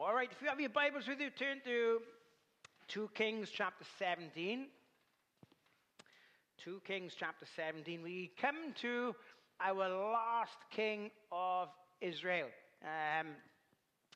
All 0.00 0.14
right, 0.14 0.28
if 0.30 0.40
you 0.40 0.46
have 0.46 0.60
your 0.60 0.70
Bibles 0.70 1.08
with 1.08 1.18
you, 1.18 1.28
turn 1.30 1.60
to 1.64 2.00
2 2.86 3.10
Kings 3.14 3.48
chapter 3.52 3.84
17. 3.98 4.66
2 6.62 6.80
Kings 6.86 7.14
chapter 7.18 7.44
17. 7.56 8.00
We 8.04 8.30
come 8.40 8.72
to 8.80 9.16
our 9.60 9.88
last 9.88 10.58
king 10.70 11.10
of 11.32 11.70
Israel. 12.00 12.46
Um, 12.84 13.26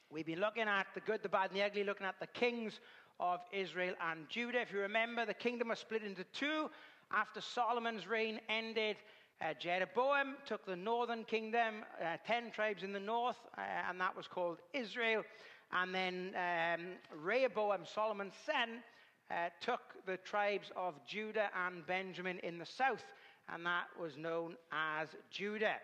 we've 0.08 0.24
been 0.24 0.38
looking 0.38 0.68
at 0.68 0.86
the 0.94 1.00
good, 1.00 1.20
the 1.20 1.28
bad, 1.28 1.50
and 1.50 1.58
the 1.58 1.64
ugly, 1.64 1.82
looking 1.82 2.06
at 2.06 2.20
the 2.20 2.28
kings 2.28 2.78
of 3.18 3.40
Israel 3.52 3.96
and 4.08 4.28
Judah. 4.28 4.60
If 4.60 4.72
you 4.72 4.78
remember, 4.78 5.26
the 5.26 5.34
kingdom 5.34 5.70
was 5.70 5.80
split 5.80 6.04
into 6.04 6.22
two 6.32 6.70
after 7.12 7.40
Solomon's 7.40 8.06
reign 8.06 8.38
ended. 8.48 8.98
Uh, 9.40 9.52
Jeroboam 9.58 10.36
took 10.46 10.64
the 10.64 10.76
northern 10.76 11.24
kingdom, 11.24 11.82
uh, 12.00 12.18
10 12.24 12.52
tribes 12.52 12.84
in 12.84 12.92
the 12.92 13.00
north, 13.00 13.38
uh, 13.58 13.62
and 13.90 14.00
that 14.00 14.16
was 14.16 14.28
called 14.28 14.58
Israel. 14.72 15.24
And 15.72 15.94
then 15.94 16.34
um, 16.36 16.86
Rehoboam, 17.22 17.80
Solomon's 17.94 18.34
son, 18.44 18.82
uh, 19.30 19.48
took 19.60 19.80
the 20.06 20.18
tribes 20.18 20.70
of 20.76 20.94
Judah 21.06 21.48
and 21.66 21.86
Benjamin 21.86 22.38
in 22.40 22.58
the 22.58 22.66
south, 22.66 23.04
and 23.52 23.64
that 23.64 23.86
was 23.98 24.16
known 24.16 24.56
as 24.70 25.08
Judah. 25.30 25.76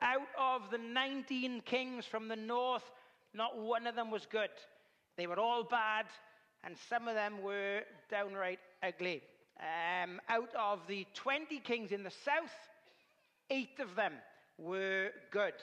Out 0.00 0.28
of 0.38 0.70
the 0.70 0.78
19 0.78 1.62
kings 1.62 2.04
from 2.04 2.28
the 2.28 2.36
north, 2.36 2.84
not 3.34 3.58
one 3.58 3.86
of 3.86 3.96
them 3.96 4.10
was 4.10 4.26
good. 4.30 4.50
They 5.16 5.26
were 5.26 5.40
all 5.40 5.64
bad, 5.64 6.06
and 6.62 6.76
some 6.88 7.08
of 7.08 7.14
them 7.14 7.42
were 7.42 7.80
downright 8.10 8.60
ugly. 8.82 9.22
Um, 9.58 10.20
out 10.28 10.50
of 10.54 10.80
the 10.86 11.06
20 11.14 11.58
kings 11.60 11.90
in 11.90 12.02
the 12.02 12.10
south, 12.10 12.52
eight 13.50 13.80
of 13.80 13.94
them 13.96 14.12
were 14.58 15.10
good. 15.30 15.54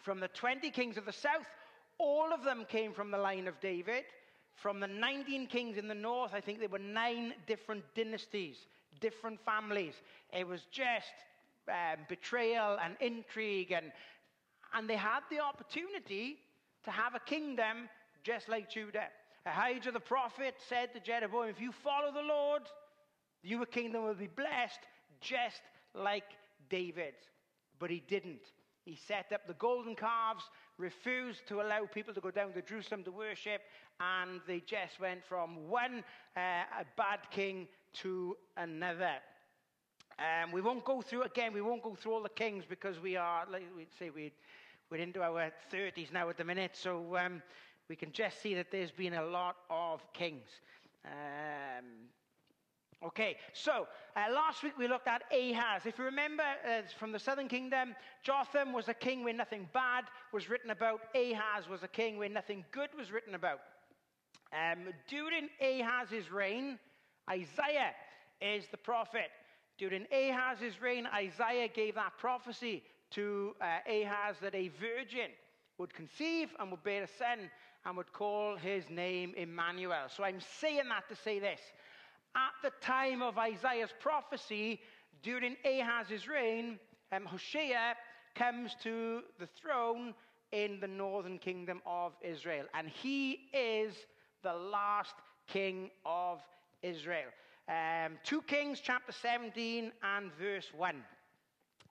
From 0.00 0.20
the 0.20 0.28
20 0.28 0.70
kings 0.70 0.96
of 0.96 1.04
the 1.04 1.12
south, 1.12 1.46
all 1.98 2.32
of 2.32 2.44
them 2.44 2.66
came 2.68 2.92
from 2.92 3.10
the 3.10 3.18
line 3.18 3.48
of 3.48 3.60
David. 3.60 4.04
From 4.54 4.80
the 4.80 4.86
19 4.86 5.46
kings 5.46 5.78
in 5.78 5.88
the 5.88 5.94
north, 5.94 6.32
I 6.34 6.40
think 6.40 6.60
there 6.60 6.68
were 6.68 6.78
nine 6.78 7.34
different 7.46 7.84
dynasties, 7.94 8.56
different 9.00 9.40
families. 9.44 9.94
It 10.32 10.46
was 10.46 10.66
just 10.70 11.12
um, 11.68 12.00
betrayal 12.08 12.78
and 12.84 12.96
intrigue, 13.00 13.72
and, 13.72 13.92
and 14.74 14.88
they 14.88 14.96
had 14.96 15.20
the 15.30 15.40
opportunity 15.40 16.36
to 16.84 16.90
have 16.90 17.14
a 17.14 17.20
kingdom 17.20 17.88
just 18.22 18.48
like 18.48 18.70
Judah. 18.70 19.08
Ahijah 19.46 19.90
the 19.90 20.00
prophet 20.00 20.54
said 20.68 20.92
to 20.92 21.00
Jeroboam, 21.00 21.48
If 21.48 21.60
you 21.60 21.72
follow 21.72 22.12
the 22.12 22.22
Lord, 22.22 22.62
your 23.42 23.66
kingdom 23.66 24.04
will 24.04 24.14
be 24.14 24.28
blessed 24.28 24.80
just 25.20 25.62
like 25.94 26.24
David. 26.68 27.14
But 27.78 27.90
he 27.90 28.02
didn't. 28.06 28.42
He 28.84 28.96
set 28.96 29.32
up 29.32 29.46
the 29.46 29.54
golden 29.54 29.94
calves, 29.94 30.44
refused 30.76 31.46
to 31.48 31.60
allow 31.60 31.86
people 31.86 32.12
to 32.14 32.20
go 32.20 32.30
down 32.30 32.52
to 32.54 32.62
Jerusalem 32.62 33.04
to 33.04 33.12
worship, 33.12 33.62
and 34.00 34.40
they 34.46 34.60
just 34.60 34.98
went 35.00 35.24
from 35.24 35.68
one 35.68 36.02
uh, 36.36 36.64
bad 36.96 37.20
king 37.30 37.68
to 37.94 38.36
another. 38.56 39.14
Um, 40.18 40.52
we 40.52 40.60
won't 40.60 40.84
go 40.84 41.00
through 41.00 41.22
again. 41.22 41.52
We 41.52 41.62
won't 41.62 41.82
go 41.82 41.94
through 41.94 42.12
all 42.12 42.22
the 42.22 42.28
kings 42.28 42.64
because 42.68 42.98
we 43.00 43.16
are, 43.16 43.44
like 43.50 43.64
we 43.76 43.86
say, 43.98 44.10
we, 44.10 44.32
we're 44.90 45.00
into 45.00 45.22
our 45.22 45.50
30s 45.72 46.12
now 46.12 46.28
at 46.28 46.36
the 46.36 46.44
minute. 46.44 46.72
So 46.74 47.16
um, 47.16 47.42
we 47.88 47.96
can 47.96 48.12
just 48.12 48.42
see 48.42 48.54
that 48.54 48.70
there's 48.70 48.90
been 48.90 49.14
a 49.14 49.24
lot 49.24 49.56
of 49.70 50.00
kings. 50.12 50.48
Um, 51.04 51.84
Okay, 53.04 53.36
so 53.52 53.88
uh, 54.14 54.32
last 54.32 54.62
week 54.62 54.78
we 54.78 54.86
looked 54.86 55.08
at 55.08 55.22
Ahaz. 55.32 55.86
If 55.86 55.98
you 55.98 56.04
remember 56.04 56.44
uh, 56.44 56.82
from 57.00 57.10
the 57.10 57.18
southern 57.18 57.48
kingdom, 57.48 57.96
Jotham 58.22 58.72
was 58.72 58.88
a 58.88 58.94
king 58.94 59.24
where 59.24 59.34
nothing 59.34 59.68
bad 59.74 60.04
was 60.32 60.48
written 60.48 60.70
about. 60.70 61.00
Ahaz 61.12 61.68
was 61.68 61.82
a 61.82 61.88
king 61.88 62.16
where 62.16 62.28
nothing 62.28 62.64
good 62.70 62.90
was 62.96 63.10
written 63.10 63.34
about. 63.34 63.58
Um, 64.52 64.92
during 65.08 65.48
Ahaz's 65.60 66.30
reign, 66.30 66.78
Isaiah 67.28 67.90
is 68.40 68.66
the 68.70 68.76
prophet. 68.76 69.30
During 69.78 70.06
Ahaz's 70.12 70.80
reign, 70.80 71.08
Isaiah 71.12 71.66
gave 71.66 71.96
that 71.96 72.12
prophecy 72.18 72.84
to 73.12 73.56
uh, 73.60 73.78
Ahaz 73.90 74.36
that 74.42 74.54
a 74.54 74.68
virgin 74.68 75.30
would 75.76 75.92
conceive 75.92 76.50
and 76.60 76.70
would 76.70 76.84
bear 76.84 77.02
a 77.02 77.08
son 77.08 77.50
and 77.84 77.96
would 77.96 78.12
call 78.12 78.56
his 78.56 78.88
name 78.90 79.34
Emmanuel. 79.36 80.06
So 80.14 80.22
I'm 80.22 80.40
saying 80.60 80.88
that 80.88 81.08
to 81.08 81.16
say 81.16 81.40
this 81.40 81.60
at 82.34 82.52
the 82.62 82.72
time 82.84 83.22
of 83.22 83.38
Isaiah's 83.38 83.92
prophecy, 84.00 84.80
during 85.22 85.56
Ahaz's 85.64 86.28
reign, 86.28 86.78
um, 87.12 87.24
Hoshea 87.26 87.94
comes 88.34 88.74
to 88.82 89.22
the 89.38 89.46
throne 89.46 90.14
in 90.52 90.80
the 90.80 90.86
northern 90.86 91.38
kingdom 91.38 91.80
of 91.86 92.12
Israel. 92.22 92.66
And 92.74 92.88
he 92.88 93.48
is 93.52 93.94
the 94.42 94.52
last 94.52 95.14
king 95.46 95.90
of 96.04 96.40
Israel. 96.82 97.30
Um, 97.68 98.18
2 98.24 98.42
Kings 98.42 98.80
chapter 98.82 99.12
17 99.12 99.92
and 100.02 100.32
verse 100.34 100.70
1. 100.76 100.96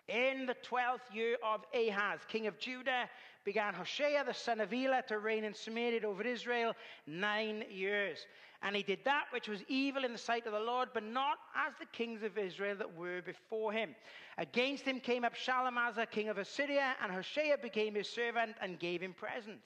In 0.08 0.46
the 0.46 0.56
twelfth 0.56 1.06
year 1.14 1.38
of 1.42 1.62
Ahaz, 1.74 2.20
king 2.28 2.48
of 2.48 2.60
Judah, 2.60 3.08
began 3.46 3.74
Hoshea 3.74 4.22
the 4.26 4.34
son 4.34 4.60
of 4.60 4.74
Elah 4.74 5.04
to 5.08 5.20
reign 5.20 5.44
in 5.44 5.54
Samaria 5.54 6.06
over 6.06 6.24
Israel 6.24 6.74
nine 7.08 7.64
years. 7.70 8.26
And 8.64 8.76
he 8.76 8.84
did 8.84 9.00
that 9.06 9.26
which 9.32 9.48
was 9.48 9.64
evil 9.68 10.06
in 10.06 10.12
the 10.12 10.18
sight 10.20 10.46
of 10.46 10.54
the 10.54 10.60
Lord, 10.60 10.90
but 10.94 11.04
not 11.04 11.40
as 11.56 11.74
the 11.80 11.86
kings 11.88 12.22
of 12.22 12.38
Israel 12.38 12.76
that 12.78 12.96
were 12.96 13.22
before 13.22 13.72
him. 13.72 13.96
Against 14.38 14.84
him 14.84 15.00
came 15.00 15.26
up 15.26 15.34
Shalmaneser, 15.34 16.06
king 16.06 16.30
of 16.30 16.38
Assyria, 16.38 16.96
and 17.02 17.12
Hoshea 17.12 17.56
became 17.62 17.96
his 17.96 18.08
servant 18.08 18.56
and 18.62 18.80
gave 18.80 19.02
him 19.02 19.14
presents. 19.14 19.66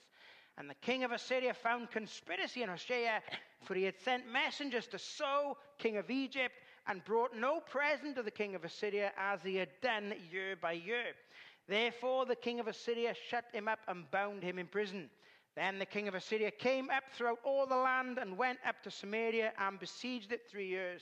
And 0.58 0.70
the 0.70 0.76
king 0.76 1.04
of 1.04 1.12
Assyria 1.12 1.54
found 1.54 1.92
conspiracy 1.92 2.64
in 2.64 2.70
Hoshea, 2.70 3.20
for 3.66 3.76
he 3.76 3.84
had 3.84 4.00
sent 4.00 4.32
messengers 4.32 4.88
to 4.88 4.98
So, 4.98 5.58
king 5.78 5.98
of 5.98 6.10
Egypt, 6.10 6.56
and 6.88 7.04
brought 7.04 7.36
no 7.36 7.60
present 7.60 8.16
to 8.16 8.24
the 8.24 8.32
king 8.32 8.56
of 8.56 8.64
Assyria 8.64 9.12
as 9.18 9.42
he 9.44 9.56
had 9.56 9.70
done 9.82 10.14
year 10.32 10.56
by 10.56 10.74
year. 10.74 11.16
Therefore, 11.68 12.26
the 12.26 12.36
king 12.36 12.60
of 12.60 12.68
Assyria 12.68 13.14
shut 13.30 13.46
him 13.52 13.68
up 13.68 13.80
and 13.88 14.10
bound 14.12 14.44
him 14.44 14.60
in 14.60 14.68
prison. 14.68 15.10
Then 15.56 15.80
the 15.80 15.86
king 15.86 16.08
of 16.08 16.16
Assyria 16.16 16.52
came 16.52 16.90
up 16.90 17.04
throughout 17.14 17.40
all 17.44 17.66
the 17.66 17.76
land 17.76 18.18
and 18.18 18.38
went 18.38 18.60
up 18.68 18.84
to 18.84 18.92
Samaria 18.92 19.54
and 19.58 19.80
besieged 19.80 20.32
it 20.32 20.42
three 20.52 20.68
years. 20.68 21.02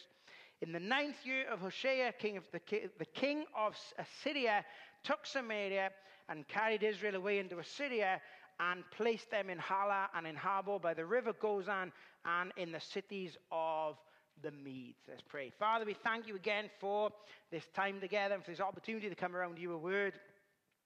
In 0.61 0.71
the 0.71 0.79
ninth 0.79 1.25
year 1.25 1.45
of 1.51 1.59
Hoshea, 1.59 2.11
king 2.19 2.37
of 2.37 2.43
the, 2.51 2.61
the 2.99 3.05
king 3.05 3.45
of 3.57 3.75
Assyria 3.97 4.63
took 5.03 5.25
Samaria 5.25 5.89
and 6.29 6.47
carried 6.47 6.83
Israel 6.83 7.15
away 7.15 7.39
into 7.39 7.59
Assyria 7.59 8.21
and 8.59 8.83
placed 8.91 9.31
them 9.31 9.49
in 9.49 9.57
Halah 9.57 10.09
and 10.15 10.27
in 10.27 10.35
Habor 10.35 10.81
by 10.81 10.93
the 10.93 11.05
river 11.05 11.33
Gozan 11.33 11.91
and 12.23 12.51
in 12.55 12.71
the 12.71 12.79
cities 12.79 13.35
of 13.51 13.97
the 14.43 14.51
Medes. 14.51 14.99
Let's 15.07 15.23
pray. 15.27 15.51
Father, 15.57 15.85
we 15.85 15.95
thank 15.95 16.27
you 16.27 16.35
again 16.35 16.69
for 16.79 17.09
this 17.51 17.67
time 17.75 17.99
together 17.99 18.35
and 18.35 18.43
for 18.43 18.51
this 18.51 18.61
opportunity 18.61 19.09
to 19.09 19.15
come 19.15 19.35
around 19.35 19.57
your 19.57 19.77
word. 19.77 20.13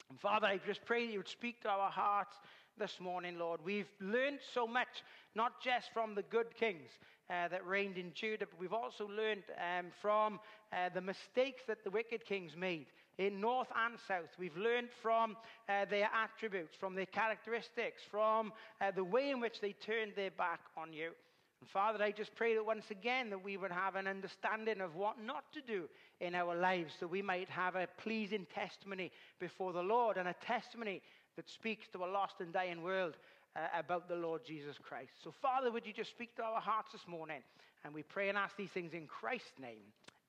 And 0.09 0.19
Father, 0.19 0.47
I 0.47 0.59
just 0.65 0.85
pray 0.85 1.05
that 1.05 1.11
you 1.11 1.19
would 1.19 1.27
speak 1.27 1.61
to 1.61 1.69
our 1.69 1.91
hearts 1.91 2.37
this 2.79 2.99
morning, 2.99 3.39
Lord. 3.39 3.59
We've 3.63 3.89
learned 3.99 4.39
so 4.53 4.67
much, 4.67 5.03
not 5.35 5.61
just 5.63 5.87
from 5.93 6.13
the 6.13 6.23
good 6.23 6.55
kings 6.59 6.89
uh, 7.29 7.47
that 7.47 7.65
reigned 7.65 7.97
in 7.97 8.13
Judah, 8.13 8.45
but 8.45 8.59
we've 8.59 8.73
also 8.73 9.07
learned 9.07 9.43
um, 9.57 9.87
from 10.01 10.39
uh, 10.71 10.89
the 10.93 11.01
mistakes 11.01 11.63
that 11.67 11.83
the 11.83 11.89
wicked 11.89 12.25
kings 12.25 12.51
made 12.55 12.85
in 13.17 13.41
north 13.41 13.67
and 13.85 13.97
south. 14.07 14.29
We've 14.37 14.55
learned 14.55 14.89
from 15.01 15.37
uh, 15.67 15.85
their 15.89 16.09
attributes, 16.13 16.75
from 16.79 16.93
their 16.93 17.07
characteristics, 17.07 18.01
from 18.09 18.53
uh, 18.79 18.91
the 18.91 19.03
way 19.03 19.31
in 19.31 19.39
which 19.39 19.59
they 19.59 19.73
turned 19.73 20.13
their 20.15 20.31
back 20.31 20.59
on 20.77 20.93
you. 20.93 21.11
And 21.59 21.69
Father, 21.69 22.03
I 22.03 22.11
just 22.11 22.35
pray 22.35 22.53
that 22.53 22.63
once 22.63 22.85
again 22.91 23.31
that 23.31 23.43
we 23.43 23.57
would 23.57 23.71
have 23.71 23.95
an 23.95 24.07
understanding 24.07 24.81
of 24.81 24.95
what 24.95 25.15
not 25.19 25.51
to 25.53 25.61
do 25.61 25.85
in 26.19 26.35
our 26.35 26.55
lives, 26.55 26.93
so 26.99 27.07
we 27.07 27.23
might 27.23 27.49
have 27.49 27.75
a 27.75 27.87
pleasing 27.97 28.45
testimony 28.53 29.11
before 29.39 29.73
the 29.73 29.81
Lord 29.81 30.17
and 30.17 30.27
a 30.27 30.35
testimony 30.45 31.01
that 31.37 31.49
speaks 31.49 31.87
to 31.93 32.03
a 32.03 32.05
lost 32.05 32.41
and 32.41 32.51
dying 32.51 32.81
world 32.81 33.15
uh, 33.55 33.59
about 33.77 34.09
the 34.09 34.15
Lord 34.15 34.41
Jesus 34.45 34.75
Christ. 34.81 35.11
So, 35.23 35.31
Father, 35.31 35.71
would 35.71 35.87
you 35.87 35.93
just 35.93 36.09
speak 36.09 36.35
to 36.35 36.43
our 36.43 36.59
hearts 36.59 36.91
this 36.91 37.07
morning? 37.07 37.41
And 37.85 37.93
we 37.93 38.03
pray 38.03 38.27
and 38.27 38.37
ask 38.37 38.57
these 38.57 38.71
things 38.71 38.93
in 38.93 39.07
Christ's 39.07 39.59
name. 39.61 39.85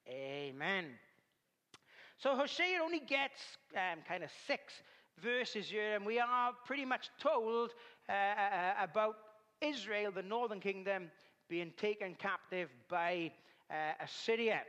Amen. 0.08 0.84
So, 2.18 2.36
Hosea 2.36 2.78
only 2.82 3.00
gets 3.00 3.40
um, 3.74 4.00
kind 4.06 4.22
of 4.22 4.30
six 4.46 4.74
verses 5.20 5.68
here, 5.68 5.96
and 5.96 6.06
we 6.06 6.20
are 6.20 6.52
pretty 6.64 6.84
much 6.84 7.10
told 7.18 7.70
uh, 8.08 8.12
uh 8.12 8.74
about 8.80 9.16
Israel, 9.60 10.12
the 10.12 10.22
northern 10.22 10.60
kingdom, 10.60 11.10
being 11.48 11.72
taken 11.76 12.14
captive 12.14 12.68
by 12.88 13.32
uh, 13.70 14.04
Assyria. 14.04 14.60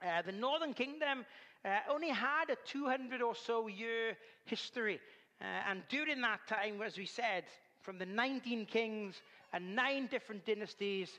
Uh, 0.00 0.22
the 0.22 0.32
northern 0.32 0.74
kingdom 0.74 1.24
uh, 1.64 1.78
only 1.90 2.10
had 2.10 2.50
a 2.50 2.56
200 2.64 3.20
or 3.20 3.34
so 3.34 3.66
year 3.66 4.16
history. 4.44 5.00
Uh, 5.40 5.70
and 5.70 5.82
during 5.88 6.20
that 6.20 6.40
time, 6.48 6.80
as 6.82 6.96
we 6.96 7.06
said, 7.06 7.44
from 7.82 7.98
the 7.98 8.06
19 8.06 8.66
kings 8.66 9.14
and 9.52 9.74
nine 9.76 10.08
different 10.08 10.44
dynasties, 10.44 11.10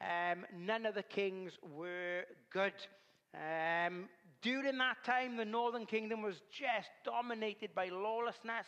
um, 0.00 0.44
none 0.56 0.86
of 0.86 0.94
the 0.94 1.02
kings 1.02 1.52
were 1.76 2.22
good. 2.52 2.72
Um, 3.34 4.08
during 4.42 4.78
that 4.78 5.02
time, 5.04 5.36
the 5.36 5.44
northern 5.44 5.86
kingdom 5.86 6.22
was 6.22 6.36
just 6.50 6.90
dominated 7.04 7.74
by 7.74 7.88
lawlessness 7.88 8.66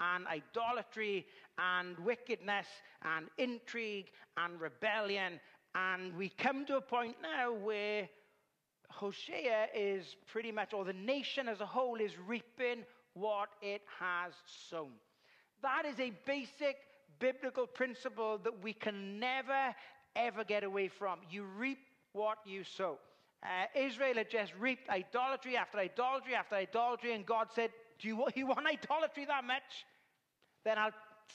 and 0.00 0.26
idolatry 0.26 1.26
and 1.58 1.98
wickedness 2.00 2.66
and 3.02 3.26
intrigue 3.38 4.10
and 4.36 4.60
rebellion. 4.60 5.40
And 5.74 6.14
we 6.16 6.28
come 6.28 6.66
to 6.66 6.76
a 6.76 6.80
point 6.80 7.16
now 7.22 7.52
where 7.52 8.08
Hosea 8.90 9.68
is 9.74 10.16
pretty 10.30 10.52
much, 10.52 10.72
or 10.72 10.84
the 10.84 10.92
nation 10.92 11.48
as 11.48 11.60
a 11.60 11.66
whole, 11.66 11.96
is 11.96 12.12
reaping 12.26 12.84
what 13.14 13.48
it 13.62 13.82
has 13.98 14.32
sown. 14.70 14.92
That 15.62 15.84
is 15.86 15.98
a 15.98 16.12
basic 16.26 16.76
biblical 17.18 17.66
principle 17.66 18.38
that 18.44 18.62
we 18.62 18.72
can 18.72 19.18
never, 19.18 19.74
ever 20.16 20.44
get 20.44 20.64
away 20.64 20.88
from. 20.88 21.20
You 21.30 21.44
reap 21.44 21.78
what 22.12 22.38
you 22.44 22.64
sow. 22.64 22.98
Uh, 23.42 23.66
Israel 23.78 24.14
had 24.14 24.30
just 24.30 24.52
reaped 24.58 24.88
idolatry 24.88 25.56
after 25.56 25.78
idolatry 25.78 26.34
after 26.34 26.54
idolatry, 26.56 27.12
and 27.12 27.26
God 27.26 27.48
said, 27.54 27.70
Do 28.00 28.08
you, 28.08 28.24
you 28.34 28.46
want 28.46 28.66
idolatry 28.66 29.26
that 29.26 29.44
much? 29.44 29.84
Then 30.64 30.78
I'll 30.78 30.92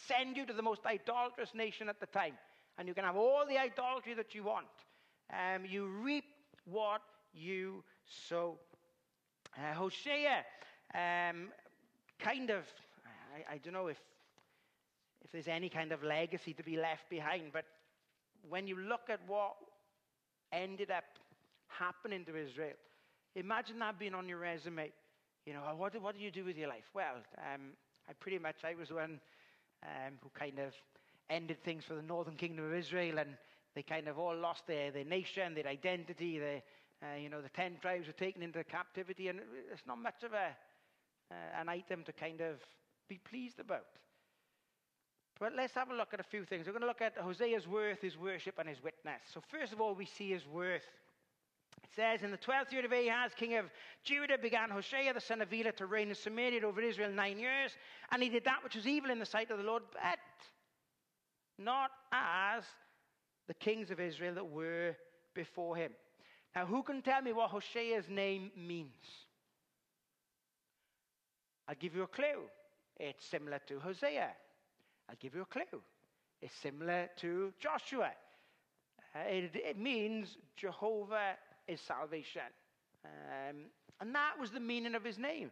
send 0.07 0.37
you 0.37 0.45
to 0.45 0.53
the 0.53 0.61
most 0.61 0.85
idolatrous 0.85 1.53
nation 1.53 1.87
at 1.89 1.99
the 1.99 2.07
time, 2.07 2.33
and 2.77 2.87
you 2.87 2.93
can 2.93 3.03
have 3.03 3.15
all 3.15 3.45
the 3.47 3.57
idolatry 3.57 4.15
that 4.15 4.33
you 4.33 4.43
want. 4.43 4.67
Um, 5.31 5.65
you 5.65 5.85
reap 5.85 6.25
what 6.65 7.01
you 7.33 7.83
sow. 8.27 8.57
Uh, 9.57 9.73
Hosea, 9.73 10.45
um, 10.95 11.49
kind 12.19 12.49
of, 12.49 12.63
I, 13.35 13.55
I 13.55 13.57
don't 13.57 13.73
know 13.73 13.87
if, 13.87 13.97
if 15.23 15.31
there's 15.31 15.47
any 15.47 15.69
kind 15.69 15.91
of 15.91 16.03
legacy 16.03 16.53
to 16.53 16.63
be 16.63 16.77
left 16.77 17.09
behind, 17.09 17.51
but 17.53 17.65
when 18.47 18.67
you 18.67 18.77
look 18.77 19.09
at 19.09 19.19
what 19.27 19.55
ended 20.51 20.91
up 20.91 21.03
happening 21.69 22.25
to 22.25 22.35
Israel. 22.35 22.73
Imagine 23.35 23.79
that 23.79 23.99
being 23.99 24.13
on 24.13 24.27
your 24.27 24.39
resume. 24.39 24.91
You 25.45 25.53
know, 25.53 25.61
what, 25.77 25.99
what 26.01 26.15
do 26.15 26.21
you 26.21 26.31
do 26.31 26.43
with 26.43 26.57
your 26.57 26.67
life? 26.67 26.83
Well, 26.93 27.15
um, 27.37 27.71
I 28.07 28.13
pretty 28.13 28.39
much, 28.39 28.57
I 28.63 28.75
was 28.75 28.89
the 28.89 28.95
one 28.95 29.19
um, 29.83 30.13
who 30.21 30.29
kind 30.37 30.59
of 30.59 30.73
ended 31.29 31.63
things 31.63 31.83
for 31.87 31.93
the 31.93 32.01
northern 32.01 32.35
kingdom 32.35 32.65
of 32.65 32.73
Israel, 32.73 33.19
and 33.19 33.29
they 33.75 33.83
kind 33.83 34.07
of 34.07 34.17
all 34.17 34.35
lost 34.35 34.65
their, 34.67 34.91
their 34.91 35.05
nation, 35.05 35.53
their 35.53 35.67
identity. 35.67 36.39
Their, 36.39 36.61
uh, 37.01 37.17
you 37.17 37.29
know, 37.29 37.41
the 37.41 37.49
ten 37.49 37.77
tribes 37.81 38.07
were 38.07 38.13
taken 38.13 38.41
into 38.41 38.63
captivity, 38.63 39.27
and 39.27 39.39
it's 39.71 39.85
not 39.87 39.99
much 39.99 40.23
of 40.23 40.33
a, 40.33 40.55
uh, 41.31 41.59
an 41.59 41.69
item 41.69 42.03
to 42.03 42.13
kind 42.13 42.41
of 42.41 42.57
be 43.07 43.17
pleased 43.17 43.59
about. 43.59 43.85
But 45.39 45.53
let's 45.55 45.73
have 45.75 45.89
a 45.89 45.95
look 45.95 46.13
at 46.13 46.19
a 46.19 46.23
few 46.23 46.43
things. 46.43 46.65
We're 46.65 46.73
going 46.73 46.81
to 46.81 46.87
look 46.87 47.01
at 47.01 47.17
Hosea's 47.17 47.65
worth, 47.65 48.01
his 48.01 48.17
worship, 48.17 48.55
and 48.59 48.67
his 48.67 48.83
witness. 48.83 49.21
So, 49.33 49.41
first 49.49 49.71
of 49.71 49.79
all, 49.79 49.95
we 49.95 50.05
see 50.05 50.31
his 50.31 50.45
worth. 50.45 50.83
It 51.81 51.89
says, 51.95 52.23
In 52.23 52.31
the 52.31 52.37
twelfth 52.37 52.73
year 52.73 52.85
of 52.85 52.91
Ahaz, 52.91 53.31
king 53.37 53.55
of 53.55 53.65
Judah, 54.03 54.37
began 54.37 54.69
Hoshea 54.69 55.13
the 55.13 55.21
son 55.21 55.41
of 55.41 55.53
Elah 55.53 55.71
to 55.73 55.85
reign 55.85 56.09
in 56.09 56.15
Samaria 56.15 56.65
over 56.65 56.81
Israel 56.81 57.11
nine 57.11 57.39
years. 57.39 57.71
And 58.11 58.21
he 58.21 58.29
did 58.29 58.43
that 58.45 58.63
which 58.63 58.75
was 58.75 58.85
evil 58.85 59.11
in 59.11 59.19
the 59.19 59.25
sight 59.25 59.49
of 59.49 59.57
the 59.57 59.63
Lord, 59.63 59.83
but 59.93 60.19
not 61.57 61.91
as 62.11 62.63
the 63.47 63.53
kings 63.53 63.91
of 63.91 63.99
Israel 63.99 64.35
that 64.35 64.49
were 64.49 64.95
before 65.33 65.77
him. 65.77 65.91
Now, 66.53 66.65
who 66.65 66.83
can 66.83 67.01
tell 67.01 67.21
me 67.21 67.31
what 67.31 67.51
Hoshea's 67.51 68.09
name 68.09 68.51
means? 68.57 68.89
I'll 71.69 71.75
give 71.79 71.95
you 71.95 72.01
a 72.01 72.07
clue. 72.07 72.49
It's 72.99 73.23
similar 73.23 73.59
to 73.67 73.79
Hosea. 73.79 74.29
I'll 75.07 75.15
give 75.19 75.35
you 75.35 75.43
a 75.43 75.45
clue. 75.45 75.81
It's 76.41 76.55
similar 76.55 77.09
to 77.17 77.53
Joshua. 77.59 78.09
Uh, 79.15 79.19
it, 79.27 79.51
it 79.53 79.77
means 79.77 80.35
Jehovah 80.57 81.35
is 81.67 81.79
salvation. 81.79 82.41
Um, 83.05 83.57
and 84.01 84.15
that 84.15 84.39
was 84.39 84.49
the 84.49 84.59
meaning 84.59 84.95
of 84.95 85.03
his 85.03 85.19
name. 85.19 85.51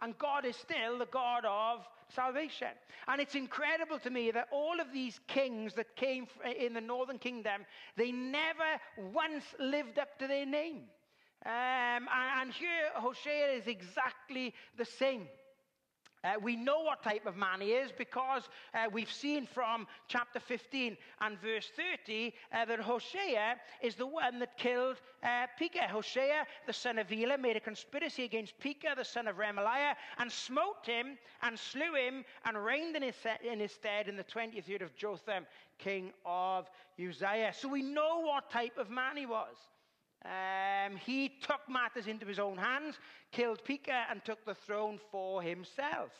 And 0.00 0.16
God 0.18 0.44
is 0.44 0.54
still 0.54 0.98
the 0.98 1.06
God 1.06 1.44
of 1.44 1.84
salvation. 2.14 2.68
And 3.08 3.20
it's 3.20 3.34
incredible 3.34 3.98
to 4.00 4.10
me 4.10 4.30
that 4.30 4.46
all 4.52 4.78
of 4.80 4.92
these 4.92 5.18
kings 5.26 5.74
that 5.74 5.96
came 5.96 6.28
in 6.60 6.74
the 6.74 6.80
northern 6.80 7.18
kingdom, 7.18 7.62
they 7.96 8.12
never 8.12 9.10
once 9.12 9.44
lived 9.58 9.98
up 9.98 10.16
to 10.20 10.28
their 10.28 10.46
name. 10.46 10.82
Um, 11.44 12.08
and 12.12 12.52
here, 12.52 12.90
Hosea 12.94 13.52
is 13.54 13.66
exactly 13.66 14.54
the 14.78 14.84
same. 14.84 15.26
Uh, 16.26 16.38
we 16.42 16.56
know 16.56 16.80
what 16.80 17.02
type 17.02 17.24
of 17.26 17.36
man 17.36 17.60
he 17.60 17.68
is 17.68 17.92
because 17.96 18.48
uh, 18.74 18.86
we've 18.92 19.12
seen 19.12 19.46
from 19.46 19.86
chapter 20.08 20.40
15 20.40 20.96
and 21.20 21.40
verse 21.40 21.70
30 22.04 22.34
uh, 22.52 22.64
that 22.64 22.80
Hosea 22.80 23.56
is 23.80 23.94
the 23.94 24.06
one 24.06 24.40
that 24.40 24.58
killed 24.58 24.96
uh, 25.22 25.46
Pekah. 25.56 25.86
Hosea, 25.88 26.44
the 26.66 26.72
son 26.72 26.98
of 26.98 27.12
Elah, 27.12 27.38
made 27.38 27.56
a 27.56 27.60
conspiracy 27.60 28.24
against 28.24 28.58
Pekah, 28.58 28.94
the 28.96 29.04
son 29.04 29.28
of 29.28 29.36
Remaliah, 29.36 29.94
and 30.18 30.30
smote 30.32 30.84
him 30.84 31.16
and 31.42 31.56
slew 31.56 31.94
him 31.94 32.24
and 32.44 32.64
reigned 32.64 32.96
in 32.96 33.02
his, 33.02 33.14
in 33.48 33.60
his 33.60 33.70
stead 33.70 34.08
in 34.08 34.16
the 34.16 34.24
20th 34.24 34.66
year 34.66 34.82
of 34.82 34.96
Jotham, 34.96 35.46
king 35.78 36.12
of 36.24 36.68
Uzziah. 36.98 37.52
So 37.54 37.68
we 37.68 37.82
know 37.82 38.22
what 38.22 38.50
type 38.50 38.78
of 38.78 38.90
man 38.90 39.16
he 39.16 39.26
was. 39.26 39.56
Um, 40.26 40.96
he 40.96 41.28
took 41.28 41.60
matters 41.68 42.06
into 42.06 42.26
his 42.26 42.38
own 42.38 42.56
hands, 42.56 42.96
killed 43.30 43.64
Pekah, 43.64 44.06
and 44.10 44.24
took 44.24 44.44
the 44.44 44.54
throne 44.54 44.98
for 45.12 45.40
himself. 45.40 46.10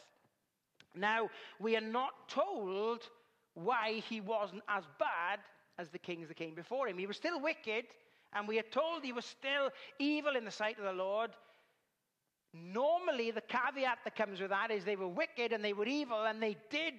Now, 0.95 1.29
we 1.59 1.77
are 1.77 1.81
not 1.81 2.29
told 2.29 3.03
why 3.55 4.03
he 4.09 4.21
wasn't 4.21 4.63
as 4.69 4.85
bad 4.99 5.41
as 5.79 5.89
the 5.91 5.99
kings 5.99 6.29
that 6.29 6.37
came 6.37 6.55
before 6.55 6.89
him. 6.89 6.99
He 6.99 7.07
was 7.07 7.17
still 7.17 7.41
wicked, 7.41 7.87
and 8.33 8.47
we 8.47 8.59
are 8.59 8.71
told 8.71 9.03
he 9.03 9.13
was 9.13 9.25
still 9.25 9.71
evil 9.99 10.37
in 10.37 10.45
the 10.45 10.51
sight 10.51 10.79
of 10.79 10.85
the 10.85 10.93
Lord. 10.93 11.31
Normally, 12.55 13.33
the 13.33 13.43
caveat 13.43 13.99
that 14.05 14.17
comes 14.17 14.41
with 14.41 14.51
that 14.51 14.71
is 14.71 14.85
they 14.85 14.97
were 14.97 15.09
wicked 15.09 15.53
and 15.53 15.65
they 15.65 15.73
were 15.73 15.87
evil, 15.87 16.25
and 16.25 16.41
they 16.41 16.57
did 16.71 16.95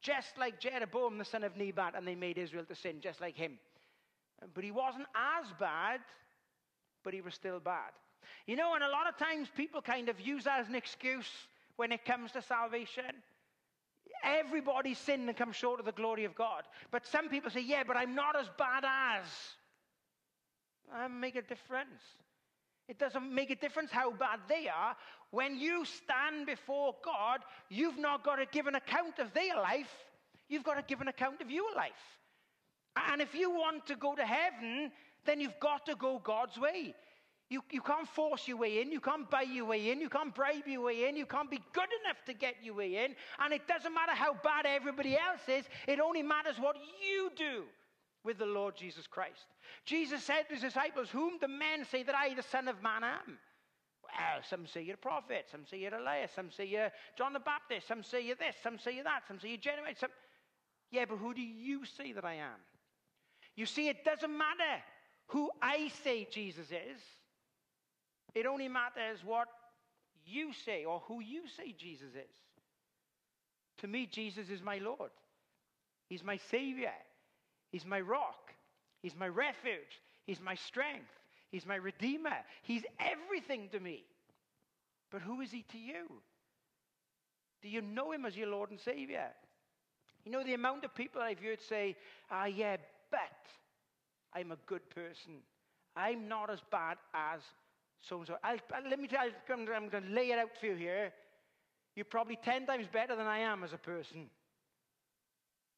just 0.00 0.38
like 0.38 0.60
Jeroboam, 0.60 1.18
the 1.18 1.24
son 1.24 1.42
of 1.42 1.56
Nebat, 1.56 1.94
and 1.96 2.06
they 2.06 2.14
made 2.14 2.38
Israel 2.38 2.64
to 2.66 2.74
sin 2.74 3.00
just 3.00 3.20
like 3.20 3.36
him. 3.36 3.58
But 4.54 4.64
he 4.64 4.70
wasn't 4.70 5.06
as 5.14 5.52
bad 5.58 6.00
but 7.06 7.14
he 7.14 7.20
was 7.20 7.34
still 7.34 7.60
bad. 7.60 7.92
You 8.48 8.56
know, 8.56 8.74
and 8.74 8.82
a 8.82 8.88
lot 8.88 9.08
of 9.08 9.16
times 9.16 9.46
people 9.56 9.80
kind 9.80 10.08
of 10.08 10.20
use 10.20 10.42
that 10.42 10.58
as 10.58 10.68
an 10.68 10.74
excuse 10.74 11.30
when 11.76 11.92
it 11.92 12.04
comes 12.04 12.32
to 12.32 12.42
salvation. 12.42 13.04
Everybody's 14.24 14.98
sinned 14.98 15.28
and 15.28 15.38
come 15.38 15.52
short 15.52 15.78
of 15.78 15.86
the 15.86 15.92
glory 15.92 16.24
of 16.24 16.34
God. 16.34 16.64
But 16.90 17.06
some 17.06 17.28
people 17.28 17.48
say, 17.48 17.60
yeah, 17.60 17.84
but 17.86 17.96
I'm 17.96 18.16
not 18.16 18.34
as 18.34 18.48
bad 18.58 18.82
as. 18.84 19.24
That 20.92 21.12
make 21.12 21.36
a 21.36 21.42
difference. 21.42 22.02
It 22.88 22.98
doesn't 22.98 23.32
make 23.32 23.50
a 23.50 23.56
difference 23.56 23.92
how 23.92 24.10
bad 24.10 24.40
they 24.48 24.66
are. 24.66 24.96
When 25.30 25.60
you 25.60 25.84
stand 25.84 26.46
before 26.46 26.96
God, 27.04 27.38
you've 27.68 27.98
not 27.98 28.24
got 28.24 28.36
to 28.36 28.46
give 28.46 28.66
an 28.66 28.74
account 28.74 29.20
of 29.20 29.32
their 29.32 29.54
life, 29.54 29.94
you've 30.48 30.64
got 30.64 30.74
to 30.74 30.82
give 30.82 31.00
an 31.00 31.06
account 31.06 31.40
of 31.40 31.52
your 31.52 31.72
life. 31.76 31.92
And 32.96 33.20
if 33.20 33.32
you 33.32 33.50
want 33.50 33.86
to 33.86 33.94
go 33.94 34.16
to 34.16 34.24
heaven, 34.24 34.90
then 35.26 35.40
you've 35.40 35.58
got 35.60 35.86
to 35.86 35.94
go 35.94 36.20
God's 36.22 36.58
way. 36.58 36.94
You, 37.48 37.62
you 37.70 37.80
can't 37.80 38.08
force 38.08 38.48
your 38.48 38.56
way 38.56 38.80
in. 38.80 38.90
You 38.90 39.00
can't 39.00 39.30
buy 39.30 39.42
your 39.42 39.66
way 39.66 39.90
in. 39.90 40.00
You 40.00 40.08
can't 40.08 40.34
bribe 40.34 40.66
your 40.66 40.82
way 40.82 41.08
in. 41.08 41.16
You 41.16 41.26
can't 41.26 41.50
be 41.50 41.60
good 41.72 41.88
enough 42.02 42.16
to 42.26 42.34
get 42.34 42.56
your 42.62 42.74
way 42.74 43.04
in. 43.04 43.14
And 43.38 43.54
it 43.54 43.68
doesn't 43.68 43.94
matter 43.94 44.12
how 44.12 44.34
bad 44.42 44.66
everybody 44.66 45.16
else 45.16 45.42
is, 45.48 45.64
it 45.86 46.00
only 46.00 46.22
matters 46.22 46.58
what 46.58 46.76
you 46.76 47.30
do 47.36 47.64
with 48.24 48.38
the 48.38 48.46
Lord 48.46 48.76
Jesus 48.76 49.06
Christ. 49.06 49.46
Jesus 49.84 50.24
said 50.24 50.48
to 50.48 50.54
his 50.54 50.62
disciples, 50.62 51.08
Whom 51.10 51.38
do 51.38 51.46
men 51.46 51.84
say 51.84 52.02
that 52.02 52.14
I, 52.16 52.34
the 52.34 52.42
Son 52.42 52.66
of 52.66 52.82
Man, 52.82 53.04
am? 53.04 53.38
Well, 54.02 54.42
some 54.48 54.66
say 54.66 54.82
you're 54.82 54.94
a 54.94 54.98
prophet, 54.98 55.46
some 55.50 55.64
say 55.66 55.78
you're 55.78 55.94
Elias, 55.94 56.32
some 56.34 56.50
say 56.50 56.64
you're 56.64 56.90
John 57.16 57.32
the 57.32 57.40
Baptist, 57.40 57.86
some 57.86 58.02
say 58.02 58.24
you're 58.24 58.36
this, 58.36 58.56
some 58.62 58.78
say 58.78 58.94
you're 58.94 59.04
that, 59.04 59.22
some 59.28 59.38
say 59.38 59.48
you're 59.50 59.58
Jeremiah. 59.58 59.94
Some... 59.96 60.10
Yeah, 60.90 61.04
but 61.08 61.18
who 61.18 61.34
do 61.34 61.42
you 61.42 61.84
say 61.84 62.12
that 62.12 62.24
I 62.24 62.34
am? 62.34 62.60
You 63.54 63.66
see, 63.66 63.88
it 63.88 64.04
doesn't 64.04 64.36
matter 64.36 64.82
who 65.28 65.50
I 65.60 65.90
say 66.04 66.26
Jesus 66.30 66.66
is. 66.66 67.00
It 68.34 68.46
only 68.46 68.68
matters 68.68 69.20
what 69.24 69.48
you 70.26 70.52
say 70.52 70.84
or 70.84 71.02
who 71.06 71.20
you 71.20 71.42
say 71.56 71.74
Jesus 71.76 72.10
is. 72.10 72.36
To 73.78 73.88
me, 73.88 74.06
Jesus 74.06 74.50
is 74.50 74.62
my 74.62 74.78
Lord. 74.78 75.10
He's 76.08 76.24
my 76.24 76.36
Savior. 76.50 76.92
He's 77.70 77.84
my 77.84 78.00
rock. 78.00 78.52
He's 79.02 79.16
my 79.16 79.28
refuge. 79.28 80.00
He's 80.26 80.40
my 80.40 80.54
strength. 80.54 81.10
He's 81.50 81.66
my 81.66 81.76
Redeemer. 81.76 82.36
He's 82.62 82.84
everything 82.98 83.68
to 83.72 83.80
me. 83.80 84.04
But 85.10 85.22
who 85.22 85.40
is 85.40 85.50
He 85.50 85.62
to 85.72 85.78
you? 85.78 86.06
Do 87.62 87.68
you 87.68 87.82
know 87.82 88.12
Him 88.12 88.26
as 88.26 88.36
your 88.36 88.48
Lord 88.48 88.70
and 88.70 88.80
Savior? 88.80 89.28
You 90.24 90.32
know 90.32 90.42
the 90.42 90.54
amount 90.54 90.84
of 90.84 90.94
people 90.94 91.22
I've 91.22 91.38
heard 91.38 91.60
say, 91.62 91.96
ah, 92.30 92.46
yeah, 92.46 92.76
but 93.10 93.20
I'm 94.34 94.52
a 94.52 94.58
good 94.66 94.88
person. 94.90 95.42
I'm 95.96 96.28
not 96.28 96.50
as 96.50 96.60
bad 96.70 96.98
as 97.14 97.40
so 98.00 98.18
and 98.18 98.26
so. 98.26 98.36
Let 98.88 99.00
me 99.00 99.08
tell 99.08 99.26
you, 99.26 99.32
I'm 99.48 99.64
going 99.64 100.04
to 100.04 100.10
lay 100.10 100.30
it 100.30 100.38
out 100.38 100.50
for 100.60 100.66
you 100.66 100.74
here. 100.74 101.12
You're 101.94 102.04
probably 102.04 102.36
10 102.36 102.66
times 102.66 102.86
better 102.92 103.16
than 103.16 103.26
I 103.26 103.38
am 103.38 103.64
as 103.64 103.72
a 103.72 103.78
person. 103.78 104.28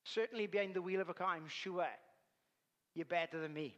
Certainly 0.04 0.48
behind 0.48 0.74
the 0.74 0.82
wheel 0.82 1.00
of 1.00 1.08
a 1.08 1.14
car, 1.14 1.28
I'm 1.28 1.48
sure 1.48 1.86
you're 2.94 3.04
better 3.04 3.40
than 3.40 3.54
me. 3.54 3.76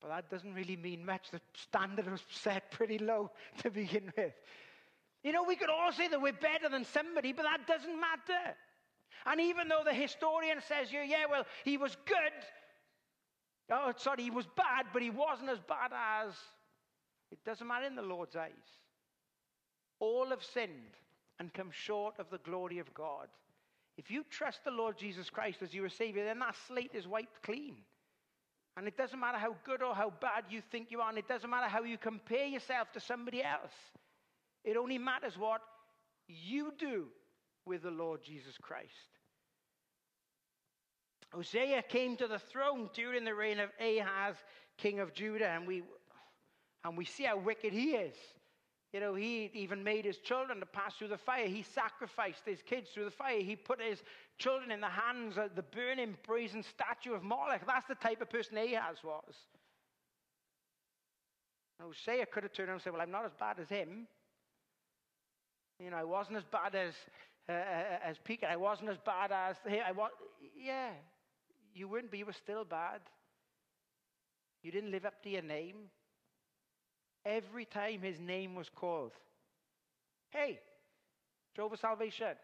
But 0.00 0.08
that 0.08 0.30
doesn't 0.30 0.54
really 0.54 0.76
mean 0.76 1.04
much. 1.06 1.30
The 1.32 1.40
standard 1.54 2.10
was 2.10 2.22
set 2.30 2.70
pretty 2.70 2.98
low 2.98 3.30
to 3.62 3.70
begin 3.70 4.12
with. 4.16 4.34
You 5.24 5.32
know, 5.32 5.42
we 5.42 5.56
could 5.56 5.70
all 5.70 5.90
say 5.92 6.06
that 6.08 6.20
we're 6.20 6.32
better 6.32 6.68
than 6.68 6.84
somebody, 6.84 7.32
but 7.32 7.44
that 7.44 7.66
doesn't 7.66 8.00
matter. 8.00 8.54
And 9.28 9.40
even 9.42 9.68
though 9.68 9.82
the 9.84 9.92
historian 9.92 10.58
says, 10.66 10.90
yeah, 10.90 11.02
yeah, 11.02 11.26
well, 11.30 11.44
he 11.64 11.76
was 11.76 11.96
good. 12.06 12.16
Oh, 13.70 13.92
sorry, 13.96 14.22
he 14.22 14.30
was 14.30 14.46
bad, 14.56 14.86
but 14.92 15.02
he 15.02 15.10
wasn't 15.10 15.50
as 15.50 15.58
bad 15.60 15.92
as. 15.92 16.32
It 17.30 17.44
doesn't 17.44 17.66
matter 17.66 17.86
in 17.86 17.94
the 17.94 18.00
Lord's 18.00 18.36
eyes. 18.36 18.52
All 20.00 20.30
have 20.30 20.42
sinned 20.42 20.96
and 21.38 21.52
come 21.52 21.70
short 21.70 22.14
of 22.18 22.30
the 22.30 22.38
glory 22.38 22.78
of 22.78 22.94
God. 22.94 23.28
If 23.98 24.10
you 24.10 24.24
trust 24.30 24.64
the 24.64 24.70
Lord 24.70 24.96
Jesus 24.96 25.28
Christ 25.28 25.60
as 25.60 25.74
your 25.74 25.90
Savior, 25.90 26.24
then 26.24 26.38
that 26.38 26.56
slate 26.66 26.92
is 26.94 27.06
wiped 27.06 27.42
clean. 27.42 27.76
And 28.78 28.88
it 28.88 28.96
doesn't 28.96 29.20
matter 29.20 29.38
how 29.38 29.56
good 29.64 29.82
or 29.82 29.94
how 29.94 30.10
bad 30.20 30.44
you 30.48 30.62
think 30.70 30.90
you 30.90 31.00
are, 31.00 31.10
and 31.10 31.18
it 31.18 31.28
doesn't 31.28 31.50
matter 31.50 31.68
how 31.68 31.82
you 31.82 31.98
compare 31.98 32.46
yourself 32.46 32.92
to 32.92 33.00
somebody 33.00 33.42
else. 33.42 33.72
It 34.64 34.76
only 34.76 34.96
matters 34.96 35.36
what 35.36 35.60
you 36.28 36.72
do 36.78 37.08
with 37.66 37.82
the 37.82 37.90
Lord 37.90 38.22
Jesus 38.22 38.56
Christ. 38.62 39.17
Hosea 41.32 41.82
came 41.82 42.16
to 42.16 42.26
the 42.26 42.38
throne 42.38 42.88
during 42.94 43.24
the 43.24 43.34
reign 43.34 43.60
of 43.60 43.70
Ahaz, 43.80 44.36
king 44.78 45.00
of 45.00 45.12
Judah, 45.12 45.48
and 45.48 45.66
we, 45.66 45.82
and 46.84 46.96
we 46.96 47.04
see 47.04 47.24
how 47.24 47.38
wicked 47.38 47.72
he 47.72 47.90
is. 47.90 48.16
You 48.92 49.00
know, 49.00 49.14
he 49.14 49.50
even 49.52 49.84
made 49.84 50.06
his 50.06 50.16
children 50.18 50.60
to 50.60 50.66
pass 50.66 50.94
through 50.94 51.08
the 51.08 51.18
fire. 51.18 51.46
He 51.46 51.62
sacrificed 51.62 52.42
his 52.46 52.62
kids 52.62 52.88
through 52.90 53.04
the 53.04 53.10
fire. 53.10 53.40
He 53.40 53.54
put 53.54 53.82
his 53.82 54.02
children 54.38 54.70
in 54.70 54.80
the 54.80 54.88
hands 54.88 55.36
of 55.36 55.54
the 55.54 55.62
burning 55.62 56.16
brazen 56.26 56.62
statue 56.62 57.12
of 57.12 57.22
Moloch. 57.22 57.60
That's 57.66 57.86
the 57.86 57.94
type 57.96 58.22
of 58.22 58.30
person 58.30 58.56
Ahaz 58.56 58.96
was. 59.04 59.34
And 61.78 61.86
Hosea 61.86 62.24
could 62.26 62.44
have 62.44 62.52
turned 62.54 62.70
and 62.70 62.80
said, 62.80 62.94
Well, 62.94 63.02
I'm 63.02 63.10
not 63.10 63.26
as 63.26 63.34
bad 63.38 63.58
as 63.60 63.68
him. 63.68 64.06
You 65.78 65.90
know, 65.90 65.98
I 65.98 66.04
wasn't 66.04 66.38
as 66.38 66.44
bad 66.44 66.74
as, 66.74 66.94
uh, 67.46 67.52
uh 67.52 67.98
as 68.02 68.16
Pekah. 68.24 68.50
I 68.50 68.56
wasn't 68.56 68.88
as 68.88 68.98
bad 69.04 69.32
as 69.32 69.56
him. 69.70 69.82
I 69.86 69.92
was, 69.92 70.10
yeah, 70.58 70.90
you 71.78 71.88
weren't, 71.88 72.10
but 72.10 72.18
you 72.18 72.26
were 72.26 72.32
still 72.32 72.64
bad. 72.64 73.00
You 74.62 74.72
didn't 74.72 74.90
live 74.90 75.04
up 75.04 75.22
to 75.22 75.30
your 75.30 75.42
name. 75.42 75.76
Every 77.24 77.64
time 77.64 78.00
his 78.00 78.18
name 78.18 78.54
was 78.54 78.68
called, 78.74 79.12
hey, 80.30 80.58
Jehovah 81.54 81.76
Salvation. 81.76 82.34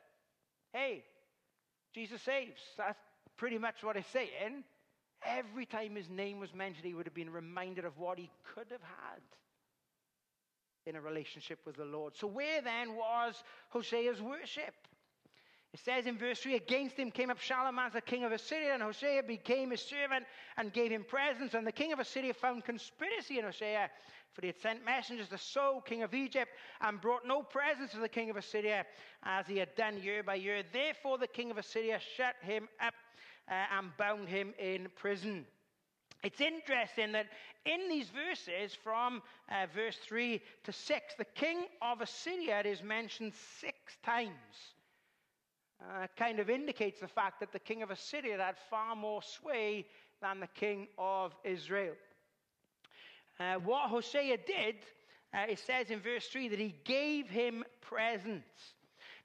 Hey, 0.73 1.05
Jesus 1.95 2.21
saves. 2.23 2.61
That's 2.77 2.99
pretty 3.37 3.59
much 3.59 3.83
what 3.83 3.97
it's 3.97 4.09
saying. 4.11 4.65
Every 5.25 5.67
time 5.67 5.95
his 5.95 6.11
name 6.11 6.39
was 6.39 6.53
mentioned, 6.53 6.85
he 6.85 6.95
would 6.95 7.07
have 7.07 7.15
been 7.15 7.31
reminded 7.31 7.85
of 7.85 7.99
what 7.99 8.19
he 8.19 8.31
could 8.55 8.67
have 8.71 8.83
had 8.83 9.23
in 10.87 10.97
a 10.97 11.01
relationship 11.01 11.61
with 11.65 11.77
the 11.77 11.85
Lord. 11.85 12.15
So, 12.17 12.27
where 12.27 12.61
then 12.61 12.95
was 12.95 13.43
Hosea's 13.73 14.21
worship? 14.21 14.75
It 15.75 15.81
says 15.81 16.07
in 16.07 16.17
verse 16.17 16.39
3 16.39 16.55
Against 16.55 16.97
him 16.97 17.11
came 17.11 17.31
up 17.31 17.41
Shalmaneser, 17.41 18.01
king 18.01 18.23
of 18.23 18.31
Assyria, 18.31 18.75
and 18.75 18.83
Hosea 18.83 19.25
became 19.25 19.73
his 19.73 19.81
servant 19.81 20.25
and 20.57 20.73
gave 20.73 20.93
him 20.93 21.03
presents. 21.03 21.55
And 21.55 21.67
the 21.67 21.73
king 21.73 21.93
of 21.93 21.99
Assyria 21.99 22.33
found 22.33 22.65
conspiracy 22.65 23.41
in 23.41 23.45
Hosea, 23.45 23.91
for 24.33 24.43
he 24.43 24.47
had 24.47 24.61
sent 24.61 24.85
messengers 24.85 25.29
to 25.31 25.39
So, 25.39 25.83
king 25.85 26.05
of 26.05 26.15
Egypt, 26.15 26.53
and 26.81 27.01
brought 27.01 27.27
no 27.27 27.43
presents 27.43 27.93
to 27.93 27.99
the 27.99 28.09
king 28.09 28.31
of 28.31 28.37
Assyria, 28.37 28.87
as 29.25 29.49
he 29.49 29.57
had 29.57 29.75
done 29.75 30.01
year 30.01 30.23
by 30.23 30.37
year. 30.37 30.63
Therefore, 30.73 31.19
the 31.19 31.27
king 31.27 31.51
of 31.51 31.59
Assyria 31.59 31.99
shut 32.17 32.37
him 32.43 32.69
up 32.81 32.95
uh, 33.51 33.55
and 33.77 33.91
bound 33.97 34.29
him 34.29 34.55
in 34.61 34.87
prison. 34.95 35.45
It's 36.23 36.41
interesting 36.41 37.11
that 37.13 37.27
in 37.67 37.89
these 37.89 38.11
verses, 38.11 38.77
from 38.77 39.23
uh, 39.51 39.67
verse 39.75 39.97
3 40.07 40.41
to 40.63 40.73
6, 40.73 41.15
the 41.19 41.25
king 41.25 41.65
of 41.83 42.01
Assyria 42.01 42.61
is 42.61 42.81
mentioned 42.81 43.33
six 43.59 43.97
times 44.05 44.75
uh, 45.93 46.07
kind 46.17 46.39
of 46.39 46.51
indicates 46.51 47.01
the 47.01 47.09
fact 47.09 47.41
that 47.41 47.53
the 47.53 47.59
king 47.59 47.83
of 47.83 47.91
Assyria 47.91 48.39
had 48.39 48.57
far 48.71 48.97
more 48.97 49.23
sway 49.23 49.87
than 50.21 50.41
the 50.41 50.49
king 50.49 50.89
of 50.99 51.35
Israel. 51.45 51.95
Uh, 53.39 53.55
what 53.57 53.91
Hosea 53.91 54.39
did, 54.39 54.77
uh, 55.35 55.47
it 55.49 55.59
says 55.59 55.91
in 55.91 56.01
verse 56.01 56.27
3 56.29 56.49
that 56.49 56.59
he 56.59 56.75
gave 56.85 57.29
him 57.29 57.65
presents. 57.81 58.75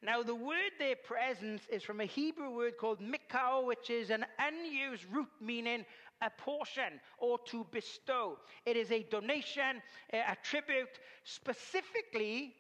Now, 0.02 0.24
the 0.24 0.36
word 0.36 0.72
there, 0.80 0.96
presents, 0.96 1.66
is 1.70 1.84
from 1.84 2.00
a 2.00 2.06
Hebrew 2.06 2.50
word 2.50 2.78
called 2.78 3.00
minchah, 3.02 3.66
which 3.66 3.90
is 3.90 4.10
an 4.10 4.26
unused 4.40 5.06
root 5.12 5.30
meaning 5.42 5.86
a 6.22 6.30
portion 6.30 7.00
or 7.18 7.38
to 7.48 7.66
bestow. 7.72 8.38
It 8.66 8.76
is 8.76 8.92
a 8.92 9.04
donation, 9.04 9.82
a 10.12 10.36
tribute, 10.44 11.00
specifically 11.24 12.56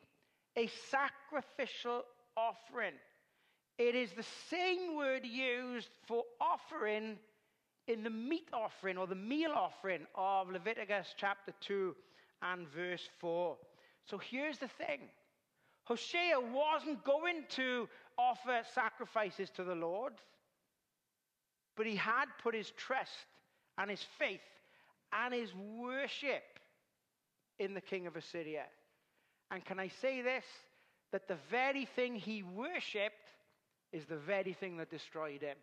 a 0.56 0.68
sacrificial 0.89 2.03
offering. 2.36 2.94
It 3.80 3.96
is 3.96 4.12
the 4.12 4.26
same 4.50 4.98
word 4.98 5.26
used 5.26 5.88
for 6.06 6.24
offering 6.42 7.18
in 7.88 8.04
the 8.04 8.10
meat 8.10 8.50
offering 8.52 8.98
or 8.98 9.08
the 9.08 9.16
meal 9.16 9.54
offering 9.56 10.06
of 10.16 10.52
Leviticus 10.52 11.16
chapter 11.16 11.54
2 11.62 11.96
and 12.42 12.68
verse 12.68 13.08
4. 13.20 13.56
So 14.04 14.18
here's 14.18 14.58
the 14.58 14.68
thing 14.68 15.00
Hosea 15.86 16.42
wasn't 16.54 17.06
going 17.06 17.46
to 17.52 17.88
offer 18.18 18.64
sacrifices 18.76 19.50
to 19.52 19.64
the 19.64 19.76
Lord, 19.76 20.14
but 21.78 21.86
he 21.86 21.96
had 21.96 22.26
put 22.44 22.54
his 22.54 22.72
trust 22.72 23.28
and 23.78 23.90
his 23.90 24.04
faith 24.20 24.42
and 25.14 25.34
his 25.34 25.54
worship 25.56 26.44
in 27.60 27.74
the 27.74 27.82
king 27.82 28.08
of 28.08 28.18
Assyria. 28.18 28.66
And 29.52 29.64
can 29.64 29.80
I 29.80 29.88
say 29.88 30.22
this? 30.22 30.44
That 31.14 31.30
the 31.30 31.38
very 31.50 31.86
thing 31.86 32.16
he 32.16 32.44
worshipped 32.44 33.29
is 33.91 34.05
the 34.05 34.17
very 34.17 34.53
thing 34.53 34.77
that 34.77 34.89
destroyed 34.89 35.41
him. 35.41 35.58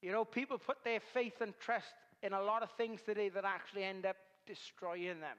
You 0.00 0.12
know, 0.12 0.24
people 0.24 0.58
put 0.58 0.82
their 0.84 1.00
faith 1.00 1.40
and 1.40 1.54
trust 1.60 1.94
in 2.22 2.32
a 2.32 2.42
lot 2.42 2.62
of 2.62 2.70
things 2.72 3.00
today 3.02 3.28
that 3.30 3.44
actually 3.44 3.84
end 3.84 4.06
up 4.06 4.16
destroying 4.46 5.20
them. 5.20 5.36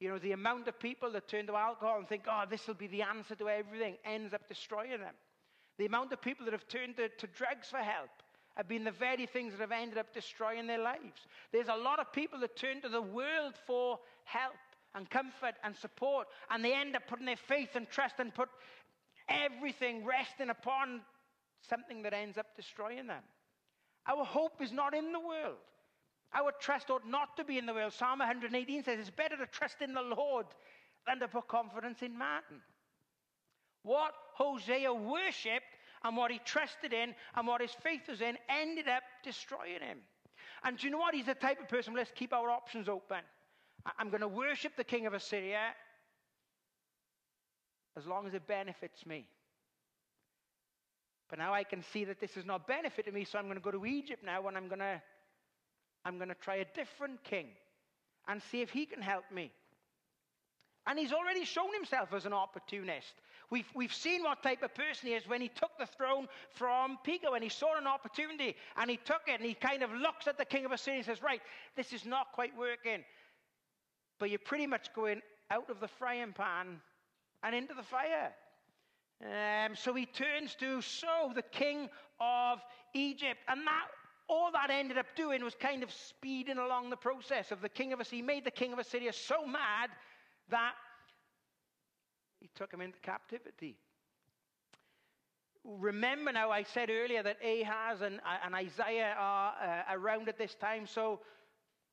You 0.00 0.10
know, 0.10 0.18
the 0.18 0.32
amount 0.32 0.68
of 0.68 0.78
people 0.78 1.10
that 1.12 1.28
turn 1.28 1.46
to 1.46 1.56
alcohol 1.56 1.98
and 1.98 2.08
think, 2.08 2.24
oh, 2.28 2.44
this 2.48 2.66
will 2.66 2.74
be 2.74 2.86
the 2.86 3.02
answer 3.02 3.34
to 3.34 3.48
everything, 3.48 3.96
ends 4.04 4.34
up 4.34 4.46
destroying 4.48 5.00
them. 5.00 5.14
The 5.78 5.86
amount 5.86 6.12
of 6.12 6.20
people 6.20 6.44
that 6.46 6.52
have 6.52 6.68
turned 6.68 6.96
to, 6.96 7.08
to 7.08 7.26
drugs 7.28 7.68
for 7.68 7.78
help 7.78 8.10
have 8.56 8.68
been 8.68 8.84
the 8.84 8.90
very 8.90 9.26
things 9.26 9.52
that 9.52 9.60
have 9.60 9.72
ended 9.72 9.98
up 9.98 10.14
destroying 10.14 10.66
their 10.66 10.78
lives. 10.78 11.26
There's 11.52 11.68
a 11.68 11.76
lot 11.76 11.98
of 11.98 12.12
people 12.12 12.40
that 12.40 12.56
turn 12.56 12.80
to 12.82 12.88
the 12.88 13.02
world 13.02 13.54
for 13.66 13.98
help 14.24 14.54
and 14.94 15.08
comfort 15.10 15.54
and 15.62 15.76
support, 15.76 16.26
and 16.50 16.64
they 16.64 16.74
end 16.74 16.96
up 16.96 17.06
putting 17.06 17.26
their 17.26 17.36
faith 17.36 17.70
and 17.74 17.88
trust 17.88 18.14
and 18.18 18.34
put 18.34 18.48
everything 19.28 20.04
resting 20.04 20.50
upon 20.50 21.00
something 21.68 22.02
that 22.02 22.12
ends 22.12 22.38
up 22.38 22.46
destroying 22.56 23.06
them. 23.06 23.22
Our 24.08 24.24
hope 24.24 24.62
is 24.62 24.72
not 24.72 24.94
in 24.94 25.12
the 25.12 25.20
world. 25.20 25.56
Our 26.34 26.52
trust 26.60 26.90
ought 26.90 27.06
not 27.06 27.36
to 27.36 27.44
be 27.44 27.58
in 27.58 27.66
the 27.66 27.74
world. 27.74 27.92
Psalm 27.92 28.18
118 28.18 28.84
says 28.84 28.98
it's 28.98 29.10
better 29.10 29.36
to 29.36 29.46
trust 29.46 29.80
in 29.80 29.94
the 29.94 30.02
Lord 30.02 30.46
than 31.06 31.18
to 31.20 31.28
put 31.28 31.48
confidence 31.48 32.02
in 32.02 32.16
man. 32.16 32.42
What 33.82 34.12
Hosea 34.34 34.92
worshipped 34.92 35.76
and 36.04 36.16
what 36.16 36.30
he 36.30 36.40
trusted 36.44 36.92
in 36.92 37.14
and 37.34 37.46
what 37.46 37.60
his 37.60 37.70
faith 37.70 38.02
was 38.08 38.20
in 38.20 38.36
ended 38.48 38.88
up 38.88 39.02
destroying 39.22 39.80
him. 39.80 39.98
And 40.64 40.76
do 40.76 40.86
you 40.86 40.92
know 40.92 40.98
what? 40.98 41.14
He's 41.14 41.26
the 41.26 41.34
type 41.34 41.60
of 41.60 41.68
person, 41.68 41.94
let's 41.94 42.10
keep 42.14 42.32
our 42.32 42.50
options 42.50 42.88
open. 42.88 43.20
I'm 43.98 44.10
going 44.10 44.20
to 44.20 44.28
worship 44.28 44.72
the 44.76 44.84
king 44.84 45.06
of 45.06 45.14
Assyria 45.14 45.74
as 47.96 48.06
long 48.06 48.26
as 48.26 48.34
it 48.34 48.46
benefits 48.46 49.06
me. 49.06 49.26
But 51.28 51.38
now 51.38 51.52
I 51.52 51.64
can 51.64 51.82
see 51.82 52.04
that 52.04 52.20
this 52.20 52.36
is 52.36 52.44
not 52.44 52.66
benefiting 52.66 53.14
me, 53.14 53.24
so 53.24 53.38
I'm 53.38 53.46
going 53.46 53.56
to 53.56 53.62
go 53.62 53.72
to 53.72 53.86
Egypt 53.86 54.24
now 54.24 54.46
and 54.46 54.56
I'm 54.56 54.68
going 54.68 54.80
to, 54.80 55.02
I'm 56.04 56.16
going 56.18 56.28
to 56.28 56.36
try 56.36 56.56
a 56.56 56.64
different 56.74 57.24
king 57.24 57.48
and 58.28 58.40
see 58.50 58.60
if 58.60 58.70
he 58.70 58.86
can 58.86 59.02
help 59.02 59.24
me. 59.32 59.50
And 60.86 60.98
he's 60.98 61.12
already 61.12 61.44
shown 61.44 61.72
himself 61.74 62.12
as 62.12 62.26
an 62.26 62.32
opportunist. 62.32 63.12
We've, 63.50 63.66
we've 63.74 63.92
seen 63.92 64.22
what 64.22 64.42
type 64.42 64.62
of 64.62 64.72
person 64.74 65.08
he 65.08 65.14
is 65.14 65.26
when 65.26 65.40
he 65.40 65.48
took 65.48 65.70
the 65.78 65.86
throne 65.86 66.28
from 66.50 66.98
Pekah, 67.02 67.30
when 67.32 67.42
he 67.42 67.48
saw 67.48 67.76
an 67.76 67.88
opportunity 67.88 68.54
and 68.76 68.88
he 68.88 68.96
took 68.96 69.22
it 69.26 69.40
and 69.40 69.44
he 69.44 69.54
kind 69.54 69.82
of 69.82 69.92
looks 69.92 70.28
at 70.28 70.38
the 70.38 70.44
king 70.44 70.64
of 70.64 70.70
Assyria 70.70 70.98
and 70.98 71.06
says, 71.06 71.22
Right, 71.22 71.40
this 71.76 71.92
is 71.92 72.04
not 72.04 72.32
quite 72.32 72.56
working. 72.56 73.04
But 74.18 74.30
you're 74.30 74.38
pretty 74.38 74.66
much 74.66 74.92
going 74.94 75.22
out 75.50 75.68
of 75.70 75.80
the 75.80 75.88
frying 75.88 76.32
pan 76.32 76.80
and 77.46 77.54
into 77.54 77.74
the 77.74 77.82
fire. 77.82 78.32
Um, 79.22 79.76
so 79.76 79.94
he 79.94 80.04
turns 80.04 80.54
to 80.56 80.82
So, 80.82 81.32
the 81.34 81.42
king 81.42 81.88
of 82.20 82.58
Egypt. 82.92 83.38
And 83.48 83.66
that 83.66 83.86
all 84.28 84.50
that 84.52 84.70
ended 84.70 84.98
up 84.98 85.06
doing 85.16 85.44
was 85.44 85.54
kind 85.54 85.82
of 85.82 85.92
speeding 85.92 86.58
along 86.58 86.90
the 86.90 86.96
process 86.96 87.52
of 87.52 87.60
the 87.60 87.68
king 87.68 87.92
of 87.92 88.00
Assyria. 88.00 88.22
He 88.22 88.26
made 88.26 88.44
the 88.44 88.50
king 88.50 88.72
of 88.72 88.78
Assyria 88.80 89.12
so 89.12 89.46
mad 89.46 89.90
that 90.50 90.72
he 92.40 92.50
took 92.54 92.72
him 92.72 92.80
into 92.80 92.98
captivity. 92.98 93.76
Remember 95.64 96.32
now, 96.32 96.50
I 96.50 96.64
said 96.64 96.90
earlier 96.90 97.22
that 97.22 97.38
Ahaz 97.44 98.00
and, 98.00 98.20
and 98.44 98.54
Isaiah 98.54 99.14
are 99.18 99.54
uh, 99.62 99.94
around 99.94 100.28
at 100.28 100.38
this 100.38 100.54
time. 100.54 100.86
So 100.86 101.20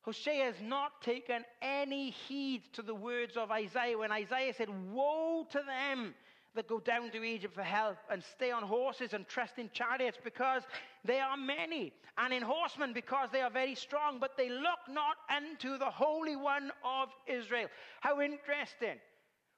Hosea 0.04 0.46
has 0.46 0.62
not 0.62 1.02
taken 1.02 1.46
any 1.62 2.10
heed 2.10 2.64
to 2.74 2.82
the 2.82 2.94
words 2.94 3.38
of 3.38 3.52
Isaiah 3.52 3.98
when 3.98 4.12
Isaiah 4.12 4.54
said, 4.54 4.70
Woe 4.92 5.48
to 5.52 5.62
them 5.66 6.14
that 6.56 6.68
go 6.68 6.80
down 6.80 7.10
to 7.12 7.24
Egypt 7.24 7.56
for 7.56 7.64
help 7.64 7.98
and 8.12 8.22
stay 8.22 8.52
on 8.52 8.64
horses 8.64 9.14
and 9.14 9.28
trust 9.28 9.58
in 9.58 9.70
chariots 9.72 10.18
because 10.22 10.64
they 11.06 11.20
are 11.20 11.38
many, 11.38 11.94
and 12.18 12.34
in 12.34 12.44
horsemen 12.44 12.94
because 12.94 13.30
they 13.32 13.42
are 13.42 13.50
very 13.50 13.76
strong, 13.76 14.20
but 14.20 14.38
they 14.38 14.50
look 14.50 14.80
not 14.90 15.16
unto 15.34 15.78
the 15.78 15.90
Holy 15.90 16.36
One 16.36 16.72
of 16.84 17.10
Israel. 17.26 17.70
How 18.02 18.22
interesting. 18.22 19.00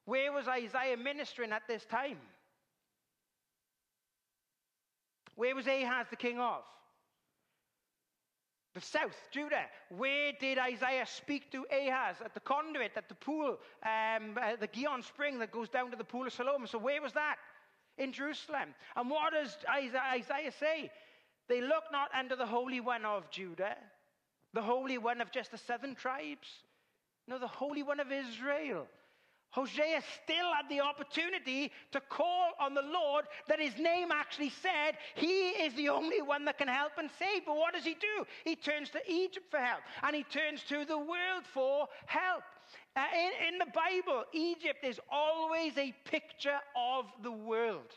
Where 0.05 0.31
was 0.31 0.47
Isaiah 0.47 0.95
ministering 0.95 1.51
at 1.51 1.63
this 1.67 1.83
time? 1.85 2.17
Where 5.35 5.55
was 5.55 5.67
Ahaz 5.67 6.05
the 6.09 6.15
king 6.15 6.39
of? 6.39 6.61
The 8.75 8.82
south, 8.82 9.17
Judah. 9.32 9.63
Where 9.88 10.34
did 10.38 10.58
Isaiah 10.58 11.05
speak 11.08 11.50
to 11.53 11.65
Ahaz? 11.72 12.17
At 12.24 12.34
the 12.34 12.41
conduit, 12.41 12.91
at 12.98 13.08
the 13.08 13.15
pool, 13.15 13.58
um, 13.84 14.38
uh, 14.38 14.58
the 14.60 14.67
Gihon 14.67 15.01
spring 15.01 15.39
that 15.39 15.53
goes 15.53 15.70
down 15.70 15.91
to 15.91 15.98
the 15.98 16.03
pool 16.03 16.27
of 16.27 16.34
Siloam. 16.34 16.67
So 16.67 16.77
where 16.77 17.01
was 17.01 17.13
that? 17.13 17.38
In 17.98 18.12
Jerusalem. 18.12 18.75
And 18.98 19.10
what 19.10 19.32
does 19.32 19.55
Isaiah 19.70 20.51
say? 20.60 20.91
They 21.48 21.62
look 21.62 21.86
not 21.89 22.10
unto 22.13 22.36
the 22.36 22.46
Holy 22.46 22.82
One 22.82 23.05
of 23.05 23.32
Judah, 23.32 23.77
the 24.53 24.62
Holy 24.62 24.98
One 24.98 25.22
of 25.22 25.32
just 25.32 25.51
the 25.51 25.58
southern 25.58 25.96
tribes. 25.96 26.50
No, 27.29 27.39
the 27.39 27.48
Holy 27.48 27.82
One 27.82 28.01
of 28.01 28.12
Israel. 28.12 28.88
Hosea 29.55 30.01
still 30.21 30.53
had 30.53 30.67
the 30.69 30.81
opportunity 30.81 31.71
to 31.93 32.01
call 32.01 32.51
on 32.59 32.74
the 32.74 32.81
Lord 32.81 33.24
that 33.47 33.57
his 33.57 33.77
name 33.77 34.12
actually 34.12 34.50
said 34.50 34.97
he 35.15 35.51
is 35.51 35.74
the 35.75 35.88
only 35.88 36.21
one 36.21 36.43
that 36.43 36.57
can 36.57 36.67
help 36.67 36.91
and 36.97 37.09
save. 37.17 37.45
But 37.45 37.55
what 37.55 37.74
does 37.74 37.85
he 37.85 37.93
do? 37.93 38.25
He 38.43 38.57
turns 38.57 38.89
to 38.89 39.00
Egypt 39.09 39.45
for 39.50 39.59
help 39.59 39.79
and 40.03 40.13
he 40.13 40.24
turns 40.24 40.62
to 40.63 40.83
the 40.83 40.97
world 40.97 41.45
for 41.53 41.88
help. 42.05 42.43
Uh, 42.97 43.05
in, 43.13 43.53
in 43.53 43.59
the 43.59 43.71
Bible, 43.74 44.25
Egypt 44.33 44.83
is 44.83 45.00
always 45.09 45.77
a 45.77 45.95
picture 46.03 46.59
of 46.75 47.05
the 47.24 47.31
world. 47.31 47.93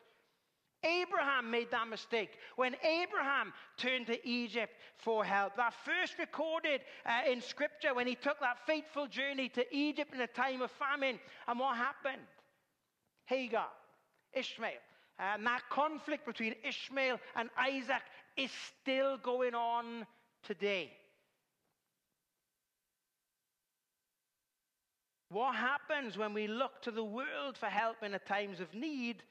Abraham 0.85 1.51
made 1.51 1.71
that 1.73 1.89
mistake 1.89 2.31
when 2.57 2.77
Abraham 2.85 3.53
turned 3.77 4.07
to 4.07 4.29
Egypt 4.29 4.73
for 4.97 5.25
help. 5.25 5.57
That 5.57 5.75
first 5.85 6.19
recorded 6.19 6.83
uh, 7.05 7.31
in 7.31 7.41
Scripture 7.41 7.95
when 7.95 8.07
he 8.07 8.15
took 8.15 8.39
that 8.41 8.65
fateful 8.67 9.07
journey 9.07 9.49
to 9.51 9.65
Egypt 9.75 10.15
in 10.15 10.21
a 10.21 10.27
time 10.27 10.63
of 10.63 10.71
famine. 10.71 11.19
And 11.49 11.59
what 11.59 11.77
happened? 11.77 12.23
Hagar, 13.27 13.69
Ishmael. 14.33 14.71
And 15.19 15.45
that 15.47 15.63
conflict 15.69 16.25
between 16.25 16.55
Ishmael 16.63 17.19
and 17.35 17.51
Isaac 17.59 18.03
is 18.37 18.51
still 18.81 19.19
going 19.19 19.55
on 19.55 20.07
today. 20.45 20.93
What 25.31 25.57
happens 25.57 26.17
when 26.17 26.33
we 26.33 26.47
look 26.47 26.81
to 26.83 26.91
the 26.91 27.05
world 27.05 27.59
for 27.59 27.67
help 27.67 27.97
in 28.03 28.13
the 28.13 28.19
times 28.19 28.61
of 28.61 28.73
need? 28.73 29.23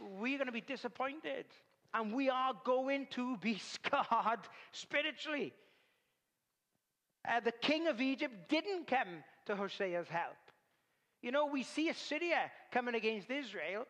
We're 0.00 0.38
going 0.38 0.46
to 0.46 0.52
be 0.52 0.60
disappointed. 0.60 1.46
And 1.94 2.12
we 2.12 2.30
are 2.30 2.54
going 2.64 3.06
to 3.10 3.36
be 3.36 3.58
scarred 3.58 4.40
spiritually. 4.72 5.52
Uh, 7.28 7.40
the 7.40 7.52
king 7.52 7.86
of 7.86 8.00
Egypt 8.00 8.48
didn't 8.48 8.86
come 8.86 9.22
to 9.46 9.54
Hosea's 9.54 10.08
help. 10.08 10.36
You 11.22 11.30
know, 11.30 11.46
we 11.46 11.62
see 11.62 11.88
Assyria 11.88 12.50
coming 12.72 12.94
against 12.94 13.30
Israel, 13.30 13.86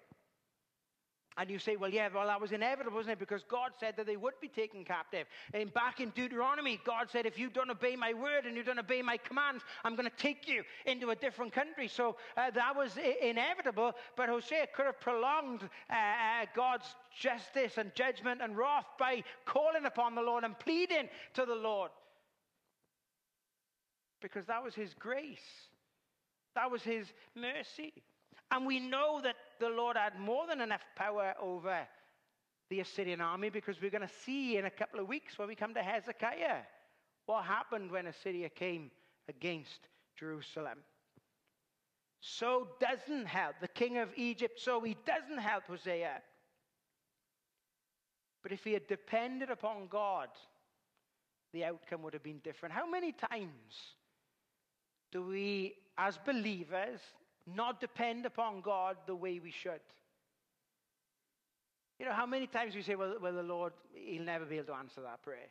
and 1.36 1.50
you 1.50 1.58
say, 1.58 1.76
well, 1.76 1.90
yeah, 1.90 2.08
well, 2.14 2.26
that 2.26 2.40
was 2.40 2.52
inevitable, 2.52 2.96
wasn't 2.96 3.14
it? 3.14 3.18
Because 3.18 3.42
God 3.44 3.72
said 3.78 3.94
that 3.96 4.06
they 4.06 4.16
would 4.16 4.34
be 4.40 4.48
taken 4.48 4.84
captive. 4.84 5.26
And 5.54 5.72
back 5.72 6.00
in 6.00 6.10
Deuteronomy, 6.10 6.80
God 6.84 7.08
said, 7.10 7.26
if 7.26 7.38
you 7.38 7.48
don't 7.48 7.70
obey 7.70 7.96
my 7.96 8.12
word 8.12 8.44
and 8.46 8.56
you 8.56 8.62
don't 8.62 8.78
obey 8.78 9.02
my 9.02 9.16
commands, 9.16 9.64
I'm 9.84 9.96
going 9.96 10.08
to 10.08 10.16
take 10.16 10.48
you 10.48 10.62
into 10.86 11.10
a 11.10 11.16
different 11.16 11.52
country. 11.52 11.88
So 11.88 12.16
uh, 12.36 12.50
that 12.50 12.76
was 12.76 12.96
inevitable. 13.22 13.92
But 14.16 14.28
Hosea 14.28 14.68
could 14.74 14.86
have 14.86 15.00
prolonged 15.00 15.62
uh, 15.62 15.94
uh, 15.94 16.46
God's 16.54 16.86
justice 17.18 17.78
and 17.78 17.94
judgment 17.94 18.40
and 18.42 18.57
wrath 18.57 18.87
by 18.98 19.24
calling 19.44 19.87
upon 19.87 20.14
the 20.14 20.22
Lord 20.22 20.44
and 20.44 20.59
pleading 20.59 21.09
to 21.35 21.44
the 21.44 21.54
Lord. 21.54 21.90
Because 24.20 24.46
that 24.46 24.62
was 24.62 24.74
his 24.74 24.94
grace, 24.94 25.38
that 26.54 26.70
was 26.70 26.83
his 26.83 27.12
mercy. 27.35 27.92
And 28.52 28.66
we 28.66 28.80
know 28.80 29.20
that 29.22 29.35
the 29.62 29.68
Lord 29.68 29.96
had 29.96 30.18
more 30.18 30.46
than 30.48 30.61
enough 30.61 30.85
power 30.96 31.35
over 31.40 31.87
the 32.68 32.81
Assyrian 32.81 33.20
army 33.20 33.48
because 33.48 33.81
we're 33.81 33.90
going 33.90 34.07
to 34.07 34.14
see 34.25 34.57
in 34.57 34.64
a 34.64 34.70
couple 34.70 34.98
of 34.98 35.07
weeks 35.07 35.38
when 35.38 35.46
we 35.46 35.55
come 35.55 35.72
to 35.75 35.83
Hezekiah 35.83 36.62
what 37.27 37.44
happened 37.44 37.92
when 37.92 38.09
Assyria 38.09 38.48
came 38.48 38.90
against 39.29 39.88
Jerusalem. 40.18 40.79
So 42.20 42.68
doesn't 42.81 43.27
help 43.27 43.55
the 43.61 43.68
king 43.68 43.98
of 43.98 44.09
Egypt, 44.16 44.59
so 44.59 44.81
he 44.81 44.96
doesn't 45.07 45.38
help 45.38 45.64
Hosea. 45.68 46.20
But 48.42 48.51
if 48.51 48.64
he 48.64 48.72
had 48.72 48.88
depended 48.88 49.51
upon 49.51 49.87
God, 49.88 50.29
the 51.53 51.64
outcome 51.64 52.03
would 52.03 52.14
have 52.14 52.25
been 52.25 52.40
different. 52.42 52.75
How 52.75 52.90
many 52.90 53.12
times 53.12 53.94
do 55.12 55.22
we, 55.22 55.75
as 55.96 56.18
believers, 56.27 57.01
not 57.46 57.81
depend 57.81 58.26
upon 58.26 58.61
God 58.61 58.96
the 59.07 59.14
way 59.14 59.40
we 59.42 59.50
should. 59.50 59.81
You 61.98 62.07
know, 62.07 62.12
how 62.12 62.26
many 62.26 62.46
times 62.46 62.74
we 62.74 62.83
say, 62.83 62.94
well, 62.94 63.14
well 63.20 63.33
the 63.33 63.42
Lord, 63.42 63.72
He'll 63.94 64.22
never 64.22 64.44
be 64.44 64.57
able 64.57 64.66
to 64.66 64.74
answer 64.74 65.02
that 65.02 65.22
prayer. 65.22 65.50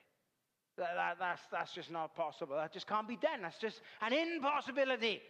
That, 0.77 0.95
that, 0.95 1.17
that's, 1.19 1.41
that's 1.51 1.73
just 1.73 1.91
not 1.91 2.15
possible. 2.15 2.56
That 2.56 2.73
just 2.73 2.88
can't 2.88 3.08
be 3.08 3.17
done. 3.17 3.41
That's 3.41 3.58
just 3.58 3.82
an 4.01 4.13
impossibility. 4.13 5.21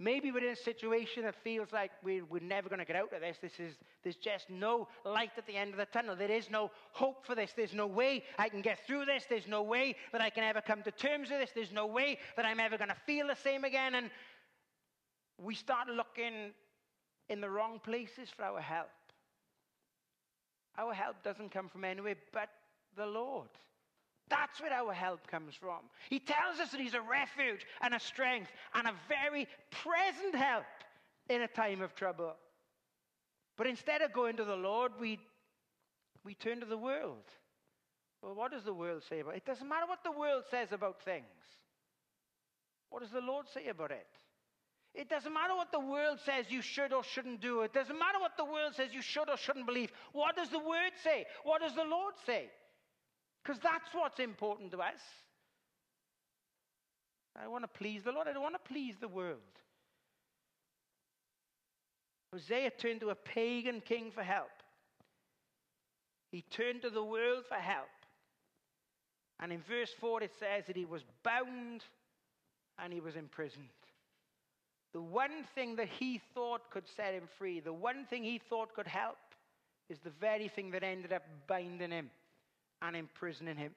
Maybe 0.00 0.30
we're 0.30 0.44
in 0.44 0.52
a 0.52 0.56
situation 0.56 1.24
that 1.24 1.34
feels 1.42 1.72
like 1.72 1.90
we're, 2.04 2.24
we're 2.24 2.40
never 2.40 2.68
going 2.68 2.78
to 2.78 2.84
get 2.84 2.94
out 2.94 3.12
of 3.12 3.20
this. 3.20 3.38
this 3.42 3.58
is, 3.58 3.74
there's 4.04 4.16
just 4.16 4.48
no 4.48 4.86
light 5.04 5.32
at 5.36 5.46
the 5.46 5.56
end 5.56 5.72
of 5.72 5.76
the 5.76 5.86
tunnel. 5.86 6.14
There 6.14 6.30
is 6.30 6.48
no 6.50 6.70
hope 6.92 7.26
for 7.26 7.34
this. 7.34 7.52
There's 7.56 7.74
no 7.74 7.88
way 7.88 8.22
I 8.38 8.48
can 8.48 8.62
get 8.62 8.86
through 8.86 9.06
this. 9.06 9.24
There's 9.28 9.48
no 9.48 9.62
way 9.62 9.96
that 10.12 10.20
I 10.20 10.30
can 10.30 10.44
ever 10.44 10.60
come 10.60 10.82
to 10.82 10.92
terms 10.92 11.30
with 11.30 11.40
this. 11.40 11.50
There's 11.52 11.72
no 11.72 11.86
way 11.86 12.18
that 12.36 12.46
I'm 12.46 12.60
ever 12.60 12.78
going 12.78 12.90
to 12.90 12.96
feel 13.06 13.26
the 13.26 13.34
same 13.34 13.64
again. 13.64 13.96
And 13.96 14.10
we 15.36 15.56
start 15.56 15.88
looking 15.88 16.52
in 17.28 17.40
the 17.40 17.50
wrong 17.50 17.80
places 17.82 18.28
for 18.34 18.44
our 18.44 18.60
help. 18.60 18.88
Our 20.78 20.94
help 20.94 21.24
doesn't 21.24 21.50
come 21.50 21.68
from 21.68 21.84
anywhere 21.84 22.14
but 22.32 22.50
the 22.96 23.06
Lord. 23.06 23.48
That's 24.28 24.60
where 24.60 24.72
our 24.72 24.92
help 24.92 25.26
comes 25.28 25.54
from. 25.54 25.80
He 26.10 26.18
tells 26.18 26.58
us 26.60 26.70
that 26.70 26.80
He's 26.80 26.94
a 26.94 27.00
refuge 27.00 27.64
and 27.80 27.94
a 27.94 28.00
strength 28.00 28.50
and 28.74 28.86
a 28.86 28.94
very 29.08 29.46
present 29.70 30.34
help 30.34 30.64
in 31.28 31.42
a 31.42 31.48
time 31.48 31.82
of 31.82 31.94
trouble. 31.94 32.34
But 33.56 33.66
instead 33.66 34.02
of 34.02 34.12
going 34.12 34.36
to 34.36 34.44
the 34.44 34.56
Lord, 34.56 34.92
we, 35.00 35.18
we 36.24 36.34
turn 36.34 36.60
to 36.60 36.66
the 36.66 36.78
world. 36.78 37.24
Well, 38.22 38.34
what 38.34 38.52
does 38.52 38.64
the 38.64 38.74
world 38.74 39.02
say 39.08 39.20
about 39.20 39.34
it? 39.34 39.38
It 39.38 39.46
doesn't 39.46 39.68
matter 39.68 39.86
what 39.86 40.02
the 40.04 40.12
world 40.12 40.44
says 40.50 40.72
about 40.72 41.02
things. 41.02 41.24
What 42.90 43.02
does 43.02 43.10
the 43.10 43.20
Lord 43.20 43.46
say 43.52 43.68
about 43.68 43.90
it? 43.90 44.06
It 44.94 45.08
doesn't 45.08 45.32
matter 45.32 45.54
what 45.54 45.70
the 45.70 45.80
world 45.80 46.18
says 46.24 46.46
you 46.48 46.62
should 46.62 46.92
or 46.92 47.04
shouldn't 47.04 47.40
do. 47.40 47.60
It 47.60 47.72
doesn't 47.72 47.98
matter 47.98 48.18
what 48.18 48.36
the 48.36 48.44
world 48.44 48.74
says 48.74 48.88
you 48.92 49.02
should 49.02 49.28
or 49.28 49.36
shouldn't 49.36 49.66
believe. 49.66 49.92
What 50.12 50.34
does 50.36 50.48
the 50.48 50.58
word 50.58 50.92
say? 51.04 51.26
What 51.44 51.60
does 51.60 51.74
the 51.74 51.84
Lord 51.84 52.14
say? 52.26 52.48
Because 53.48 53.62
that's 53.62 53.94
what's 53.94 54.20
important 54.20 54.72
to 54.72 54.78
us. 54.78 55.00
I 57.34 57.48
want 57.48 57.64
to 57.64 57.68
please 57.68 58.02
the 58.02 58.12
Lord. 58.12 58.28
I 58.28 58.34
don't 58.34 58.42
want 58.42 58.62
to 58.62 58.70
please 58.70 58.96
the 59.00 59.08
world. 59.08 59.38
Hosea 62.34 62.70
turned 62.72 63.00
to 63.00 63.08
a 63.08 63.14
pagan 63.14 63.80
king 63.80 64.10
for 64.14 64.22
help. 64.22 64.50
He 66.30 66.42
turned 66.42 66.82
to 66.82 66.90
the 66.90 67.02
world 67.02 67.44
for 67.48 67.54
help. 67.54 67.88
And 69.40 69.50
in 69.50 69.62
verse 69.62 69.94
4, 69.98 70.24
it 70.24 70.32
says 70.38 70.64
that 70.66 70.76
he 70.76 70.84
was 70.84 71.04
bound 71.22 71.84
and 72.78 72.92
he 72.92 73.00
was 73.00 73.16
imprisoned. 73.16 73.70
The 74.92 75.00
one 75.00 75.44
thing 75.54 75.76
that 75.76 75.88
he 75.88 76.20
thought 76.34 76.70
could 76.70 76.84
set 76.86 77.14
him 77.14 77.28
free, 77.38 77.60
the 77.60 77.72
one 77.72 78.04
thing 78.10 78.24
he 78.24 78.42
thought 78.50 78.74
could 78.74 78.86
help, 78.86 79.16
is 79.88 80.00
the 80.00 80.12
very 80.20 80.48
thing 80.48 80.72
that 80.72 80.82
ended 80.82 81.14
up 81.14 81.22
binding 81.46 81.92
him 81.92 82.10
and 82.82 82.96
imprisoning 82.96 83.56
him. 83.56 83.72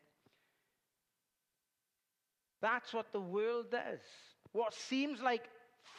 That's 2.62 2.94
what 2.94 3.12
the 3.12 3.20
world 3.20 3.72
does. 3.72 4.00
What 4.52 4.74
seems 4.74 5.22
like 5.22 5.44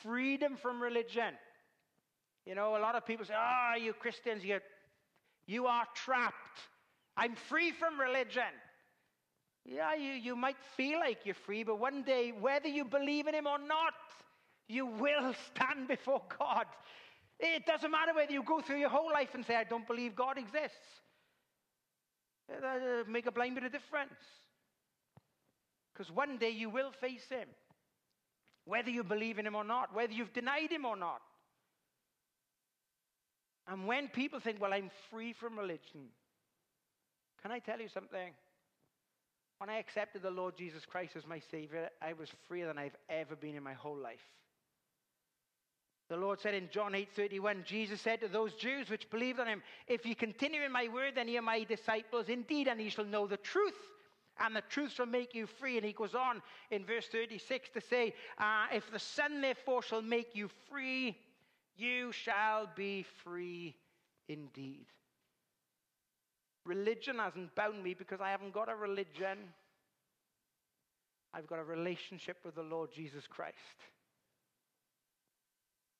freedom 0.02 0.56
from 0.56 0.80
religion. 0.80 1.34
You 2.46 2.54
know, 2.54 2.76
a 2.76 2.78
lot 2.78 2.94
of 2.94 3.06
people 3.06 3.24
say, 3.24 3.34
oh, 3.36 3.74
you 3.76 3.92
Christians, 3.92 4.44
you 4.44 4.60
you 5.46 5.66
are 5.66 5.86
trapped. 5.94 6.60
I'm 7.16 7.34
free 7.34 7.72
from 7.72 8.00
religion. 8.00 8.42
Yeah, 9.64 9.94
you, 9.94 10.12
you 10.12 10.36
might 10.36 10.56
feel 10.76 10.98
like 10.98 11.18
you're 11.24 11.34
free, 11.34 11.62
but 11.62 11.78
one 11.78 12.02
day, 12.02 12.32
whether 12.38 12.68
you 12.68 12.84
believe 12.84 13.26
in 13.26 13.34
him 13.34 13.46
or 13.46 13.58
not, 13.58 13.94
you 14.68 14.86
will 14.86 15.34
stand 15.46 15.88
before 15.88 16.22
God. 16.38 16.66
It 17.38 17.66
doesn't 17.66 17.90
matter 17.90 18.14
whether 18.14 18.32
you 18.32 18.42
go 18.42 18.60
through 18.60 18.78
your 18.78 18.88
whole 18.88 19.10
life 19.12 19.34
and 19.34 19.44
say, 19.44 19.56
I 19.56 19.64
don't 19.64 19.86
believe 19.86 20.14
God 20.14 20.38
exists. 20.38 21.00
Uh, 22.50 22.60
that 22.60 22.76
uh, 22.76 23.10
make 23.10 23.26
a 23.26 23.32
blind 23.32 23.54
bit 23.54 23.64
of 23.64 23.72
difference. 23.72 24.12
Because 25.92 26.10
one 26.10 26.38
day 26.38 26.50
you 26.50 26.70
will 26.70 26.90
face 27.00 27.28
him, 27.28 27.48
whether 28.64 28.90
you 28.90 29.04
believe 29.04 29.38
in 29.38 29.46
him 29.46 29.54
or 29.54 29.64
not, 29.64 29.94
whether 29.94 30.12
you've 30.12 30.32
denied 30.32 30.70
him 30.70 30.84
or 30.84 30.96
not. 30.96 31.20
And 33.68 33.86
when 33.86 34.08
people 34.08 34.40
think, 34.40 34.60
well, 34.60 34.72
I'm 34.72 34.90
free 35.10 35.32
from 35.32 35.58
religion, 35.58 36.08
can 37.42 37.52
I 37.52 37.58
tell 37.58 37.80
you 37.80 37.88
something? 37.88 38.32
When 39.58 39.70
I 39.70 39.78
accepted 39.78 40.22
the 40.22 40.30
Lord 40.30 40.56
Jesus 40.56 40.84
Christ 40.84 41.14
as 41.14 41.26
my 41.26 41.40
Savior, 41.50 41.88
I 42.00 42.14
was 42.14 42.28
freer 42.48 42.66
than 42.66 42.78
I've 42.78 42.96
ever 43.08 43.36
been 43.36 43.54
in 43.54 43.62
my 43.62 43.74
whole 43.74 43.96
life. 43.96 44.18
The 46.12 46.18
Lord 46.18 46.40
said 46.40 46.52
in 46.52 46.68
John 46.68 46.92
8:31, 46.92 47.64
Jesus 47.64 48.02
said 48.02 48.20
to 48.20 48.28
those 48.28 48.52
Jews 48.52 48.90
which 48.90 49.08
believed 49.08 49.40
on 49.40 49.46
him, 49.46 49.62
If 49.86 50.04
ye 50.04 50.14
continue 50.14 50.60
in 50.60 50.70
my 50.70 50.88
word, 50.88 51.14
then 51.14 51.26
ye 51.26 51.38
are 51.38 51.42
my 51.42 51.64
disciples 51.64 52.28
indeed, 52.28 52.68
and 52.68 52.78
ye 52.78 52.90
shall 52.90 53.06
know 53.06 53.26
the 53.26 53.38
truth, 53.38 53.78
and 54.38 54.54
the 54.54 54.60
truth 54.60 54.92
shall 54.92 55.06
make 55.06 55.34
you 55.34 55.46
free. 55.46 55.78
And 55.78 55.86
he 55.86 55.94
goes 55.94 56.14
on 56.14 56.42
in 56.70 56.84
verse 56.84 57.06
36 57.06 57.70
to 57.70 57.80
say, 57.80 58.14
uh, 58.36 58.66
If 58.70 58.90
the 58.90 58.98
Son 58.98 59.40
therefore 59.40 59.80
shall 59.80 60.02
make 60.02 60.36
you 60.36 60.50
free, 60.68 61.18
you 61.78 62.12
shall 62.12 62.68
be 62.76 63.04
free 63.24 63.74
indeed. 64.28 64.84
Religion 66.66 67.20
hasn't 67.20 67.54
bound 67.54 67.82
me 67.82 67.94
because 67.94 68.20
I 68.20 68.28
haven't 68.28 68.52
got 68.52 68.68
a 68.68 68.76
religion. 68.76 69.38
I've 71.32 71.46
got 71.46 71.58
a 71.58 71.64
relationship 71.64 72.36
with 72.44 72.56
the 72.56 72.62
Lord 72.62 72.92
Jesus 72.92 73.26
Christ. 73.26 73.56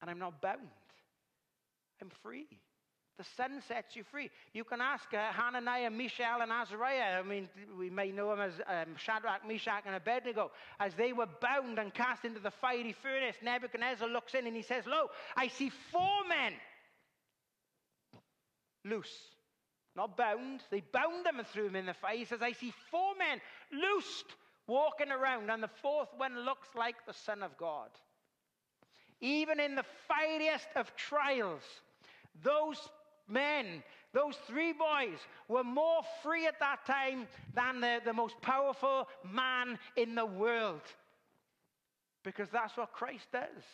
And 0.03 0.11
I'm 0.11 0.19
not 0.19 0.43
bound. 0.43 0.69
I'm 2.03 2.11
free. 2.23 2.47
The 3.19 3.25
Son 3.37 3.63
sets 3.69 3.95
you 3.95 4.03
free. 4.11 4.31
You 4.53 4.65
can 4.65 4.81
ask 4.81 5.05
uh, 5.15 5.33
Hananiah, 5.33 5.91
Mishael, 5.91 6.41
and 6.41 6.51
Azariah. 6.51 7.21
I 7.21 7.23
mean, 7.23 7.49
we 7.79 7.89
may 7.89 8.11
know 8.11 8.31
them 8.31 8.41
as 8.41 8.55
um, 8.67 8.97
Shadrach, 8.97 9.47
Meshach, 9.47 9.85
and 9.87 9.95
Abednego. 9.95 10.51
As 10.81 10.95
they 10.95 11.13
were 11.13 11.29
bound 11.41 11.79
and 11.79 11.95
cast 11.95 12.25
into 12.25 12.41
the 12.41 12.51
fiery 12.51 12.97
furnace, 13.01 13.37
Nebuchadnezzar 13.43 14.09
looks 14.09 14.35
in 14.35 14.47
and 14.47 14.57
he 14.57 14.63
says, 14.63 14.85
Lo, 14.87 15.09
I 15.37 15.49
see 15.49 15.71
four 15.93 16.27
men 16.29 16.55
loose. 18.85 19.15
Not 19.95 20.17
bound. 20.17 20.63
They 20.71 20.83
bound 20.93 21.25
them 21.27 21.39
and 21.39 21.47
threw 21.47 21.65
them 21.65 21.77
in 21.77 21.87
the 21.87 21.95
fire. 21.95 22.17
He 22.17 22.25
says, 22.25 22.41
I 22.43 22.53
see 22.53 22.73
four 22.91 23.15
men 23.17 23.41
loosed 23.71 24.35
walking 24.67 25.11
around, 25.11 25.51
and 25.51 25.63
the 25.63 25.71
fourth 25.83 26.09
one 26.17 26.45
looks 26.45 26.69
like 26.75 26.97
the 27.07 27.13
Son 27.13 27.43
of 27.43 27.57
God. 27.59 27.91
Even 29.23 29.61
in 29.61 29.77
the 29.77 29.85
fieriest 30.09 30.67
of 30.75 30.95
trials, 30.97 31.63
those 32.43 32.77
men, 33.29 33.83
those 34.13 34.35
three 34.49 34.73
boys, 34.73 35.19
were 35.49 35.63
more 35.63 36.03
free 36.23 36.47
at 36.47 36.59
that 36.59 36.85
time 36.85 37.29
than 37.55 37.81
the, 37.81 38.01
the 38.05 38.13
most 38.13 38.39
powerful 38.43 39.09
man 39.25 39.79
in 39.97 40.17
the 40.17 40.27
world. 40.27 40.83
Because 42.25 42.49
that's 42.51 42.77
what 42.77 42.93
Christ 42.93 43.29
does. 43.33 43.65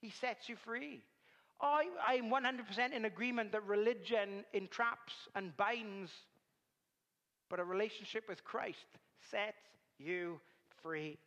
He 0.00 0.08
sets 0.08 0.48
you 0.48 0.56
free. 0.56 1.02
I, 1.60 1.86
I'm 2.06 2.30
100% 2.30 2.92
in 2.92 3.04
agreement 3.04 3.52
that 3.52 3.64
religion 3.66 4.44
entraps 4.54 5.12
and 5.34 5.56
binds, 5.56 6.10
but 7.50 7.60
a 7.60 7.64
relationship 7.64 8.24
with 8.28 8.42
Christ 8.44 8.86
sets 9.30 9.56
you 9.98 10.40
free. 10.82 11.18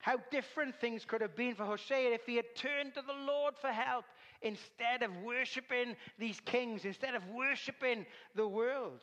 How 0.00 0.18
different 0.30 0.76
things 0.80 1.04
could 1.04 1.20
have 1.20 1.36
been 1.36 1.54
for 1.54 1.64
Hosea 1.64 2.12
if 2.12 2.24
he 2.26 2.36
had 2.36 2.54
turned 2.54 2.94
to 2.94 3.02
the 3.02 3.12
Lord 3.12 3.54
for 3.60 3.70
help 3.70 4.04
instead 4.42 5.02
of 5.02 5.16
worshiping 5.18 5.96
these 6.18 6.40
kings, 6.40 6.84
instead 6.84 7.14
of 7.14 7.26
worshiping 7.28 8.06
the 8.34 8.46
world. 8.46 9.00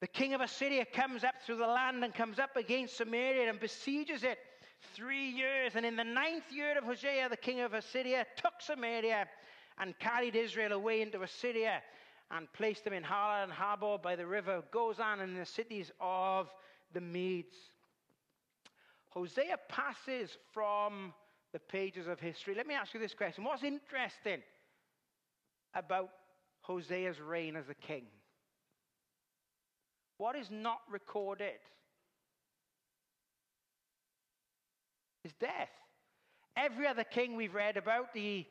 The 0.00 0.08
king 0.08 0.34
of 0.34 0.40
Assyria 0.40 0.84
comes 0.84 1.24
up 1.24 1.34
through 1.44 1.56
the 1.56 1.66
land 1.66 2.04
and 2.04 2.14
comes 2.14 2.38
up 2.38 2.56
against 2.56 2.96
Samaria 2.96 3.48
and 3.48 3.58
besieges 3.58 4.22
it 4.22 4.38
three 4.94 5.28
years. 5.28 5.72
And 5.74 5.84
in 5.84 5.96
the 5.96 6.04
ninth 6.04 6.52
year 6.52 6.78
of 6.78 6.84
Hosea, 6.84 7.28
the 7.28 7.36
king 7.36 7.60
of 7.60 7.74
Assyria 7.74 8.26
took 8.36 8.54
Samaria 8.60 9.26
and 9.78 9.98
carried 9.98 10.36
Israel 10.36 10.72
away 10.72 11.02
into 11.02 11.22
Assyria 11.22 11.82
and 12.30 12.52
placed 12.52 12.84
them 12.84 12.92
in 12.92 13.02
Halah 13.02 13.44
and 13.44 13.52
Habor 13.52 14.00
by 14.02 14.14
the 14.14 14.26
river 14.26 14.62
Gozan 14.72 15.20
and 15.20 15.32
in 15.32 15.38
the 15.38 15.46
cities 15.46 15.90
of 16.00 16.48
the 16.92 17.00
Medes. 17.00 17.56
Hosea 19.18 19.56
passes 19.68 20.30
from 20.52 21.12
the 21.52 21.58
pages 21.58 22.06
of 22.06 22.20
history. 22.20 22.54
Let 22.54 22.68
me 22.68 22.74
ask 22.74 22.94
you 22.94 23.00
this 23.00 23.14
question 23.14 23.42
What's 23.42 23.64
interesting 23.64 24.42
about 25.74 26.10
Hosea's 26.60 27.20
reign 27.20 27.56
as 27.56 27.68
a 27.68 27.74
king? 27.74 28.04
What 30.18 30.36
is 30.36 30.48
not 30.52 30.78
recorded? 30.88 31.58
His 35.24 35.32
death. 35.40 35.68
Every 36.56 36.86
other 36.86 37.04
king 37.04 37.34
we've 37.34 37.54
read 37.54 37.76
about, 37.76 38.10
he, 38.14 38.46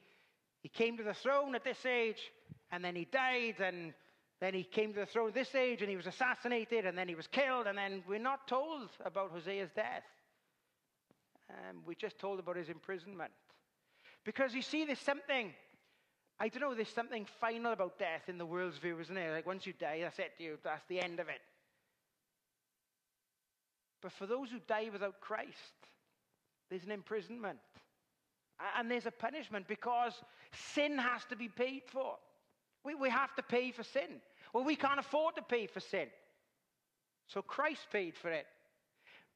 he 0.64 0.70
came 0.70 0.98
to 0.98 1.04
the 1.04 1.14
throne 1.14 1.56
at 1.56 1.64
this 1.64 1.86
age, 1.86 2.20
and 2.72 2.84
then 2.84 2.96
he 2.96 3.06
died, 3.06 3.56
and 3.60 3.94
then 4.42 4.54
he 4.54 4.64
came 4.64 4.94
to 4.94 5.00
the 5.00 5.06
throne 5.06 5.30
at 5.30 5.34
this 5.34 5.56
age, 5.56 5.82
and 5.82 5.90
he 5.90 5.96
was 5.96 6.08
assassinated, 6.08 6.86
and 6.86 6.98
then 6.98 7.08
he 7.08 7.16
was 7.16 7.28
killed, 7.28 7.68
and 7.68 7.78
then 7.78 8.04
we're 8.08 8.20
not 8.20 8.50
told 8.50 8.90
about 9.06 9.32
Hosea's 9.32 9.72
death. 9.74 10.04
Um, 11.50 11.78
we're 11.86 11.94
just 11.94 12.20
told 12.20 12.40
about 12.40 12.58
his 12.58 12.70
imprisonment. 12.70 13.32
Because 14.26 14.54
you 14.54 14.62
see, 14.62 14.86
there's 14.86 15.00
something, 15.00 15.54
I 16.40 16.50
don't 16.50 16.62
know, 16.62 16.76
there's 16.76 16.90
something 16.90 17.26
final 17.40 17.72
about 17.72 17.98
death 17.98 18.28
in 18.28 18.38
the 18.38 18.46
world's 18.46 18.78
view, 18.78 19.00
isn't 19.00 19.16
there? 19.16 19.34
Like 19.34 19.48
once 19.48 19.66
you 19.66 19.74
die, 19.74 20.00
that's 20.02 20.20
it, 20.20 20.34
you, 20.38 20.58
that's 20.64 20.84
the 20.90 21.00
end 21.00 21.20
of 21.20 21.30
it. 21.30 21.40
But 24.02 24.12
for 24.12 24.26
those 24.26 24.52
who 24.52 24.60
die 24.68 24.90
without 24.92 25.22
Christ, 25.22 25.88
there's 26.70 26.84
an 26.84 26.92
imprisonment. 26.92 27.60
And 28.78 28.90
there's 28.90 29.06
a 29.06 29.12
punishment 29.12 29.68
because 29.68 30.14
sin 30.74 30.98
has 30.98 31.24
to 31.30 31.36
be 31.36 31.48
paid 31.48 31.84
for. 31.88 32.16
We, 32.84 32.96
we 32.96 33.10
have 33.10 33.36
to 33.36 33.44
pay 33.44 33.72
for 33.72 33.84
sin. 33.84 34.22
Well, 34.54 34.64
we 34.64 34.76
can't 34.76 35.00
afford 35.00 35.36
to 35.36 35.42
pay 35.42 35.68
for 35.68 35.80
sin. 35.80 36.08
So 37.28 37.42
Christ 37.42 37.88
paid 37.92 38.16
for 38.16 38.30
it. 38.30 38.48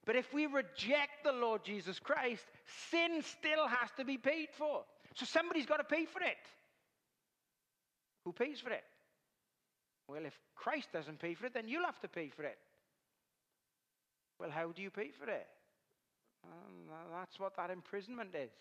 But 0.05 0.15
if 0.15 0.33
we 0.33 0.47
reject 0.47 1.23
the 1.23 1.31
Lord 1.31 1.63
Jesus 1.63 1.99
Christ, 1.99 2.43
sin 2.89 3.21
still 3.21 3.67
has 3.67 3.89
to 3.97 4.05
be 4.05 4.17
paid 4.17 4.49
for. 4.57 4.83
So 5.15 5.25
somebody's 5.25 5.65
got 5.65 5.77
to 5.77 5.83
pay 5.83 6.05
for 6.05 6.21
it. 6.21 6.37
Who 8.25 8.31
pays 8.31 8.59
for 8.59 8.71
it? 8.71 8.83
Well, 10.07 10.25
if 10.25 10.37
Christ 10.55 10.89
doesn't 10.91 11.19
pay 11.19 11.35
for 11.35 11.45
it, 11.45 11.53
then 11.53 11.67
you'll 11.67 11.85
have 11.85 11.99
to 12.01 12.07
pay 12.07 12.29
for 12.29 12.43
it. 12.43 12.57
Well, 14.39 14.49
how 14.49 14.71
do 14.71 14.81
you 14.81 14.89
pay 14.89 15.11
for 15.11 15.29
it? 15.29 15.47
Um, 16.43 16.95
that's 17.13 17.39
what 17.39 17.55
that 17.57 17.69
imprisonment 17.69 18.31
is 18.35 18.51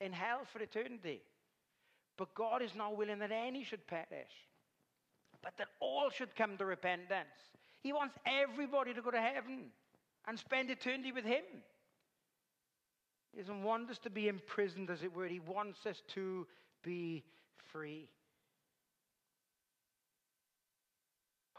in 0.00 0.12
hell 0.12 0.40
for 0.52 0.62
eternity. 0.62 1.22
But 2.16 2.34
God 2.34 2.62
is 2.62 2.74
not 2.74 2.96
willing 2.96 3.18
that 3.20 3.32
any 3.32 3.64
should 3.64 3.86
perish, 3.86 4.34
but 5.42 5.56
that 5.56 5.68
all 5.80 6.10
should 6.10 6.36
come 6.36 6.56
to 6.58 6.64
repentance. 6.64 7.34
He 7.82 7.92
wants 7.92 8.14
everybody 8.26 8.94
to 8.94 9.02
go 9.02 9.10
to 9.10 9.20
heaven 9.20 9.70
and 10.26 10.38
spend 10.38 10.70
eternity 10.70 11.12
with 11.12 11.24
Him. 11.24 11.44
He 13.32 13.40
doesn't 13.40 13.62
want 13.62 13.90
us 13.90 13.98
to 13.98 14.10
be 14.10 14.28
imprisoned, 14.28 14.90
as 14.90 15.02
it 15.02 15.14
were. 15.14 15.26
He 15.26 15.40
wants 15.40 15.86
us 15.86 16.02
to 16.14 16.46
be 16.82 17.24
free. 17.72 18.08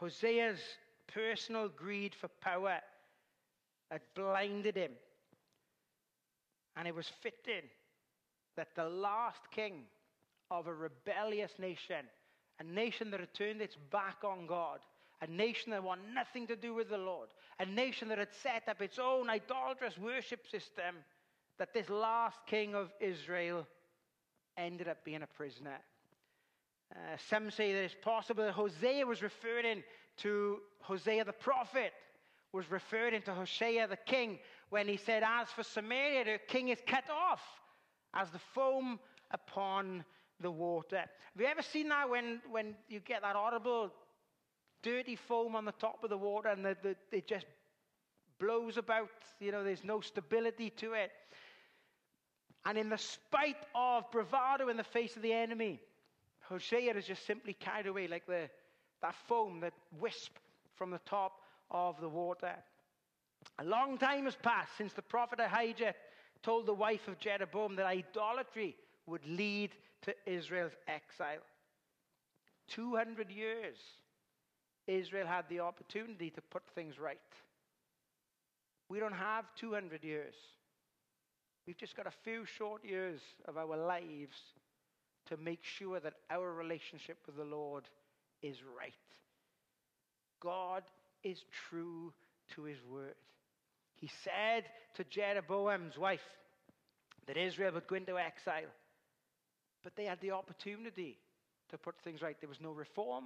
Hosea's 0.00 0.60
personal 1.06 1.68
greed 1.68 2.14
for 2.14 2.28
power 2.40 2.80
had 3.90 4.00
blinded 4.14 4.76
him. 4.76 4.92
And 6.76 6.86
it 6.86 6.94
was 6.94 7.10
fitting 7.20 7.68
that 8.56 8.74
the 8.74 8.88
last 8.88 9.50
king 9.50 9.84
of 10.50 10.66
a 10.66 10.74
rebellious 10.74 11.52
nation, 11.58 12.06
a 12.58 12.64
nation 12.64 13.10
that 13.10 13.20
had 13.20 13.32
turned 13.32 13.60
its 13.60 13.76
back 13.90 14.18
on 14.24 14.46
God, 14.46 14.80
a 15.22 15.26
nation 15.26 15.70
that 15.70 15.82
wanted 15.82 16.14
nothing 16.14 16.46
to 16.46 16.56
do 16.56 16.74
with 16.74 16.90
the 16.90 16.98
Lord, 16.98 17.28
a 17.58 17.66
nation 17.66 18.08
that 18.08 18.18
had 18.18 18.34
set 18.42 18.68
up 18.68 18.82
its 18.82 18.98
own 18.98 19.30
idolatrous 19.30 19.96
worship 19.98 20.46
system, 20.46 20.96
that 21.58 21.72
this 21.72 21.88
last 21.88 22.38
king 22.46 22.74
of 22.74 22.92
Israel 23.00 23.66
ended 24.58 24.88
up 24.88 25.04
being 25.04 25.22
a 25.22 25.26
prisoner. 25.26 25.78
Uh, 26.94 27.16
some 27.28 27.50
say 27.50 27.72
that 27.72 27.82
it's 27.82 27.96
possible 28.02 28.44
that 28.44 28.52
Hosea 28.52 29.06
was 29.06 29.22
referring 29.22 29.82
to 30.18 30.58
Hosea 30.80 31.24
the 31.24 31.32
prophet, 31.32 31.92
was 32.52 32.70
referring 32.70 33.22
to 33.22 33.34
Hosea 33.34 33.88
the 33.88 33.96
king 33.96 34.38
when 34.70 34.86
he 34.86 34.96
said, 34.96 35.22
As 35.24 35.48
for 35.48 35.62
Samaria, 35.62 36.24
the 36.24 36.38
king 36.46 36.68
is 36.68 36.78
cut 36.86 37.04
off 37.10 37.42
as 38.14 38.30
the 38.30 38.38
foam 38.38 38.98
upon 39.30 40.04
the 40.40 40.50
water. 40.50 40.98
Have 40.98 41.40
you 41.40 41.46
ever 41.46 41.62
seen 41.62 41.88
that 41.88 42.08
when, 42.08 42.40
when 42.50 42.74
you 42.88 43.00
get 43.00 43.22
that 43.22 43.36
horrible, 43.36 43.90
dirty 44.86 45.16
foam 45.16 45.56
on 45.56 45.64
the 45.64 45.72
top 45.72 46.04
of 46.04 46.10
the 46.10 46.16
water 46.16 46.48
and 46.48 46.64
the, 46.64 46.76
the, 46.80 46.96
it 47.10 47.26
just 47.26 47.46
blows 48.38 48.76
about? 48.76 49.10
You 49.40 49.50
know, 49.50 49.64
there's 49.64 49.82
no 49.82 50.00
stability 50.00 50.70
to 50.70 50.92
it. 50.92 51.10
And 52.64 52.78
in 52.78 52.88
the 52.88 52.98
spite 52.98 53.56
of 53.74 54.08
bravado 54.12 54.68
in 54.68 54.76
the 54.76 54.84
face 54.84 55.16
of 55.16 55.22
the 55.22 55.32
enemy, 55.32 55.80
Hosea 56.48 56.94
is 56.94 57.06
just 57.06 57.26
simply 57.26 57.54
carried 57.54 57.88
away 57.88 58.06
like 58.06 58.26
the, 58.26 58.48
that 59.02 59.16
foam, 59.26 59.58
that 59.60 59.72
wisp 60.00 60.36
from 60.76 60.90
the 60.92 61.00
top 61.04 61.40
of 61.72 62.00
the 62.00 62.08
water. 62.08 62.54
A 63.58 63.64
long 63.64 63.98
time 63.98 64.24
has 64.24 64.36
passed 64.36 64.76
since 64.78 64.92
the 64.92 65.02
prophet 65.02 65.40
Ahijah 65.40 65.94
told 66.42 66.66
the 66.66 66.74
wife 66.74 67.08
of 67.08 67.18
Jeroboam 67.18 67.74
that 67.76 67.86
idolatry 67.86 68.76
would 69.06 69.26
lead 69.26 69.72
to 70.02 70.14
Israel's 70.26 70.76
exile. 70.86 71.42
200 72.68 73.30
years, 73.30 73.78
Israel 74.86 75.26
had 75.26 75.44
the 75.48 75.60
opportunity 75.60 76.30
to 76.30 76.40
put 76.40 76.62
things 76.74 76.98
right. 76.98 77.18
We 78.88 79.00
don't 79.00 79.12
have 79.12 79.44
200 79.58 80.04
years. 80.04 80.34
We've 81.66 81.76
just 81.76 81.96
got 81.96 82.06
a 82.06 82.12
few 82.22 82.44
short 82.44 82.84
years 82.84 83.20
of 83.46 83.56
our 83.56 83.76
lives 83.76 84.36
to 85.26 85.36
make 85.36 85.64
sure 85.64 85.98
that 85.98 86.14
our 86.30 86.52
relationship 86.52 87.18
with 87.26 87.36
the 87.36 87.44
Lord 87.44 87.84
is 88.42 88.56
right. 88.78 88.92
God 90.40 90.84
is 91.24 91.38
true 91.68 92.12
to 92.54 92.62
his 92.62 92.78
word. 92.88 93.16
He 93.96 94.08
said 94.22 94.64
to 94.94 95.04
Jeroboam's 95.04 95.98
wife 95.98 96.20
that 97.26 97.36
Israel 97.36 97.72
would 97.74 97.88
go 97.88 97.96
into 97.96 98.18
exile, 98.18 98.70
but 99.82 99.96
they 99.96 100.04
had 100.04 100.20
the 100.20 100.30
opportunity 100.32 101.18
to 101.70 101.78
put 101.78 101.96
things 102.04 102.22
right. 102.22 102.36
There 102.40 102.48
was 102.48 102.60
no 102.60 102.70
reform, 102.70 103.24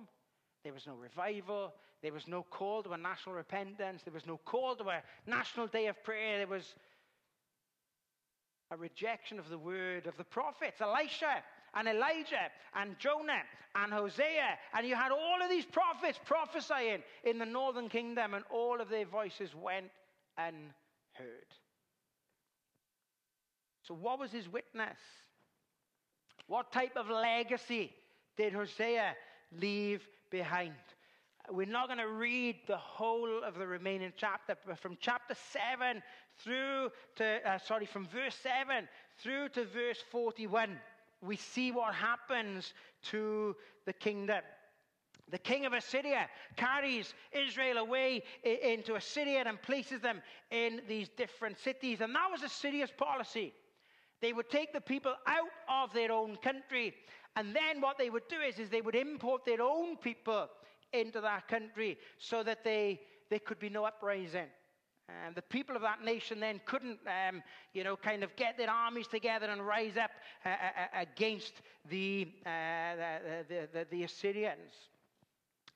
there 0.62 0.72
was 0.72 0.86
no 0.86 0.94
revival, 0.94 1.72
there 2.02 2.12
was 2.12 2.28
no 2.28 2.42
call 2.42 2.82
to 2.82 2.92
a 2.92 2.96
national 2.98 3.34
repentance, 3.34 4.02
there 4.04 4.14
was 4.14 4.26
no 4.26 4.38
call 4.44 4.76
to 4.76 4.88
a 4.88 5.02
national 5.26 5.66
day 5.66 5.86
of 5.86 6.02
prayer, 6.04 6.38
there 6.38 6.46
was 6.46 6.74
a 8.70 8.76
rejection 8.76 9.38
of 9.38 9.48
the 9.48 9.58
word 9.58 10.06
of 10.06 10.16
the 10.16 10.24
prophets. 10.24 10.80
Elisha 10.80 11.42
and 11.74 11.88
Elijah 11.88 12.50
and 12.74 12.98
Jonah 12.98 13.42
and 13.74 13.92
Hosea. 13.92 14.58
And 14.74 14.86
you 14.86 14.94
had 14.94 15.12
all 15.12 15.42
of 15.42 15.50
these 15.50 15.64
prophets 15.64 16.18
prophesying 16.24 17.02
in 17.24 17.38
the 17.38 17.46
northern 17.46 17.88
kingdom, 17.88 18.34
and 18.34 18.44
all 18.50 18.80
of 18.80 18.88
their 18.88 19.06
voices 19.06 19.54
went 19.54 19.90
unheard. 20.38 21.46
So, 23.82 23.94
what 23.94 24.18
was 24.18 24.30
his 24.30 24.48
witness? 24.48 24.98
What 26.46 26.72
type 26.72 26.96
of 26.96 27.08
legacy 27.08 27.92
did 28.36 28.52
Hosea 28.52 29.14
leave 29.52 30.02
behind? 30.30 30.74
We're 31.50 31.66
not 31.66 31.88
going 31.88 31.98
to 31.98 32.08
read 32.08 32.56
the 32.66 32.76
whole 32.76 33.42
of 33.42 33.58
the 33.58 33.66
remaining 33.66 34.12
chapter, 34.16 34.54
but 34.66 34.78
from 34.78 34.96
chapter 35.00 35.34
7 35.78 36.02
through 36.38 36.90
to, 37.16 37.48
uh, 37.48 37.58
sorry, 37.58 37.86
from 37.86 38.06
verse 38.06 38.36
7 38.42 38.88
through 39.18 39.48
to 39.50 39.64
verse 39.64 39.98
41, 40.10 40.78
we 41.22 41.36
see 41.36 41.72
what 41.72 41.94
happens 41.94 42.72
to 43.10 43.56
the 43.84 43.92
kingdom. 43.92 44.42
The 45.30 45.38
king 45.38 45.64
of 45.64 45.72
Assyria 45.72 46.28
carries 46.56 47.14
Israel 47.32 47.78
away 47.78 48.22
into 48.42 48.96
Assyria 48.96 49.44
and 49.46 49.60
places 49.62 50.00
them 50.00 50.22
in 50.50 50.82
these 50.88 51.08
different 51.08 51.58
cities. 51.58 52.00
And 52.00 52.14
that 52.14 52.30
was 52.30 52.42
Assyria's 52.42 52.90
policy. 52.90 53.52
They 54.20 54.32
would 54.32 54.50
take 54.50 54.72
the 54.72 54.80
people 54.80 55.14
out 55.26 55.48
of 55.68 55.92
their 55.94 56.12
own 56.12 56.36
country. 56.36 56.94
And 57.36 57.54
then 57.54 57.80
what 57.80 57.98
they 57.98 58.10
would 58.10 58.28
do 58.28 58.40
is, 58.40 58.58
is 58.58 58.70
they 58.70 58.80
would 58.80 58.94
import 58.94 59.44
their 59.44 59.62
own 59.62 59.96
people 59.96 60.48
into 60.92 61.20
that 61.20 61.48
country 61.48 61.98
so 62.18 62.42
that 62.42 62.64
they, 62.64 63.00
there 63.28 63.38
could 63.38 63.58
be 63.58 63.68
no 63.68 63.84
uprising. 63.84 64.46
And 65.26 65.34
the 65.34 65.42
people 65.42 65.76
of 65.76 65.82
that 65.82 66.04
nation 66.04 66.40
then 66.40 66.60
couldn't, 66.64 66.98
um, 67.06 67.42
you 67.72 67.84
know, 67.84 67.96
kind 67.96 68.22
of 68.22 68.34
get 68.36 68.56
their 68.56 68.70
armies 68.70 69.08
together 69.08 69.46
and 69.46 69.66
rise 69.66 69.96
up 69.96 70.10
uh, 70.44 70.48
uh, 70.48 70.52
uh 70.52 71.02
against 71.02 71.54
the, 71.88 72.28
uh, 72.46 72.50
the, 73.48 73.68
the, 73.72 73.86
the, 73.90 74.04
Assyrians. 74.04 74.72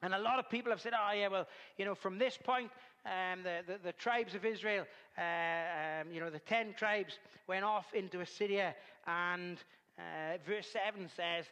And 0.02 0.14
a 0.14 0.18
lot 0.18 0.38
of 0.38 0.48
people 0.48 0.70
have 0.70 0.80
said, 0.80 0.92
oh, 0.94 1.12
yeah, 1.12 1.28
well, 1.28 1.46
you 1.78 1.84
know, 1.84 1.94
from 1.94 2.18
this 2.18 2.36
point, 2.36 2.70
um, 3.06 3.42
the, 3.42 3.78
the, 3.82 3.92
tribes 3.92 4.34
of 4.34 4.44
Israel, 4.44 4.86
uh, 5.18 6.02
um, 6.02 6.12
you 6.12 6.20
know, 6.20 6.30
the 6.30 6.38
ten 6.40 6.74
tribes 6.74 7.18
went 7.46 7.64
off 7.64 7.92
into 7.94 8.20
Assyria. 8.20 8.74
And 9.06 9.58
uh, 9.98 10.38
verse 10.46 10.68
7 10.72 11.08
says, 11.16 11.46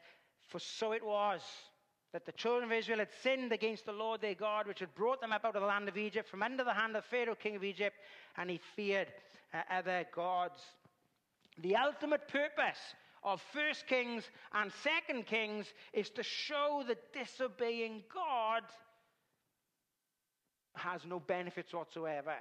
For 0.49 0.59
so 0.59 0.93
it 0.93 1.05
was 1.05 1.41
that 2.13 2.27
the 2.27 2.33
children 2.33 2.65
of 2.65 2.77
Israel 2.77 2.99
had 2.99 3.09
sinned 3.23 3.53
against 3.53 3.87
the 3.87 3.93
Lord 3.93 4.21
their 4.21 4.35
God, 4.35 4.67
which 4.67 4.81
had 4.81 4.95
brought 4.95 5.21
them 5.21 5.33
up 5.33 5.45
out 5.45 5.57
of 5.57 5.63
the 5.63 5.67
land 5.67 5.89
of 5.89 5.97
Egypt 5.97 6.29
from 6.29 6.43
under 6.43 6.65
the 6.65 6.75
hand 6.75 6.97
of 6.97 7.05
Pharaoh, 7.07 7.35
king 7.35 7.57
of 7.57 7.65
Egypt, 7.65 7.97
and 8.37 8.51
he 8.51 8.61
feared 8.77 9.09
uh, 9.55 9.63
other 9.71 10.05
gods. 10.15 10.61
The 11.59 11.77
ultimate 11.77 12.29
purpose 12.29 12.79
of 13.25 13.41
First 13.53 13.87
Kings 13.87 14.25
and 14.53 14.71
Second 14.83 15.27
Kings 15.27 15.67
is 15.93 16.11
to 16.11 16.23
show 16.23 16.83
that 16.89 17.13
disobeying 17.13 18.03
God 18.13 18.63
has 20.75 21.03
no 21.07 21.21
benefits 21.21 21.73
whatsoever. 21.73 22.35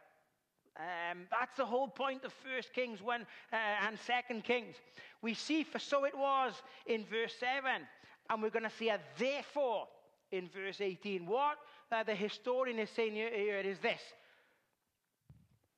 Um, 0.78 1.28
that's 1.30 1.58
the 1.58 1.66
whole 1.66 1.88
point 1.88 2.24
of 2.24 2.34
First 2.34 2.74
Kings 2.74 3.02
1 3.02 3.22
uh, 3.22 3.56
and 3.88 4.00
Second 4.00 4.44
Kings. 4.44 4.76
We 5.22 5.34
see, 5.34 5.64
for 5.64 5.80
so 5.80 6.06
it 6.06 6.18
was 6.18 6.54
in 6.86 7.06
verse 7.06 7.34
7 7.40 7.82
and 8.30 8.42
we're 8.42 8.50
going 8.50 8.64
to 8.64 8.70
see 8.70 8.90
a 8.90 9.00
therefore 9.18 9.88
in 10.32 10.48
verse 10.48 10.80
18. 10.80 11.26
What 11.26 11.58
uh, 11.92 12.04
the 12.04 12.16
historian 12.16 12.80
is 12.80 12.90
saying 12.90 13.14
here, 13.14 13.30
here 13.30 13.58
is 13.58 13.80
this 13.80 14.02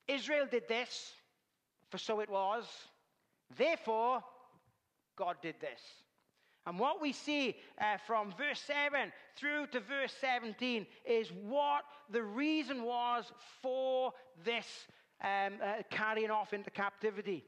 Israel 0.07 0.45
did 0.49 0.67
this, 0.67 1.13
for 1.89 1.97
so 1.97 2.19
it 2.19 2.29
was. 2.29 2.65
Therefore, 3.57 4.23
God 5.15 5.37
did 5.41 5.55
this. 5.59 5.79
And 6.65 6.79
what 6.79 7.01
we 7.01 7.11
see 7.11 7.55
uh, 7.79 7.97
from 8.07 8.33
verse 8.37 8.61
7 8.61 9.11
through 9.35 9.67
to 9.67 9.79
verse 9.81 10.13
17 10.21 10.85
is 11.05 11.29
what 11.31 11.83
the 12.09 12.23
reason 12.23 12.83
was 12.83 13.31
for 13.61 14.13
this 14.45 14.65
um, 15.23 15.53
uh, 15.63 15.83
carrying 15.89 16.31
off 16.31 16.53
into 16.53 16.69
captivity. 16.69 17.43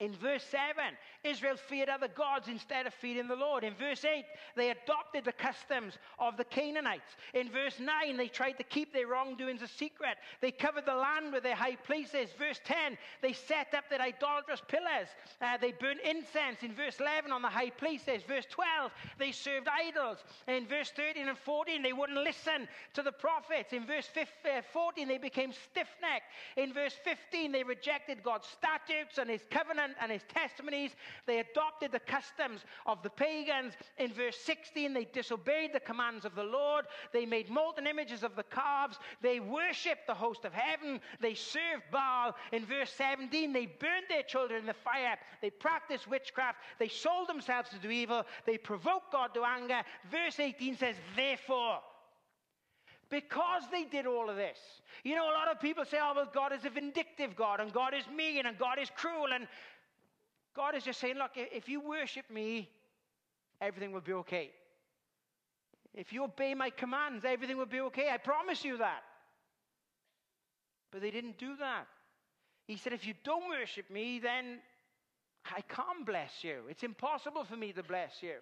In 0.00 0.14
verse 0.14 0.42
7, 0.44 0.82
Israel 1.24 1.56
feared 1.68 1.90
other 1.90 2.08
gods 2.08 2.48
instead 2.48 2.86
of 2.86 2.94
fearing 2.94 3.28
the 3.28 3.36
Lord. 3.36 3.64
In 3.64 3.74
verse 3.74 4.02
8, 4.02 4.24
they 4.56 4.70
adopted 4.70 5.26
the 5.26 5.32
customs 5.32 5.98
of 6.18 6.38
the 6.38 6.44
Canaanites. 6.44 7.16
In 7.34 7.50
verse 7.50 7.78
9, 7.78 8.16
they 8.16 8.28
tried 8.28 8.52
to 8.52 8.64
keep 8.64 8.94
their 8.94 9.08
wrongdoings 9.08 9.60
a 9.60 9.68
secret. 9.68 10.16
They 10.40 10.52
covered 10.52 10.86
the 10.86 10.94
land 10.94 11.34
with 11.34 11.42
their 11.42 11.54
high 11.54 11.76
places. 11.76 12.30
Verse 12.38 12.58
10, 12.64 12.96
they 13.20 13.34
set 13.34 13.74
up 13.74 13.90
their 13.90 14.00
idolatrous 14.00 14.62
pillars. 14.68 15.08
Uh, 15.42 15.58
they 15.58 15.72
burned 15.72 16.00
incense. 16.00 16.62
In 16.62 16.74
verse 16.74 16.98
11, 16.98 17.30
on 17.30 17.42
the 17.42 17.48
high 17.48 17.70
places. 17.70 18.22
Verse 18.26 18.46
12, 18.48 18.90
they 19.18 19.32
served 19.32 19.68
idols. 19.68 20.24
In 20.48 20.66
verse 20.66 20.90
13 20.96 21.28
and 21.28 21.36
14, 21.36 21.82
they 21.82 21.92
wouldn't 21.92 22.24
listen 22.24 22.66
to 22.94 23.02
the 23.02 23.12
prophets. 23.12 23.74
In 23.74 23.86
verse 23.86 24.06
15, 24.06 24.26
uh, 24.50 24.62
14, 24.72 25.06
they 25.06 25.18
became 25.18 25.52
stiff 25.52 25.88
necked. 26.00 26.24
In 26.56 26.72
verse 26.72 26.94
15, 27.04 27.52
they 27.52 27.62
rejected 27.62 28.22
God's 28.22 28.48
statutes 28.48 29.18
and 29.18 29.28
his 29.28 29.42
covenant 29.50 29.89
and 30.00 30.12
his 30.12 30.22
testimonies. 30.28 30.92
They 31.26 31.40
adopted 31.40 31.92
the 31.92 32.00
customs 32.00 32.64
of 32.86 33.02
the 33.02 33.10
pagans. 33.10 33.74
In 33.98 34.12
verse 34.12 34.36
16, 34.44 34.92
they 34.92 35.04
disobeyed 35.04 35.72
the 35.72 35.80
commands 35.80 36.24
of 36.24 36.34
the 36.34 36.42
Lord. 36.42 36.86
They 37.12 37.26
made 37.26 37.50
molten 37.50 37.86
images 37.86 38.22
of 38.22 38.36
the 38.36 38.44
calves. 38.44 38.98
They 39.22 39.40
worshipped 39.40 40.06
the 40.06 40.14
host 40.14 40.44
of 40.44 40.52
heaven. 40.52 41.00
They 41.20 41.34
served 41.34 41.84
Baal. 41.90 42.34
In 42.52 42.64
verse 42.64 42.92
17, 42.92 43.52
they 43.52 43.66
burned 43.66 44.06
their 44.08 44.22
children 44.22 44.60
in 44.60 44.66
the 44.66 44.74
fire. 44.74 45.16
They 45.40 45.50
practiced 45.50 46.08
witchcraft. 46.08 46.58
They 46.78 46.88
sold 46.88 47.28
themselves 47.28 47.70
to 47.70 47.78
do 47.78 47.90
evil. 47.90 48.24
They 48.46 48.58
provoked 48.58 49.12
God 49.12 49.34
to 49.34 49.44
anger. 49.44 49.82
Verse 50.10 50.38
18 50.38 50.76
says, 50.76 50.96
Therefore, 51.16 51.80
because 53.10 53.62
they 53.72 53.84
did 53.84 54.06
all 54.06 54.30
of 54.30 54.36
this. 54.36 54.58
You 55.02 55.16
know, 55.16 55.30
a 55.30 55.34
lot 55.34 55.50
of 55.50 55.60
people 55.60 55.84
say, 55.84 55.98
oh, 56.00 56.12
well, 56.14 56.28
God 56.32 56.52
is 56.52 56.64
a 56.64 56.70
vindictive 56.70 57.34
God, 57.34 57.60
and 57.60 57.72
God 57.72 57.92
is 57.92 58.04
mean, 58.14 58.46
and 58.46 58.56
God 58.56 58.78
is 58.78 58.88
cruel. 58.96 59.32
And 59.34 59.48
God 60.54 60.74
is 60.74 60.82
just 60.82 61.00
saying, 61.00 61.16
look, 61.16 61.32
if 61.36 61.68
you 61.68 61.80
worship 61.80 62.30
me, 62.30 62.68
everything 63.60 63.92
will 63.92 64.00
be 64.00 64.12
okay. 64.14 64.50
If 65.94 66.12
you 66.12 66.24
obey 66.24 66.54
my 66.54 66.70
commands, 66.70 67.24
everything 67.24 67.56
will 67.56 67.66
be 67.66 67.80
okay. 67.80 68.10
I 68.10 68.16
promise 68.16 68.64
you 68.64 68.78
that. 68.78 69.02
But 70.92 71.02
they 71.02 71.10
didn't 71.10 71.38
do 71.38 71.56
that. 71.56 71.86
He 72.66 72.76
said, 72.76 72.92
if 72.92 73.06
you 73.06 73.14
don't 73.24 73.48
worship 73.48 73.90
me, 73.90 74.20
then 74.20 74.58
I 75.44 75.60
can't 75.62 76.06
bless 76.06 76.42
you. 76.42 76.62
It's 76.68 76.82
impossible 76.82 77.44
for 77.44 77.56
me 77.56 77.72
to 77.72 77.82
bless 77.82 78.22
you. 78.22 78.34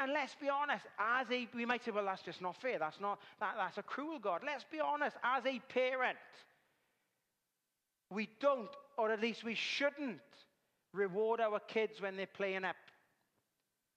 And 0.00 0.12
let's 0.12 0.34
be 0.36 0.48
honest, 0.48 0.84
as 0.98 1.26
a, 1.30 1.48
we 1.54 1.66
might 1.66 1.84
say, 1.84 1.90
well, 1.90 2.04
that's 2.04 2.22
just 2.22 2.40
not 2.40 2.56
fair. 2.56 2.78
That's 2.78 3.00
not, 3.00 3.18
that, 3.40 3.54
that's 3.58 3.78
a 3.78 3.82
cruel 3.82 4.18
God. 4.18 4.42
Let's 4.46 4.64
be 4.70 4.80
honest, 4.80 5.16
as 5.24 5.44
a 5.44 5.60
parent, 5.72 6.18
we 8.10 8.28
don't, 8.40 8.70
or 8.96 9.10
at 9.10 9.20
least 9.20 9.42
we 9.42 9.54
shouldn't, 9.54 10.20
reward 10.92 11.40
our 11.40 11.60
kids 11.60 12.00
when 12.00 12.16
they're 12.16 12.26
playing 12.26 12.64
up. 12.64 12.76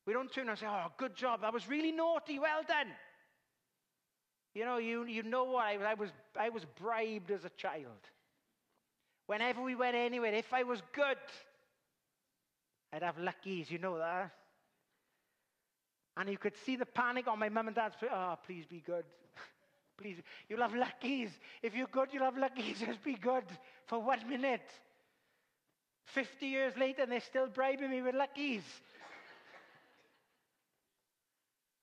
We 0.06 0.14
don't 0.14 0.32
turn 0.32 0.50
and 0.50 0.58
say, 0.58 0.68
oh, 0.68 0.92
good 0.98 1.16
job. 1.16 1.42
That 1.42 1.54
was 1.54 1.68
really 1.68 1.92
naughty. 1.92 2.40
Well 2.40 2.62
done. 2.68 2.88
You 4.54 4.64
know, 4.64 4.78
you, 4.78 5.06
you 5.06 5.24
know 5.24 5.44
what? 5.46 5.66
I, 5.66 5.76
I, 5.76 5.94
was, 5.96 6.10
I 6.40 6.50
was 6.50 6.64
bribed 6.80 7.32
as 7.32 7.44
a 7.44 7.50
child. 7.58 8.10
Whenever 9.28 9.62
we 9.62 9.76
went 9.76 9.96
anywhere, 9.96 10.34
if 10.34 10.54
I 10.54 10.64
was 10.64 10.82
good, 10.94 11.18
I'd 12.94 13.04
have 13.04 13.18
luckies. 13.18 13.70
You 13.72 13.80
know 13.80 13.98
that. 13.98 14.32
And 16.18 16.30
you 16.30 16.38
could 16.38 16.56
see 16.66 16.76
the 16.76 16.86
panic 16.86 17.28
on 17.28 17.40
my 17.40 17.50
mum 17.50 17.68
and 17.68 17.76
dad's 17.76 17.96
face. 17.96 18.10
Oh, 18.14 18.38
please 18.46 18.66
be 18.66 18.82
good. 18.86 19.04
Please, 19.98 20.18
you'll 20.48 20.62
have 20.62 20.76
luckies. 20.76 21.30
If 21.62 21.76
you're 21.76 21.88
good, 21.88 22.10
you'll 22.12 22.24
have 22.24 22.38
luckies. 22.38 22.80
Just 22.86 23.04
be 23.04 23.16
good 23.16 23.44
for 23.88 24.02
one 24.02 24.28
minute. 24.30 24.70
50 26.14 26.46
years 26.46 26.78
later, 26.78 27.04
and 27.04 27.12
they're 27.12 27.20
still 27.20 27.48
bribing 27.48 27.90
me 27.90 28.02
with 28.02 28.16
luckies. 28.16 28.64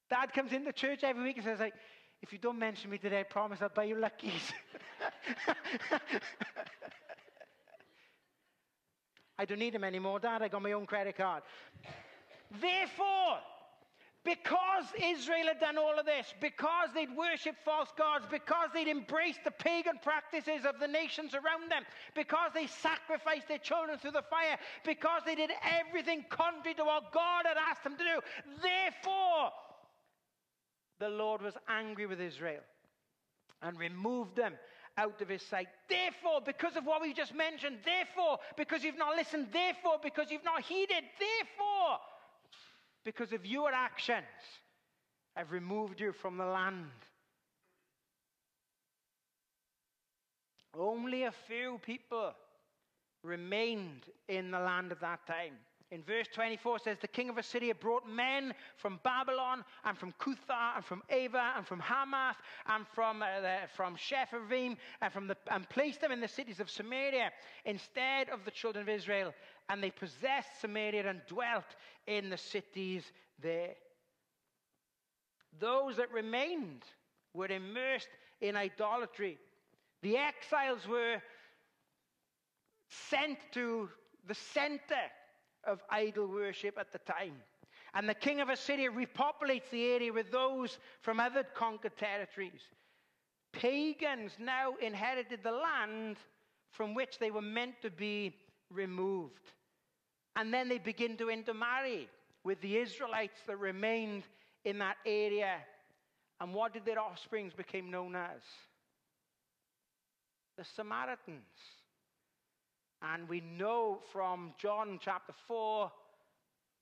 Dad 0.09 0.33
comes 0.33 0.53
into 0.53 0.73
church 0.73 1.03
every 1.03 1.23
week 1.23 1.37
and 1.37 1.45
says, 1.45 1.61
like, 1.61 1.75
if 2.21 2.33
you 2.33 2.39
don't 2.39 2.59
mention 2.59 2.91
me 2.91 2.99
today, 2.99 3.21
I 3.21 3.25
promise 3.25 3.61
I'll 3.63 3.69
buy 3.69 3.85
you 3.85 3.97
luckies. 3.97 4.53
I 9.39 9.45
don't 9.45 9.59
need 9.59 9.75
them 9.75 9.85
anymore, 9.85 10.21
Dad. 10.21 10.43
I 10.43 10.49
got 10.49 10.63
my 10.63 10.73
own 10.73 10.87
credit 10.87 11.17
card. 11.17 11.43
Therefore, 12.61 13.39
because 14.25 14.85
Israel 15.03 15.47
had 15.49 15.59
done 15.59 15.79
all 15.79 15.99
of 15.99 16.07
this, 16.07 16.33
because 16.41 16.89
they'd 16.95 17.15
worshipped 17.17 17.65
false 17.65 17.89
gods, 17.99 18.25
because 18.31 18.69
they'd 18.73 18.89
embraced 18.89 19.41
the 19.45 19.51
pagan 19.51 19.99
practices 20.03 20.65
of 20.65 20.79
the 20.79 20.87
nations 20.87 21.35
around 21.35 21.71
them, 21.71 21.83
because 22.15 22.51
they 22.55 22.67
sacrificed 22.67 23.49
their 23.49 23.59
children 23.59 23.99
through 23.99 24.13
the 24.13 24.23
fire, 24.23 24.57
because 24.85 25.23
they 25.27 25.35
did 25.35 25.51
everything 25.81 26.25
contrary 26.29 26.75
to 26.75 26.85
what 26.85 27.13
God 27.13 27.47
had 27.47 27.57
asked 27.57 27.83
them 27.83 27.97
to 27.97 28.05
do, 28.05 28.21
therefore, 28.63 29.51
the 31.01 31.09
Lord 31.09 31.43
was 31.43 31.55
angry 31.69 32.07
with 32.07 32.21
Israel 32.21 32.63
and 33.61 33.77
removed 33.77 34.37
them 34.37 34.55
out 34.97 35.21
of 35.21 35.29
his 35.29 35.43
sight. 35.43 35.67
Therefore, 35.89 36.41
because 36.45 36.77
of 36.77 36.85
what 36.85 37.03
we 37.03 37.13
just 37.13 37.35
mentioned, 37.35 37.79
therefore, 37.85 38.39
because 38.57 38.85
you've 38.85 38.99
not 38.99 39.17
listened, 39.17 39.49
therefore, 39.53 39.97
because 40.03 40.31
you've 40.31 40.45
not 40.45 40.63
heeded, 40.63 41.03
therefore, 41.19 41.99
because 43.05 43.33
of 43.33 43.45
your 43.45 43.73
actions, 43.73 44.27
I've 45.37 45.53
removed 45.53 46.01
you 46.01 46.13
from 46.13 46.37
the 46.37 46.45
land. 46.45 46.91
Only 50.79 51.25
a 51.25 51.33
few 51.47 51.81
people 51.85 52.33
remained 53.23 54.05
in 54.29 54.51
the 54.51 54.59
land 54.59 54.93
at 54.93 55.01
that 55.01 55.27
time. 55.27 55.55
In 55.93 56.03
verse 56.03 56.27
24 56.33 56.79
says, 56.79 56.97
The 56.99 57.07
king 57.07 57.29
of 57.29 57.37
Assyria 57.37 57.75
brought 57.75 58.09
men 58.09 58.55
from 58.79 58.99
Babylon 59.05 59.63
and 59.85 59.97
from 59.99 60.15
Cuthah 60.19 60.77
and 60.77 60.85
from 60.87 61.03
Ava 61.11 61.53
and 61.55 61.67
from 61.67 61.81
Hamath 61.81 62.39
and 62.67 62.87
from, 62.95 63.21
uh, 63.21 63.27
from 63.77 63.97
Sepharvaim 63.97 64.79
and, 65.03 65.37
and 65.51 65.69
placed 65.69 66.01
them 66.01 66.11
in 66.11 66.21
the 66.23 66.29
cities 66.29 66.61
of 66.61 66.71
Samaria 66.71 67.31
instead 67.67 68.31
of 68.31 68.47
the 68.47 68.51
children 68.51 68.81
of 68.81 68.89
Israel. 68.89 69.35
And 69.69 69.83
they 69.83 69.91
possessed 69.91 70.61
Samaria 70.61 71.09
and 71.09 71.21
dwelt 71.27 71.65
in 72.07 72.31
the 72.31 72.37
cities 72.37 73.05
there. 73.41 73.75
Those 75.59 75.97
that 75.97 76.13
remained 76.13 76.83
were 77.35 77.47
immersed 77.47 78.09
in 78.41 78.57
idolatry. 78.57 79.39
The 80.03 80.17
exiles 80.17 80.87
were 80.87 81.23
sent 83.11 83.39
to 83.53 83.89
the 84.27 84.35
center 84.35 85.11
of 85.65 85.83
idol 85.91 86.27
worship 86.27 86.77
at 86.79 86.93
the 86.93 86.99
time. 86.99 87.37
And 87.95 88.09
the 88.09 88.15
king 88.15 88.41
of 88.41 88.49
Assyria 88.49 88.91
repopulates 88.91 89.69
the 89.71 89.85
area 89.85 90.13
with 90.13 90.31
those 90.33 90.79
from 91.03 91.21
other 91.21 91.45
conquered 91.55 91.97
territories. 91.97 92.63
Pagans 93.53 94.33
now 94.39 94.75
inherited 94.81 95.41
the 95.43 95.53
land 95.53 96.17
from 96.71 96.95
which 96.95 97.19
they 97.19 97.31
were 97.31 97.43
meant 97.43 97.75
to 97.83 97.91
be 97.91 98.35
removed. 98.75 99.51
And 100.37 100.53
then 100.53 100.69
they 100.69 100.79
begin 100.79 101.17
to 101.19 101.31
intermarry 101.31 102.09
with 102.45 102.61
the 102.61 102.79
Israelites 102.79 103.41
that 103.47 103.59
remained 103.59 104.25
in 104.65 104.79
that 104.79 104.97
area. 105.07 105.57
And 106.41 106.55
what 106.55 106.73
did 106.73 106.85
their 106.85 106.99
offsprings 106.99 107.53
become 107.53 107.91
known 107.91 108.17
as? 108.17 108.41
The 110.57 110.65
Samaritans. 110.65 111.43
And 113.03 113.29
we 113.29 113.41
know 113.41 114.01
from 114.13 114.53
John 114.59 114.99
chapter 115.01 115.33
4, 115.47 115.91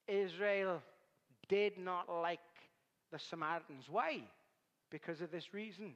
Israel 0.07 0.83
did 1.48 1.79
not 1.79 2.09
like 2.09 2.40
the 3.11 3.18
Samaritans. 3.18 3.87
Why? 3.88 4.20
Because 4.90 5.20
of 5.20 5.31
this 5.31 5.53
reason. 5.53 5.94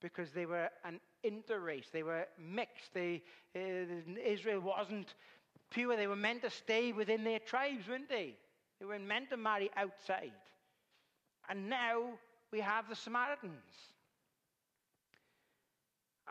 Because 0.00 0.30
they 0.30 0.46
were 0.46 0.68
an 0.84 1.00
interrace, 1.24 1.90
they 1.92 2.02
were 2.02 2.26
mixed. 2.38 2.94
They, 2.94 3.22
uh, 3.54 3.60
Israel 4.24 4.60
wasn't 4.60 5.14
pure. 5.70 5.96
They 5.96 6.06
were 6.06 6.16
meant 6.16 6.42
to 6.42 6.50
stay 6.50 6.92
within 6.92 7.24
their 7.24 7.38
tribes, 7.38 7.88
weren't 7.88 8.08
they? 8.08 8.36
They 8.78 8.86
weren't 8.86 9.06
meant 9.06 9.30
to 9.30 9.36
marry 9.36 9.70
outside. 9.76 10.32
And 11.48 11.68
now 11.68 12.18
we 12.50 12.60
have 12.60 12.88
the 12.88 12.96
Samaritans. 12.96 13.62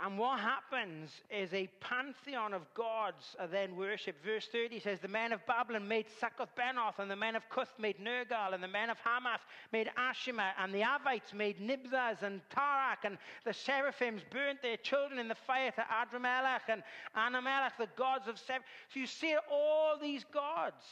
And 0.01 0.17
what 0.17 0.39
happens 0.39 1.11
is 1.29 1.53
a 1.53 1.67
pantheon 1.81 2.53
of 2.53 2.61
gods 2.73 3.35
are 3.37 3.47
then 3.47 3.75
worshipped. 3.75 4.23
Verse 4.23 4.47
30 4.49 4.79
says, 4.79 4.99
The 4.99 5.09
men 5.09 5.33
of 5.33 5.45
Babylon 5.45 5.87
made 5.87 6.05
Succoth 6.19 6.55
Benoth, 6.55 6.99
and 6.99 7.11
the 7.11 7.15
men 7.15 7.35
of 7.35 7.49
Cuth 7.49 7.73
made 7.77 7.97
Nergal, 7.97 8.53
and 8.53 8.63
the 8.63 8.67
men 8.67 8.89
of 8.89 8.97
Hamath 8.99 9.41
made 9.73 9.89
Ashima, 9.97 10.51
and 10.57 10.73
the 10.73 10.81
Avites 10.81 11.33
made 11.33 11.59
Nibhaz 11.59 12.23
and 12.23 12.41
Tartak, 12.49 13.03
and 13.03 13.17
the 13.43 13.53
seraphims 13.53 14.21
burnt 14.31 14.61
their 14.61 14.77
children 14.77 15.19
in 15.19 15.27
the 15.27 15.35
fire 15.35 15.71
to 15.71 15.81
Adrammelech 15.81 16.69
and 16.69 16.81
Anammelech, 17.17 17.77
the 17.77 17.89
gods 17.97 18.27
of 18.27 18.39
Seb. 18.39 18.61
So 18.93 18.99
you 18.99 19.07
see 19.07 19.35
all 19.51 19.97
these 19.99 20.23
gods. 20.31 20.85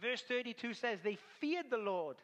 Verse 0.00 0.22
32 0.22 0.74
says, 0.74 1.00
They 1.02 1.18
feared 1.40 1.70
the 1.70 1.78
Lord 1.78 2.16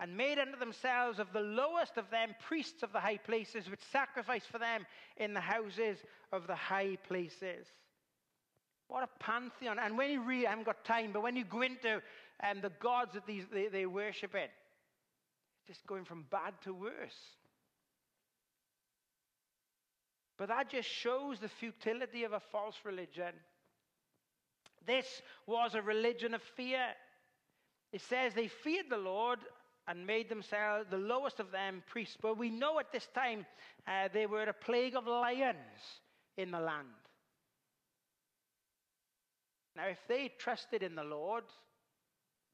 and 0.00 0.16
made 0.16 0.38
unto 0.38 0.58
themselves 0.58 1.18
of 1.18 1.30
the 1.32 1.40
lowest 1.40 1.98
of 1.98 2.10
them 2.10 2.34
priests 2.48 2.82
of 2.82 2.90
the 2.92 3.00
high 3.00 3.18
places, 3.18 3.70
which 3.70 3.80
sacrificed 3.92 4.46
for 4.50 4.58
them 4.58 4.86
in 5.18 5.34
the 5.34 5.40
houses 5.40 5.98
of 6.32 6.46
the 6.46 6.54
high 6.54 6.96
places. 7.06 7.66
What 8.88 9.04
a 9.04 9.22
pantheon. 9.22 9.78
And 9.78 9.98
when 9.98 10.10
you 10.10 10.22
read, 10.22 10.46
I 10.46 10.50
haven't 10.50 10.64
got 10.64 10.84
time, 10.84 11.10
but 11.12 11.22
when 11.22 11.36
you 11.36 11.44
go 11.44 11.60
into 11.60 12.00
um, 12.42 12.62
the 12.62 12.72
gods 12.80 13.12
that 13.12 13.26
these, 13.26 13.44
they, 13.52 13.68
they 13.68 13.84
worship 13.84 14.34
it, 14.34 14.50
just 15.66 15.86
going 15.86 16.06
from 16.06 16.24
bad 16.30 16.54
to 16.64 16.72
worse. 16.72 17.20
But 20.38 20.48
that 20.48 20.70
just 20.70 20.88
shows 20.88 21.38
the 21.38 21.48
futility 21.48 22.24
of 22.24 22.32
a 22.32 22.40
false 22.40 22.76
religion. 22.84 23.34
This 24.86 25.20
was 25.46 25.74
a 25.74 25.82
religion 25.82 26.32
of 26.32 26.40
fear. 26.56 26.80
It 27.92 28.00
says 28.00 28.32
they 28.32 28.48
feared 28.48 28.86
the 28.88 28.96
Lord 28.96 29.40
and 29.90 30.06
made 30.06 30.28
themselves 30.28 30.86
the 30.88 30.96
lowest 30.96 31.40
of 31.40 31.50
them 31.50 31.82
priests. 31.90 32.16
But 32.22 32.38
we 32.38 32.48
know 32.48 32.78
at 32.78 32.92
this 32.92 33.08
time 33.12 33.44
uh, 33.88 34.08
they 34.14 34.24
were 34.26 34.44
a 34.44 34.52
plague 34.52 34.94
of 34.94 35.08
lions 35.08 35.56
in 36.36 36.52
the 36.52 36.60
land. 36.60 36.86
Now, 39.74 39.88
if 39.88 39.98
they 40.08 40.30
trusted 40.38 40.84
in 40.84 40.94
the 40.94 41.02
Lord, 41.02 41.42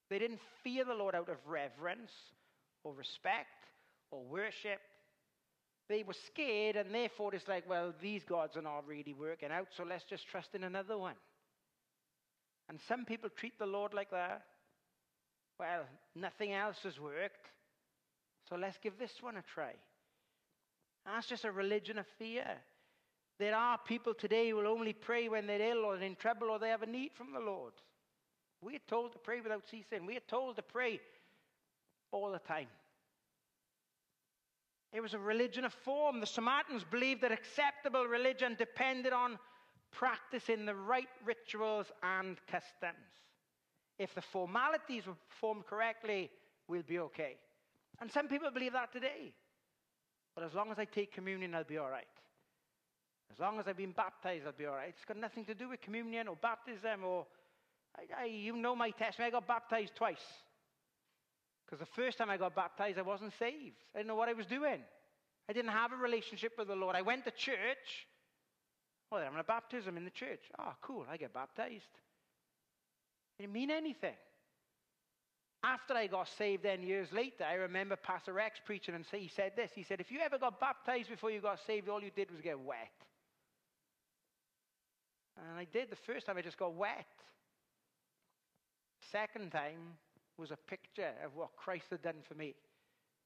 they 0.09 0.19
didn't 0.19 0.41
fear 0.65 0.87
the 0.87 0.95
Lord 0.95 1.15
out 1.15 1.29
of 1.29 1.37
reverence 1.47 2.11
or 2.85 2.95
respect 2.95 3.67
or 4.11 4.25
worship. 4.25 4.81
They 5.91 6.05
were 6.05 6.17
scared, 6.29 6.77
and 6.77 6.95
therefore 6.95 7.35
it's 7.35 7.49
like, 7.49 7.69
well, 7.69 7.93
these 8.01 8.25
gods 8.25 8.57
are 8.57 8.63
not 8.63 8.87
really 8.87 9.13
working 9.13 9.51
out, 9.53 9.69
so 9.77 9.85
let's 9.85 10.05
just 10.05 10.27
trust 10.27 10.55
in 10.55 10.65
another 10.65 10.97
one. 10.97 11.17
And 12.71 12.81
some 12.89 13.05
people 13.05 13.29
treat 13.29 13.59
the 13.59 13.67
Lord 13.67 13.93
like 13.93 14.11
that. 14.11 14.43
Well, 15.59 15.85
nothing 16.15 16.53
else 16.53 16.79
has 16.83 17.01
worked, 17.01 17.51
so 18.49 18.57
let's 18.57 18.79
give 18.79 18.99
this 18.99 19.23
one 19.23 19.37
a 19.37 19.43
try. 19.43 19.73
That's 21.05 21.27
just 21.27 21.45
a 21.45 21.53
religion 21.53 21.99
of 21.99 22.07
fear. 22.19 22.47
There 23.39 23.55
are 23.55 23.79
people 23.79 24.15
today 24.15 24.51
who 24.51 24.57
will 24.57 24.67
only 24.67 24.93
pray 24.93 25.29
when 25.29 25.47
they're 25.47 25.71
ill 25.71 25.85
or 25.85 25.97
in 25.97 26.17
trouble 26.17 26.51
or 26.51 26.59
they 26.59 26.71
have 26.71 26.83
a 26.83 26.87
need 26.87 27.13
from 27.15 27.33
the 27.33 27.41
Lord. 27.41 27.73
We 28.61 28.77
are 28.77 28.87
told 28.89 29.13
to 29.13 29.19
pray 29.19 29.41
without 29.41 29.69
ceasing. 29.69 30.07
We 30.07 30.17
are 30.17 30.29
told 30.29 30.57
to 30.57 30.63
pray 30.63 31.01
all 32.11 32.33
the 32.33 32.39
time. 32.39 32.69
It 34.93 35.01
was 35.01 35.15
a 35.15 35.19
religion 35.19 35.65
of 35.65 35.75
form. 35.75 36.21
The 36.21 36.27
Samaritans 36.27 36.85
believed 36.91 37.21
that 37.23 37.33
acceptable 37.33 38.07
religion 38.07 38.57
depended 38.59 39.13
on 39.13 39.39
practicing 39.93 40.65
the 40.65 40.75
right 40.75 41.09
rituals 41.25 41.87
and 42.03 42.39
customs. 42.47 42.97
If 43.99 44.15
the 44.15 44.23
formalities 44.23 45.07
were 45.07 45.17
performed 45.31 45.67
correctly, 45.67 46.31
we'll 46.69 46.83
be 46.83 46.99
okay. 46.99 47.37
And 48.01 48.11
some 48.11 48.29
people 48.29 48.51
believe 48.51 48.73
that 48.73 48.93
today. 48.93 49.33
But 50.35 50.45
as 50.45 50.55
long 50.55 50.71
as 50.71 50.79
I 50.79 50.85
take 50.85 51.13
communion, 51.13 51.55
I'll 51.55 51.65
be 51.65 51.79
all 51.79 51.89
right. 51.89 52.05
As 53.33 53.41
long 53.41 53.59
as 53.59 53.67
I've 53.67 53.77
been 53.77 53.93
baptized, 53.93 54.47
I'll 54.47 54.53
be 54.53 54.67
all 54.67 54.77
right. 54.77 54.91
It's 54.91 55.05
got 55.05 55.17
nothing 55.17 55.45
to 55.47 55.55
do 55.55 55.71
with 55.71 55.81
communion 55.81 56.29
or 56.29 56.37
baptism 56.37 57.05
or. 57.05 57.27
I, 57.97 58.23
I, 58.23 58.25
you 58.27 58.55
know 58.57 58.77
my 58.77 58.91
testimony. 58.91 59.29
I 59.29 59.31
got 59.31 59.49
baptized 59.49 59.95
twice. 59.97 60.25
Because 61.65 61.81
the 61.81 61.93
first 62.01 62.19
time 62.19 62.31
I 62.31 62.37
got 62.37 62.55
baptized, 62.55 62.99
I 62.99 63.03
wasn't 63.03 63.33
saved. 63.39 63.77
I 63.95 63.99
didn't 63.99 64.09
know 64.09 64.15
what 64.15 64.29
I 64.29 64.35
was 64.35 64.47
doing. 64.47 64.83
I 65.49 65.53
didn't 65.53 65.73
have 65.73 65.93
a 65.93 65.97
relationship 65.97 66.53
with 66.59 66.69
the 66.69 66.77
Lord. 66.77 66.95
I 66.95 67.03
went 67.03 67.25
to 67.25 67.31
church. 67.31 68.07
Well, 69.11 69.21
they're 69.21 69.27
having 69.27 69.41
a 69.41 69.45
baptism 69.45 69.97
in 69.97 70.05
the 70.05 70.11
church. 70.11 70.41
Oh, 70.59 70.75
cool. 70.83 71.07
I 71.11 71.17
get 71.17 71.33
baptized. 71.33 71.89
It 73.39 73.43
didn't 73.43 73.55
mean 73.55 73.71
anything. 73.71 74.15
after 75.63 75.95
I 75.95 76.07
got 76.07 76.29
saved, 76.39 76.63
then 76.63 76.83
years 76.83 77.09
later, 77.13 77.45
I 77.45 77.55
remember 77.55 77.97
Pastor 77.97 78.33
Rex 78.33 78.59
preaching 78.65 78.95
and 78.95 79.05
he 79.11 79.29
said 79.35 79.53
this. 79.57 79.71
He 79.75 79.83
said, 79.83 80.01
If 80.01 80.11
you 80.11 80.21
ever 80.21 80.39
got 80.39 80.61
baptized 80.61 81.09
before 81.09 81.31
you 81.31 81.41
got 81.41 81.59
saved, 81.67 81.89
all 81.89 82.03
you 82.03 82.11
did 82.15 82.31
was 82.31 82.41
get 82.41 82.59
wet. 82.59 82.93
And 85.37 85.59
I 85.59 85.67
did 85.71 85.91
the 85.91 85.97
first 85.97 86.27
time, 86.27 86.37
I 86.39 86.43
just 86.43 86.59
got 86.59 86.75
wet. 86.75 87.07
Second 89.13 89.53
time 89.53 89.95
was 90.39 90.51
a 90.51 90.57
picture 90.69 91.13
of 91.25 91.35
what 91.35 91.57
Christ 91.57 91.87
had 91.91 92.03
done 92.03 92.23
for 92.27 92.35
me. 92.35 92.55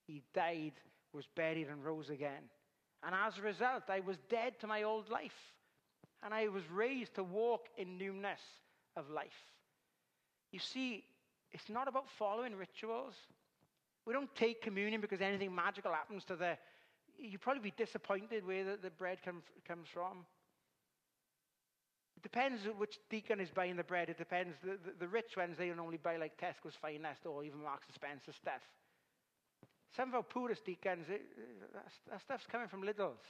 He 0.06 0.22
died, 0.34 0.72
was 1.12 1.26
buried, 1.36 1.68
and 1.68 1.84
rose 1.84 2.10
again. 2.10 2.50
And 3.04 3.14
as 3.14 3.38
a 3.38 3.42
result, 3.42 3.84
I 3.88 4.00
was 4.00 4.16
dead 4.28 4.54
to 4.60 4.66
my 4.66 4.82
old 4.82 5.08
life. 5.08 5.54
And 6.22 6.34
I 6.34 6.48
was 6.48 6.62
raised 6.70 7.14
to 7.14 7.22
walk 7.22 7.66
in 7.78 7.96
newness 7.96 8.40
of 8.96 9.08
life. 9.08 9.28
You 10.52 10.58
see, 10.58 11.04
it's 11.52 11.68
not 11.68 11.88
about 11.88 12.04
following 12.18 12.54
rituals. 12.56 13.14
We 14.06 14.12
don't 14.12 14.34
take 14.34 14.62
communion 14.62 15.00
because 15.00 15.20
anything 15.20 15.54
magical 15.54 15.92
happens 15.92 16.24
to 16.24 16.36
the. 16.36 16.56
You'd 17.18 17.40
probably 17.40 17.62
be 17.62 17.74
disappointed 17.76 18.46
where 18.46 18.64
the, 18.64 18.78
the 18.82 18.90
bread 18.90 19.18
come, 19.24 19.42
comes 19.66 19.88
from. 19.92 20.24
It 22.16 22.22
depends 22.22 22.62
which 22.78 22.98
deacon 23.08 23.40
is 23.40 23.50
buying 23.50 23.76
the 23.76 23.84
bread. 23.84 24.08
It 24.08 24.18
depends. 24.18 24.54
The, 24.62 24.78
the, 24.84 24.92
the 25.00 25.08
rich 25.08 25.36
ones, 25.36 25.56
they 25.58 25.70
only 25.70 25.98
buy 25.98 26.16
like 26.16 26.38
Tesco's 26.38 26.74
Finest 26.80 27.26
or 27.26 27.44
even 27.44 27.62
Marks 27.62 27.86
and 27.88 27.94
Spencer 27.94 28.32
stuff. 28.32 28.62
Some 29.96 30.08
of 30.10 30.14
our 30.14 30.22
poorest 30.22 30.64
deacons, 30.64 31.06
it, 31.08 31.22
that, 31.74 31.86
that 32.10 32.20
stuff's 32.20 32.46
coming 32.50 32.68
from 32.68 32.82
Lidl's. 32.82 33.24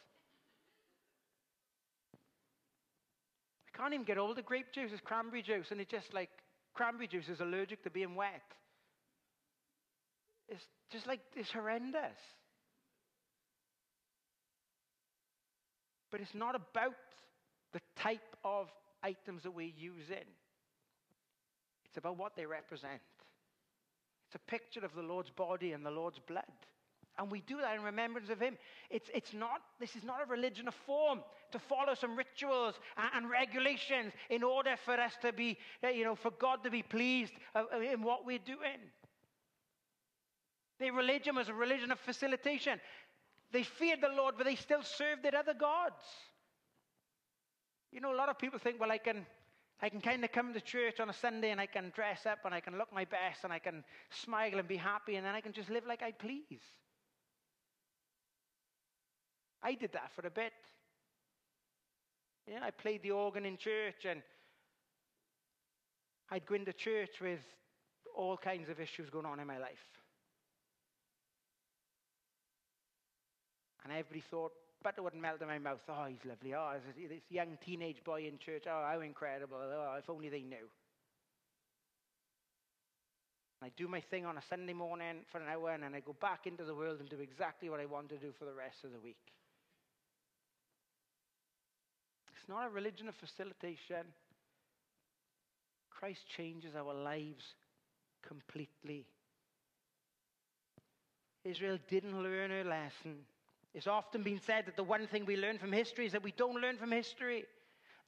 We 3.67 3.79
can't 3.79 3.95
even 3.95 4.05
get 4.05 4.19
all 4.19 4.35
the 4.35 4.43
grape 4.43 4.73
juice. 4.73 4.91
It's 4.93 5.01
cranberry 5.01 5.43
juice, 5.43 5.71
and 5.71 5.81
it's 5.81 5.91
just 5.91 6.13
like 6.13 6.31
cranberry 6.81 7.09
juice 7.09 7.29
is 7.29 7.41
allergic 7.41 7.83
to 7.83 7.91
being 7.91 8.15
wet. 8.15 8.55
It's 10.49 10.65
just 10.91 11.07
like, 11.07 11.21
it's 11.37 11.51
horrendous. 11.51 12.17
But 16.11 16.23
it's 16.23 16.35
not 16.35 16.55
about 16.55 16.95
the 17.75 17.83
type 17.99 18.35
of 18.43 18.69
items 19.03 19.43
that 19.43 19.51
we're 19.51 19.75
using, 19.77 20.25
it's 21.85 21.99
about 21.99 22.17
what 22.17 22.35
they 22.35 22.47
represent. 22.47 23.03
It's 24.29 24.37
a 24.37 24.51
picture 24.51 24.83
of 24.83 24.95
the 24.95 25.03
Lord's 25.03 25.31
body 25.31 25.73
and 25.73 25.85
the 25.85 25.91
Lord's 25.91 26.19
blood. 26.27 26.45
And 27.21 27.31
we 27.31 27.43
do 27.43 27.59
that 27.59 27.77
in 27.77 27.83
remembrance 27.83 28.31
of 28.31 28.41
him. 28.41 28.57
It's, 28.89 29.11
it's 29.13 29.35
not, 29.35 29.61
this 29.79 29.95
is 29.95 30.03
not 30.03 30.23
a 30.23 30.31
religion 30.31 30.67
of 30.67 30.75
form 30.75 31.21
to 31.53 31.59
follow 31.59 31.93
some 31.93 32.17
rituals 32.17 32.77
and, 32.97 33.11
and 33.15 33.31
regulations 33.31 34.15
in 34.31 34.43
order 34.43 34.75
for 34.87 34.95
us 34.95 35.13
to 35.21 35.31
be, 35.31 35.59
uh, 35.85 35.89
you 35.89 36.03
know, 36.03 36.15
for 36.15 36.31
God 36.31 36.65
to 36.65 36.71
be 36.71 36.83
pleased 36.83 37.35
in 37.93 38.03
what 38.03 38.25
we're 38.25 38.39
doing. 38.39 38.81
Their 40.79 40.95
religion 40.95 41.37
was 41.37 41.51
a 41.51 41.55
religion 41.55 41.93
of 41.93 42.01
facilitation. 42.01 42.81
They 43.53 43.65
feared 43.65 44.01
the 44.01 44.09
Lord, 44.09 44.37
but 44.39 44.47
they 44.47 44.57
still 44.57 44.83
served 44.83 45.23
their 45.23 45.37
other 45.37 45.53
gods. 45.53 46.03
You 47.93 48.01
know, 48.01 48.15
a 48.15 48.17
lot 48.17 48.31
of 48.31 48.39
people 48.39 48.59
think, 48.59 48.81
well, 48.81 48.91
I 48.91 48.97
can, 48.97 49.27
I 49.83 49.91
can 49.91 50.01
kind 50.01 50.25
of 50.25 50.33
come 50.33 50.55
to 50.55 50.61
church 50.63 51.01
on 51.01 51.11
a 51.11 51.13
Sunday 51.13 51.51
and 51.51 51.61
I 51.61 51.67
can 51.67 51.93
dress 51.95 52.25
up 52.25 52.39
and 52.47 52.55
I 52.55 52.61
can 52.61 52.79
look 52.79 52.91
my 52.95 53.05
best 53.05 53.45
and 53.45 53.53
I 53.53 53.59
can 53.59 53.85
smile 54.09 54.59
and 54.59 54.67
be 54.67 54.79
happy 54.79 55.17
and 55.17 55.27
then 55.27 55.35
I 55.35 55.43
can 55.43 55.53
just 55.53 55.69
live 55.69 55.85
like 55.87 56.03
I 56.03 56.13
please. 56.13 56.63
I 59.63 59.75
did 59.75 59.93
that 59.93 60.11
for 60.15 60.27
a 60.27 60.31
bit. 60.31 60.53
Yeah, 62.47 62.61
I 62.63 62.71
played 62.71 63.03
the 63.03 63.13
organ 63.13 63.45
in 63.45 63.57
church 63.57 64.05
and 64.09 64.23
I'd 66.31 66.47
go 66.47 66.55
into 66.55 66.73
church 66.73 67.21
with 67.21 67.41
all 68.17 68.37
kinds 68.37 68.69
of 68.69 68.81
issues 68.81 69.11
going 69.11 69.27
on 69.27 69.41
in 69.41 69.47
my 69.47 69.59
life. 69.59 69.87
And 73.85 73.93
everybody 73.93 74.23
thought, 74.31 74.53
but 74.83 74.95
it 74.97 75.03
wouldn't 75.03 75.23
melt 75.23 75.43
in 75.43 75.49
my 75.49 75.59
mouth. 75.59 75.81
Oh, 75.89 76.07
he's 76.09 76.25
lovely. 76.25 76.55
Oh, 76.55 76.73
this 76.97 77.23
young 77.29 77.59
teenage 77.65 78.03
boy 78.05 78.27
in 78.27 78.39
church. 78.39 78.65
Oh, 78.67 78.85
how 78.91 79.01
incredible. 79.01 79.59
Oh, 79.61 79.97
if 79.99 80.09
only 80.09 80.29
they 80.29 80.43
knew. 80.43 80.69
I 83.63 83.71
do 83.77 83.89
my 83.89 84.01
thing 84.01 84.25
on 84.25 84.39
a 84.39 84.43
Sunday 84.49 84.73
morning 84.73 85.17
for 85.31 85.39
an 85.39 85.49
hour, 85.49 85.73
and 85.73 85.83
then 85.83 85.95
I 85.95 86.01
go 86.01 86.17
back 86.19 86.47
into 86.47 86.65
the 86.65 86.75
world 86.75 87.01
and 87.01 87.11
do 87.11 87.21
exactly 87.21 87.69
what 87.69 87.81
I 87.81 87.85
want 87.85 88.09
to 88.09 88.17
do 88.17 88.33
for 88.39 88.47
the 88.47 88.55
rest 88.55 88.85
of 88.85 88.93
the 88.93 89.01
week. 89.01 89.19
It's 92.41 92.49
not 92.49 92.67
a 92.67 92.71
religion 92.71 93.07
of 93.07 93.15
facilitation. 93.17 94.07
Christ 95.91 96.23
changes 96.35 96.75
our 96.75 96.95
lives 96.95 97.45
completely. 98.27 99.05
Israel 101.45 101.79
didn't 101.89 102.23
learn 102.23 102.51
her 102.51 102.65
lesson. 102.65 103.19
It's 103.75 103.87
often 103.87 104.23
been 104.23 104.41
said 104.41 104.65
that 104.65 104.77
the 104.77 104.83
one 104.83 105.07
thing 105.07 105.27
we 105.27 105.37
learn 105.37 105.59
from 105.59 105.71
history 105.71 106.07
is 106.07 106.13
that 106.13 106.23
we 106.23 106.33
don't 106.33 106.63
learn 106.63 106.79
from 106.79 106.93
history. 106.93 107.45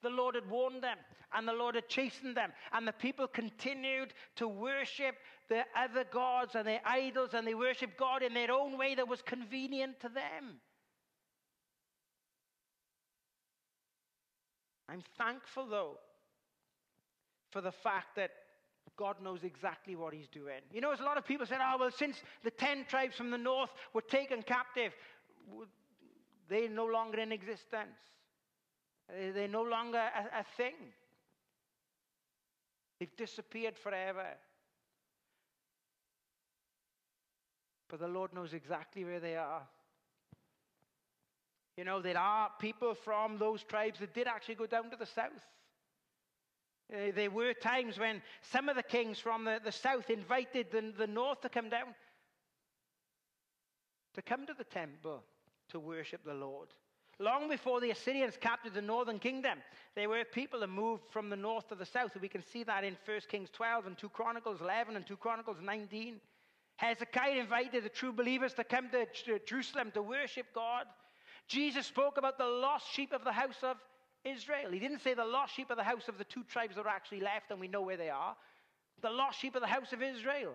The 0.03 0.09
Lord 0.09 0.35
had 0.35 0.49
warned 0.49 0.83
them, 0.83 0.97
and 1.35 1.47
the 1.47 1.53
Lord 1.53 1.75
had 1.75 1.89
chastened 1.89 2.35
them, 2.35 2.53
and 2.73 2.89
the 2.89 2.93
people 2.93 3.27
continued 3.27 4.15
to 4.37 4.49
worship 4.49 5.17
their 5.51 5.67
other 5.77 6.05
gods 6.11 6.55
and 6.55 6.67
their 6.67 6.81
idols, 6.87 7.35
and 7.35 7.47
they 7.47 7.55
worshiped 7.55 7.99
God 7.99 8.23
in 8.23 8.33
their 8.33 8.51
own 8.51 8.79
way 8.79 8.95
that 8.95 9.09
was 9.09 9.21
convenient 9.21 10.01
to 10.01 10.09
them. 10.09 10.59
I'm 14.93 15.03
thankful, 15.17 15.67
though, 15.67 15.97
for 17.51 17.63
the 17.63 17.73
fact 17.73 18.15
that 18.17 18.31
God 18.97 19.17
knows 19.23 19.43
exactly 19.43 19.97
what 19.97 20.13
He's 20.13 20.29
doing. 20.29 20.61
You 20.71 20.83
know, 20.83 20.93
as 20.93 21.01
a 21.01 21.05
lot 21.05 21.17
of 21.17 21.27
people 21.27 21.47
said, 21.47 21.61
oh, 21.63 21.77
well, 21.81 21.91
since 21.91 22.23
the 22.45 22.51
10 22.51 22.85
tribes 22.89 23.17
from 23.17 23.31
the 23.31 23.39
north 23.39 23.71
were 23.95 24.03
taken 24.03 24.43
captive, 24.43 24.93
they're 26.47 26.69
no 26.69 26.85
longer 26.85 27.21
in 27.21 27.33
existence. 27.33 27.97
They're 29.09 29.49
no 29.49 29.63
longer 29.63 29.99
a, 29.99 30.41
a 30.41 30.45
thing. 30.59 30.75
They've 32.99 33.17
disappeared 33.17 33.79
forever. 33.79 34.27
But 37.89 38.01
the 38.01 38.09
Lord 38.09 38.35
knows 38.35 38.53
exactly 38.53 39.05
where 39.05 39.21
they 39.21 39.37
are. 39.37 39.63
You 41.77 41.85
know, 41.85 42.03
there 42.03 42.19
are 42.19 42.51
people 42.59 42.95
from 42.95 43.39
those 43.39 43.63
tribes 43.63 44.01
that 44.01 44.15
did 44.15 44.27
actually 44.27 44.57
go 44.57 44.67
down 44.67 44.91
to 44.91 44.97
the 44.97 45.07
south. 45.07 45.47
Uh, 46.93 47.11
there 47.15 47.31
were 47.31 47.55
times 47.55 47.99
when 47.99 48.21
some 48.43 48.69
of 48.69 48.77
the 48.77 48.83
kings 48.83 49.19
from 49.19 49.45
the, 49.45 49.59
the 49.65 49.73
south 49.73 50.11
invited 50.11 50.67
the, 50.71 50.93
the 50.97 51.07
north 51.07 51.41
to 51.41 51.49
come 51.49 51.71
down, 51.71 51.95
to 54.15 54.21
come 54.21 54.47
to 54.47 54.55
the 54.57 54.65
temple 54.65 55.23
to 55.71 55.81
worship 55.81 56.23
the 56.25 56.35
Lord. 56.35 56.69
Long 57.19 57.49
before 57.49 57.81
the 57.81 57.91
Assyrians 57.91 58.37
captured 58.39 58.75
the 58.75 58.83
northern 58.83 59.19
kingdom, 59.19 59.59
there 59.95 60.09
were 60.09 60.25
people 60.25 60.61
that 60.61 60.67
moved 60.69 61.05
from 61.11 61.31
the 61.31 61.37
north 61.37 61.69
to 61.69 61.75
the 61.75 61.87
south. 61.87 62.11
We 62.21 62.29
can 62.29 62.43
see 62.43 62.65
that 62.65 62.85
in 62.85 62.97
1 63.07 63.21
Kings 63.29 63.49
12 63.51 63.87
and 63.87 63.97
2 63.97 64.09
Chronicles 64.11 64.61
11 64.61 64.97
and 64.97 65.07
2 65.07 65.17
Chronicles 65.17 65.59
19. 65.63 66.21
Hezekiah 66.77 67.41
invited 67.41 67.85
the 67.85 67.89
true 67.89 68.13
believers 68.13 68.55
to 68.55 68.65
come 68.65 68.89
to 68.91 69.07
Jerusalem 69.47 69.93
to 69.93 70.03
worship 70.03 70.47
God. 70.55 70.87
Jesus 71.53 71.87
spoke 71.87 72.17
about 72.17 72.39
the 72.39 72.47
lost 72.47 72.91
sheep 72.93 73.13
of 73.13 73.25
the 73.25 73.33
house 73.33 73.63
of 73.63 73.77
Israel. 74.25 74.71
He 74.73 74.79
didn't 74.79 75.01
say 75.01 75.13
the 75.13 75.25
lost 75.25 75.55
sheep 75.55 75.71
of 75.71 75.77
the 75.77 75.85
house 75.85 76.09
of 76.09 76.17
the 76.17 76.25
two 76.25 76.45
tribes 76.45 76.77
that 76.77 76.87
are 76.87 76.89
actually 76.89 77.21
left, 77.21 77.51
and 77.51 77.61
we 77.61 77.69
know 77.69 77.83
where 77.83 77.99
they 77.99 78.09
are. 78.09 78.35
The 79.03 79.11
lost 79.11 79.39
sheep 79.39 79.55
of 79.55 79.61
the 79.61 79.67
house 79.67 79.93
of 79.93 80.03
Israel. 80.03 80.55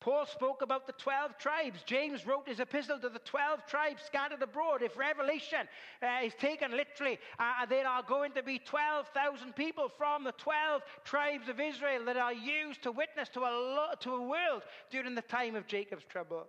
Paul 0.00 0.26
spoke 0.26 0.62
about 0.62 0.86
the 0.86 0.92
12 0.92 1.38
tribes. 1.38 1.82
James 1.84 2.24
wrote 2.24 2.48
his 2.48 2.60
epistle 2.60 3.00
to 3.00 3.08
the 3.08 3.18
12 3.18 3.66
tribes 3.66 4.00
scattered 4.06 4.40
abroad. 4.40 4.80
If 4.80 4.96
Revelation 4.96 5.68
uh, 6.00 6.24
is 6.24 6.32
taken 6.34 6.70
literally, 6.70 7.18
uh, 7.38 7.66
there 7.68 7.86
are 7.86 8.04
going 8.04 8.32
to 8.32 8.42
be 8.42 8.60
12,000 8.60 9.56
people 9.56 9.90
from 9.98 10.22
the 10.22 10.32
12 10.32 10.82
tribes 11.04 11.48
of 11.48 11.58
Israel 11.58 12.04
that 12.06 12.16
are 12.16 12.32
used 12.32 12.82
to 12.84 12.92
witness 12.92 13.28
to 13.30 13.40
a, 13.40 13.50
lo- 13.50 13.94
to 13.98 14.14
a 14.14 14.22
world 14.22 14.62
during 14.88 15.16
the 15.16 15.22
time 15.22 15.56
of 15.56 15.66
Jacob's 15.66 16.04
trouble. 16.04 16.46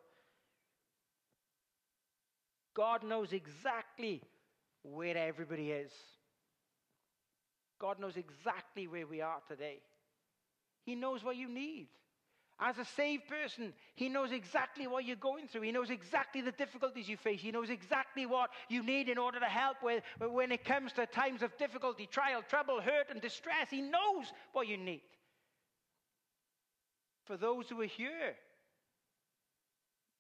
God 2.80 3.04
knows 3.04 3.34
exactly 3.34 4.22
where 4.84 5.18
everybody 5.18 5.70
is. 5.70 5.92
God 7.78 8.00
knows 8.00 8.16
exactly 8.16 8.88
where 8.88 9.06
we 9.06 9.20
are 9.20 9.42
today. 9.50 9.80
He 10.86 10.96
knows 10.96 11.22
what 11.22 11.36
you 11.36 11.50
need. 11.50 11.90
As 12.58 12.78
a 12.78 12.86
saved 12.86 13.28
person, 13.28 13.74
He 13.96 14.08
knows 14.08 14.32
exactly 14.32 14.88
what 14.88 15.04
you're 15.04 15.18
going 15.18 15.50
through. 15.50 15.64
He 15.64 15.74
knows 15.74 15.90
exactly 15.90 16.40
the 16.40 16.54
difficulties 16.54 17.10
you 17.10 17.18
face. 17.18 17.42
He 17.42 17.52
knows 17.52 17.70
exactly 17.70 18.26
what 18.26 18.50
you 18.70 18.82
need 18.82 19.10
in 19.10 19.18
order 19.18 19.42
to 19.42 19.46
help 19.46 19.84
with 19.84 20.02
when 20.18 20.54
it 20.54 20.64
comes 20.64 20.94
to 20.94 21.06
times 21.06 21.42
of 21.42 21.58
difficulty, 21.58 22.08
trial, 22.10 22.42
trouble, 22.48 22.80
hurt, 22.80 23.08
and 23.10 23.20
distress. 23.20 23.70
He 23.70 23.82
knows 23.82 24.32
what 24.54 24.70
you 24.70 24.78
need. 24.78 25.02
For 27.26 27.36
those 27.36 27.68
who 27.68 27.82
are 27.82 27.88
here, 27.88 28.36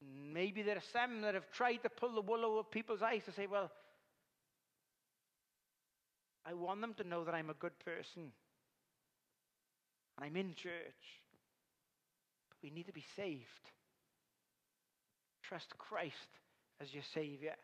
maybe 0.01 0.61
there 0.61 0.77
are 0.77 0.83
some 0.93 1.21
that 1.21 1.33
have 1.33 1.51
tried 1.51 1.77
to 1.77 1.89
pull 1.89 2.13
the 2.13 2.21
wool 2.21 2.45
over 2.45 2.63
people's 2.63 3.01
eyes 3.01 3.23
to 3.25 3.31
say, 3.31 3.47
well, 3.47 3.71
I 6.45 6.53
want 6.53 6.81
them 6.81 6.93
to 6.95 7.03
know 7.03 7.23
that 7.25 7.35
I'm 7.35 7.49
a 7.49 7.55
good 7.55 7.77
person. 7.79 8.31
And 10.17 10.25
I'm 10.25 10.35
in 10.35 10.55
church. 10.55 10.71
But 12.49 12.57
we 12.63 12.69
need 12.69 12.87
to 12.87 12.93
be 12.93 13.05
saved. 13.15 13.43
Trust 15.43 15.77
Christ 15.77 16.15
as 16.81 16.93
your 16.93 17.03
Savior. 17.13 17.55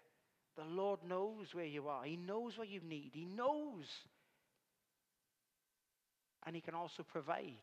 The 0.56 0.64
Lord 0.64 1.00
knows 1.08 1.54
where 1.54 1.66
you 1.66 1.88
are, 1.88 2.04
He 2.04 2.16
knows 2.16 2.58
what 2.58 2.70
you 2.70 2.82
need, 2.88 3.12
He 3.14 3.26
knows. 3.26 3.86
And 6.46 6.56
He 6.56 6.62
can 6.62 6.76
also 6.76 7.04
provide. 7.04 7.54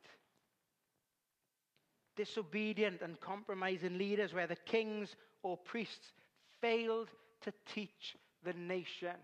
Disobedient 2.16 3.00
and 3.00 3.20
compromising 3.20 3.98
leaders, 3.98 4.34
where 4.34 4.46
the 4.46 4.56
kings 4.56 5.16
or 5.42 5.56
priests 5.56 6.12
failed 6.60 7.08
to 7.42 7.52
teach 7.72 8.16
the 8.44 8.52
nation. 8.52 9.16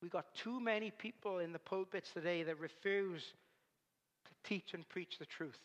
We've 0.00 0.10
got 0.10 0.32
too 0.34 0.60
many 0.60 0.90
people 0.90 1.38
in 1.38 1.52
the 1.52 1.58
pulpits 1.58 2.10
today 2.12 2.42
that 2.44 2.60
refuse 2.60 3.22
to 4.26 4.48
teach 4.48 4.74
and 4.74 4.88
preach 4.88 5.18
the 5.18 5.26
truth. 5.26 5.58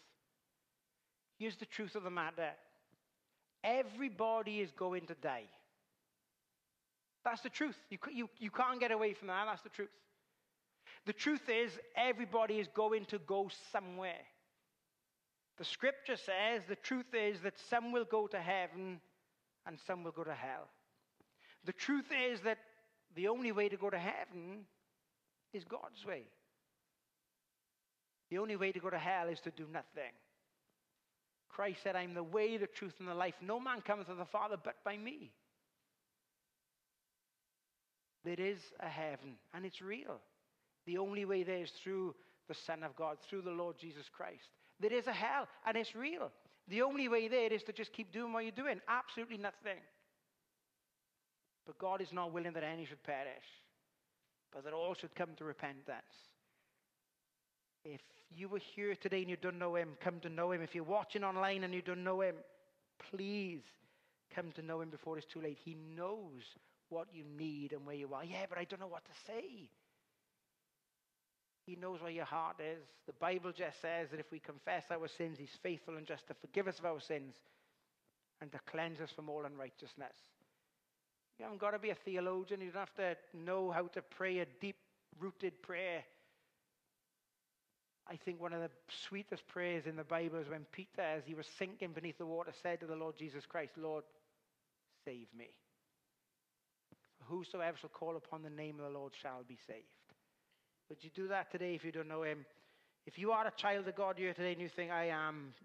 Here's 1.37 1.55
the 1.57 1.65
truth 1.65 1.95
of 1.95 2.03
the 2.03 2.09
matter 2.09 2.51
everybody 3.63 4.59
is 4.59 4.71
going 4.71 5.05
to 5.07 5.15
die. 5.15 5.47
That's 7.23 7.41
the 7.41 7.49
truth. 7.49 7.77
You, 7.89 7.97
you, 8.11 8.29
you 8.39 8.49
can't 8.49 8.79
get 8.79 8.91
away 8.91 9.13
from 9.13 9.29
that. 9.29 9.45
That's 9.45 9.61
the 9.61 9.69
truth. 9.69 9.89
The 11.05 11.13
truth 11.13 11.47
is, 11.49 11.71
everybody 11.95 12.59
is 12.59 12.67
going 12.73 13.05
to 13.05 13.19
go 13.19 13.49
somewhere. 13.71 14.21
The 15.57 15.65
scripture 15.65 16.15
says 16.15 16.63
the 16.67 16.75
truth 16.75 17.13
is 17.13 17.41
that 17.41 17.59
some 17.69 17.91
will 17.91 18.05
go 18.05 18.27
to 18.27 18.39
heaven 18.39 18.99
and 19.65 19.77
some 19.85 20.03
will 20.03 20.11
go 20.11 20.23
to 20.23 20.33
hell. 20.33 20.67
The 21.65 21.73
truth 21.73 22.11
is 22.31 22.41
that 22.41 22.57
the 23.15 23.27
only 23.27 23.51
way 23.51 23.69
to 23.69 23.77
go 23.77 23.89
to 23.89 23.97
heaven 23.97 24.65
is 25.53 25.63
God's 25.63 26.05
way. 26.05 26.23
The 28.29 28.39
only 28.39 28.55
way 28.55 28.71
to 28.71 28.79
go 28.79 28.89
to 28.89 28.97
hell 28.97 29.27
is 29.27 29.39
to 29.41 29.51
do 29.51 29.67
nothing. 29.71 30.11
Christ 31.49 31.83
said, 31.83 31.95
I'm 31.95 32.15
the 32.15 32.23
way, 32.23 32.57
the 32.57 32.65
truth, 32.65 32.95
and 32.99 33.07
the 33.07 33.13
life. 33.13 33.35
No 33.39 33.59
man 33.59 33.81
comes 33.81 34.07
to 34.07 34.15
the 34.15 34.25
Father 34.25 34.57
but 34.61 34.83
by 34.83 34.97
me. 34.97 35.31
There 38.25 38.39
is 38.39 38.57
a 38.79 38.87
heaven, 38.87 39.35
and 39.53 39.65
it's 39.65 39.81
real. 39.81 40.19
The 40.87 40.97
only 40.97 41.25
way 41.25 41.43
there 41.43 41.61
is 41.61 41.71
through 41.71 42.15
the 42.47 42.55
Son 42.55 42.81
of 42.81 42.95
God, 42.95 43.17
through 43.21 43.43
the 43.43 43.51
Lord 43.51 43.77
Jesus 43.77 44.09
Christ. 44.09 44.49
There 44.83 44.91
is 44.91 45.07
a 45.07 45.13
hell, 45.13 45.47
and 45.65 45.77
it's 45.77 45.95
real. 45.95 46.29
The 46.67 46.81
only 46.81 47.07
way 47.07 47.29
there 47.29 47.51
is 47.53 47.63
to 47.63 47.71
just 47.71 47.93
keep 47.93 48.11
doing 48.11 48.33
what 48.33 48.43
you're 48.43 48.51
doing. 48.51 48.81
Absolutely 48.89 49.37
nothing. 49.37 49.79
But 51.65 51.77
God 51.77 52.01
is 52.01 52.11
not 52.11 52.33
willing 52.33 52.51
that 52.51 52.63
any 52.63 52.83
should 52.83 53.01
perish, 53.01 53.47
but 54.51 54.65
that 54.65 54.73
all 54.73 54.93
should 54.93 55.15
come 55.15 55.29
to 55.37 55.45
repentance. 55.45 56.03
If 57.85 58.01
you 58.35 58.49
were 58.49 58.59
here 58.75 58.93
today 58.95 59.21
and 59.21 59.29
you 59.29 59.37
don't 59.37 59.57
know 59.57 59.75
Him, 59.75 59.91
come 60.03 60.19
to 60.19 60.29
know 60.29 60.51
Him. 60.51 60.61
If 60.61 60.75
you're 60.75 60.83
watching 60.83 61.23
online 61.23 61.63
and 61.63 61.73
you 61.73 61.81
don't 61.81 62.03
know 62.03 62.19
Him, 62.19 62.35
please 63.09 63.61
come 64.35 64.51
to 64.51 64.61
know 64.61 64.81
Him 64.81 64.89
before 64.89 65.17
it's 65.17 65.27
too 65.27 65.39
late. 65.39 65.59
He 65.63 65.77
knows 65.95 66.41
what 66.89 67.07
you 67.13 67.23
need 67.37 67.71
and 67.71 67.85
where 67.85 67.95
you 67.95 68.13
are. 68.13 68.25
Yeah, 68.25 68.47
but 68.49 68.57
I 68.57 68.65
don't 68.65 68.81
know 68.81 68.87
what 68.87 69.05
to 69.05 69.11
say. 69.31 69.69
He 71.65 71.75
knows 71.75 72.01
where 72.01 72.11
your 72.11 72.25
heart 72.25 72.57
is. 72.59 72.83
The 73.07 73.13
Bible 73.13 73.51
just 73.51 73.81
says 73.81 74.09
that 74.11 74.19
if 74.19 74.31
we 74.31 74.39
confess 74.39 74.85
our 74.91 75.07
sins, 75.07 75.37
He's 75.39 75.57
faithful 75.61 75.97
and 75.97 76.05
just 76.05 76.27
to 76.27 76.33
forgive 76.33 76.67
us 76.67 76.79
of 76.79 76.85
our 76.85 76.99
sins 76.99 77.35
and 78.41 78.51
to 78.51 78.59
cleanse 78.65 78.99
us 78.99 79.11
from 79.11 79.29
all 79.29 79.45
unrighteousness. 79.45 80.15
You 81.39 81.45
haven't 81.45 81.61
got 81.61 81.71
to 81.71 81.79
be 81.79 81.89
a 81.89 81.95
theologian. 81.95 82.61
You 82.61 82.71
don't 82.71 82.79
have 82.79 82.95
to 82.95 83.15
know 83.33 83.71
how 83.71 83.87
to 83.87 84.01
pray 84.01 84.39
a 84.39 84.45
deep 84.59 84.75
rooted 85.19 85.61
prayer. 85.61 86.03
I 88.07 88.17
think 88.17 88.41
one 88.41 88.53
of 88.53 88.61
the 88.61 88.69
sweetest 89.07 89.47
prayers 89.47 89.87
in 89.87 89.95
the 89.95 90.03
Bible 90.03 90.39
is 90.39 90.49
when 90.49 90.65
Peter, 90.71 91.01
as 91.01 91.23
he 91.25 91.33
was 91.33 91.47
sinking 91.57 91.93
beneath 91.93 92.17
the 92.17 92.25
water, 92.25 92.51
said 92.61 92.81
to 92.81 92.85
the 92.85 92.95
Lord 92.95 93.17
Jesus 93.17 93.45
Christ, 93.45 93.73
Lord, 93.77 94.03
save 95.05 95.27
me. 95.37 95.49
Whosoever 97.27 97.77
shall 97.77 97.89
call 97.89 98.17
upon 98.17 98.43
the 98.43 98.49
name 98.49 98.79
of 98.79 98.91
the 98.91 98.99
Lord 98.99 99.13
shall 99.21 99.43
be 99.47 99.57
saved. 99.65 99.87
Would 100.93 101.03
you 101.03 101.09
do 101.15 101.27
that 101.29 101.51
today 101.51 101.73
if 101.73 101.83
you 101.83 101.91
don't 101.91 102.07
know 102.07 102.21
him? 102.21 102.45
If 103.07 103.17
you 103.17 103.31
are 103.31 103.47
a 103.47 103.51
child 103.57 103.87
of 103.87 103.95
God 103.95 104.15
here 104.15 104.31
today 104.31 104.51
and 104.51 104.61
you 104.61 104.69
think, 104.69 104.91
I 104.91 105.05
am 105.05 105.55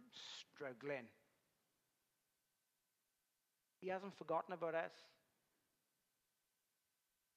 struggling, 0.55 1.05
he 3.79 3.89
hasn't 3.89 4.17
forgotten 4.17 4.55
about 4.55 4.75
us 4.75 4.91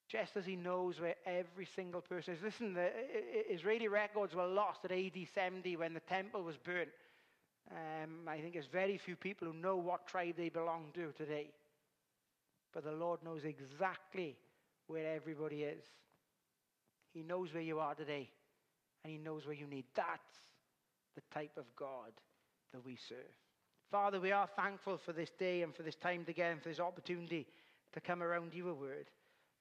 just 0.08 0.38
as 0.38 0.46
he 0.46 0.56
knows 0.56 1.02
where 1.02 1.16
every 1.26 1.68
single 1.76 2.00
person 2.00 2.34
is. 2.34 2.42
Listen, 2.42 2.74
the 2.76 2.92
Israeli 3.50 3.90
records 3.90 4.34
were 4.34 4.48
lost 4.48 4.86
at 4.86 4.94
AD 4.94 5.18
70 5.36 5.76
when 5.76 5.94
the 5.94 6.00
temple 6.00 6.44
was 6.44 6.56
burnt. 6.56 6.88
Um, 7.70 8.26
I 8.26 8.40
think 8.40 8.54
there's 8.54 8.68
very 8.72 8.98
few 9.00 9.18
people 9.18 9.50
who 9.50 9.54
know 9.54 9.76
what 9.76 10.08
tribe 10.08 10.36
they 10.38 10.48
belong 10.48 10.86
to 10.94 11.12
today. 11.18 11.50
But 12.74 12.86
the 12.86 12.94
Lord 12.94 13.20
knows 13.22 13.44
exactly 13.44 14.38
where 14.88 15.14
everybody 15.14 15.64
is. 15.64 15.84
He 17.14 17.24
knows 17.24 17.54
where 17.54 17.64
you 17.64 17.80
are 17.80 17.96
today, 17.96 18.30
and 19.04 19.12
He 19.12 19.18
knows 19.18 19.46
where 19.46 19.56
you 19.56 19.68
need. 19.68 19.86
That's 19.96 20.38
the 21.16 21.22
type 21.34 21.58
of 21.58 21.66
God 21.76 22.12
that 22.74 22.86
we 22.86 22.98
serve. 23.10 23.18
Father, 23.92 24.20
we 24.20 24.32
are 24.32 24.48
thankful 24.56 24.98
for 24.98 25.12
this 25.12 25.32
day 25.38 25.64
and 25.64 25.76
for 25.76 25.84
this 25.84 25.96
time 25.96 26.24
together 26.24 26.52
and 26.52 26.62
for 26.62 26.70
this 26.70 26.80
opportunity 26.80 27.46
to 27.94 28.00
come 28.00 28.24
around 28.24 28.54
your 28.54 28.74
word. 28.74 29.08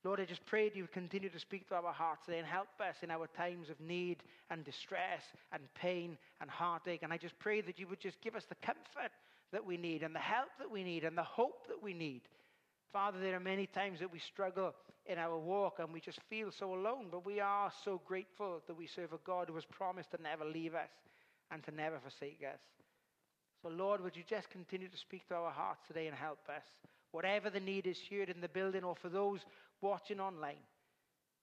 Lord, 0.03 0.21
I 0.21 0.25
just 0.25 0.47
pray 0.47 0.69
that 0.69 0.77
you 0.77 0.85
would 0.85 0.93
continue 0.93 1.29
to 1.29 1.39
speak 1.39 1.69
to 1.69 1.75
our 1.75 1.93
hearts 1.93 2.25
today 2.25 2.39
and 2.39 2.47
help 2.47 2.69
us 2.81 2.97
in 3.03 3.11
our 3.11 3.27
times 3.37 3.69
of 3.69 3.79
need 3.81 4.23
and 4.49 4.65
distress 4.65 5.23
and 5.53 5.63
pain 5.75 6.17
and 6.41 6.49
heartache. 6.49 7.01
And 7.03 7.13
I 7.13 7.19
just 7.19 7.39
pray 7.39 7.61
that 7.61 7.79
you 7.79 7.87
would 7.89 8.01
just 8.01 8.21
give 8.23 8.35
us 8.35 8.45
the 8.49 8.55
comfort 8.55 9.11
that 9.53 9.67
we 9.67 9.77
need 9.77 10.03
and 10.03 10.15
the 10.15 10.21
help 10.21 10.49
that 10.59 10.71
we 10.71 10.85
need 10.85 11.05
and 11.05 11.19
the 11.19 11.23
hope 11.23 11.67
that 11.69 11.83
we 11.83 11.93
need. 11.93 12.23
Father, 12.93 13.21
there 13.21 13.37
are 13.37 13.41
many 13.41 13.67
times 13.67 14.01
that 14.01 14.13
we 14.13 14.19
struggle 14.19 14.75
in 15.07 15.19
our 15.19 15.39
walk 15.39 15.79
and 15.79 15.93
we 15.93 16.01
just 16.01 16.21
feel 16.29 16.51
so 16.51 16.75
alone, 16.75 17.07
but 17.11 17.25
we 17.25 17.39
are 17.39 17.71
so 17.85 18.01
grateful 18.05 18.61
that 18.67 18.77
we 18.77 18.87
serve 18.87 19.13
a 19.13 19.19
God 19.25 19.49
who 19.49 19.55
has 19.55 19.65
promised 19.65 20.11
to 20.11 20.23
never 20.23 20.45
leave 20.45 20.75
us 20.75 20.91
and 21.51 21.63
to 21.65 21.71
never 21.71 21.99
forsake 22.01 22.43
us. 22.43 22.59
So, 23.63 23.69
Lord, 23.69 24.01
would 24.03 24.17
you 24.17 24.23
just 24.29 24.51
continue 24.51 24.89
to 24.89 24.97
speak 24.97 25.29
to 25.29 25.35
our 25.35 25.51
hearts 25.51 25.83
today 25.87 26.07
and 26.07 26.17
help 26.17 26.41
us? 26.49 26.65
Whatever 27.13 27.51
the 27.51 27.61
need 27.61 27.87
is 27.87 27.99
here 27.99 28.25
in 28.25 28.41
the 28.41 28.49
building 28.49 28.85
or 28.85 28.97
for 28.97 29.09
those 29.09 29.41
watching 29.81 30.21
online. 30.21 30.63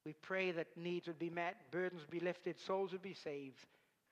We 0.06 0.14
pray 0.14 0.52
that 0.52 0.68
needs 0.76 1.08
would 1.08 1.20
be 1.20 1.30
met, 1.30 1.56
burdens 1.72 2.02
would 2.02 2.20
be 2.20 2.26
lifted, 2.26 2.56
souls 2.66 2.92
would 2.92 3.02
be 3.02 3.14
saved, 3.14 3.60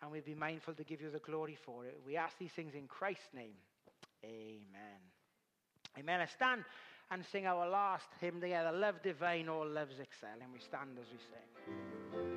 and 0.01 0.11
we'd 0.11 0.25
be 0.25 0.35
mindful 0.35 0.73
to 0.73 0.83
give 0.83 1.01
you 1.01 1.09
the 1.09 1.19
glory 1.19 1.57
for 1.65 1.85
it. 1.85 1.99
We 2.05 2.17
ask 2.17 2.37
these 2.37 2.51
things 2.51 2.73
in 2.75 2.87
Christ's 2.87 3.33
name. 3.33 3.55
Amen. 4.23 4.99
Amen. 5.97 6.19
I 6.19 6.25
stand 6.25 6.65
and 7.11 7.23
sing 7.31 7.45
our 7.45 7.69
last 7.69 8.07
hymn 8.19 8.41
together, 8.41 8.71
Love 8.71 9.01
Divine, 9.03 9.49
All 9.49 9.67
Loves 9.67 9.99
Excel, 9.99 10.29
and 10.41 10.51
we 10.53 10.59
stand 10.59 10.97
as 10.99 11.07
we 11.11 11.17
sing. 11.17 12.34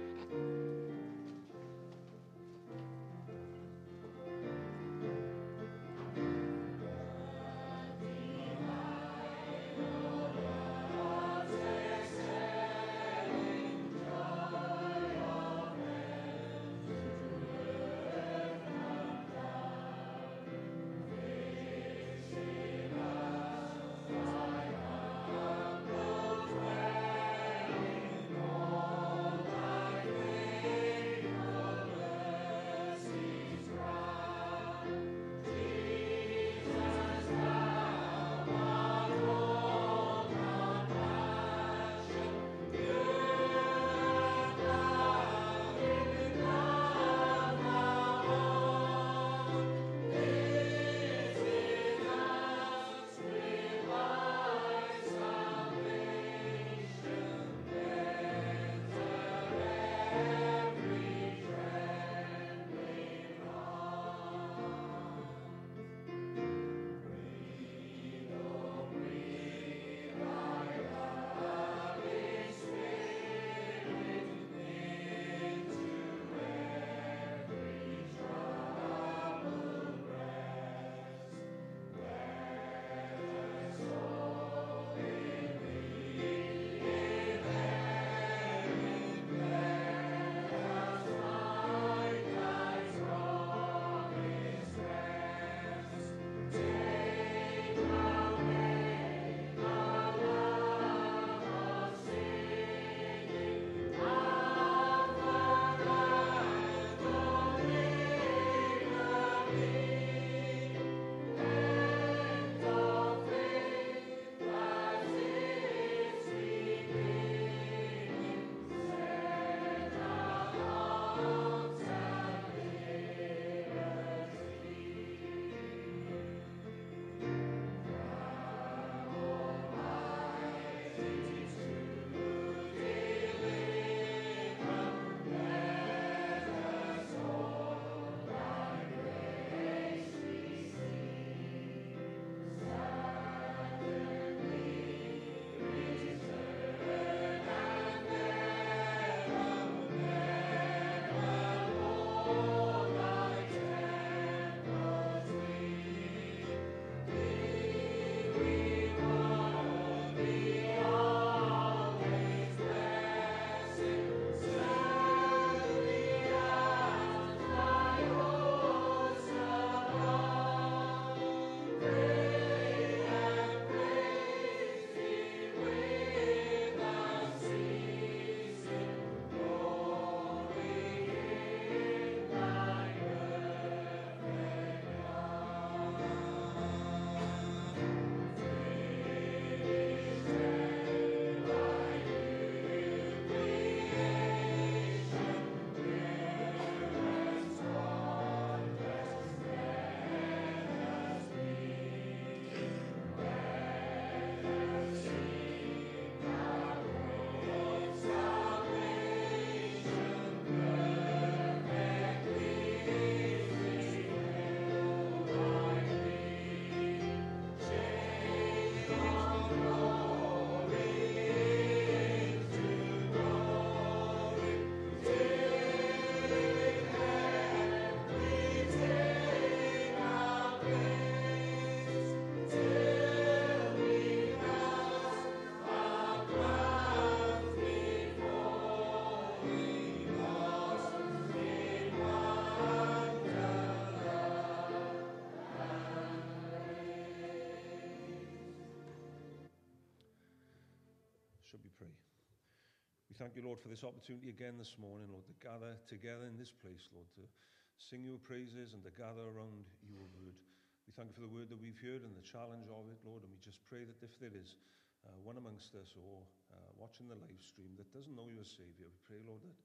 Thank 253.18 253.34
you, 253.34 253.42
Lord, 253.42 253.58
for 253.58 253.66
this 253.66 253.82
opportunity 253.82 254.30
again 254.30 254.54
this 254.54 254.78
morning, 254.78 255.10
Lord, 255.10 255.26
to 255.26 255.34
gather 255.42 255.74
together 255.90 256.30
in 256.30 256.38
this 256.38 256.54
place, 256.54 256.86
Lord, 256.94 257.10
to 257.18 257.26
sing 257.74 258.06
your 258.06 258.22
praises 258.22 258.78
and 258.78 258.82
to 258.86 258.94
gather 258.94 259.26
around 259.34 259.66
your 259.90 260.06
word. 260.22 260.38
We 260.86 260.94
thank 260.94 261.10
you 261.10 261.18
for 261.18 261.26
the 261.26 261.34
word 261.34 261.50
that 261.50 261.58
we've 261.58 261.82
heard 261.82 262.06
and 262.06 262.14
the 262.14 262.22
challenge 262.22 262.70
of 262.70 262.86
it, 262.86 263.02
Lord, 263.02 263.26
and 263.26 263.30
we 263.34 263.42
just 263.42 263.58
pray 263.66 263.82
that 263.82 263.98
if 264.06 264.14
there 264.22 264.30
is 264.30 264.54
uh, 265.02 265.18
one 265.26 265.34
amongst 265.34 265.74
us 265.74 265.98
or 265.98 266.22
uh, 266.54 266.70
watching 266.78 267.10
the 267.10 267.18
live 267.18 267.42
stream 267.42 267.74
that 267.74 267.90
doesn't 267.90 268.14
know 268.14 268.30
you 268.30 268.38
as 268.38 268.54
Saviour, 268.54 268.86
we 268.86 269.02
pray, 269.02 269.18
Lord, 269.26 269.42
that 269.42 269.58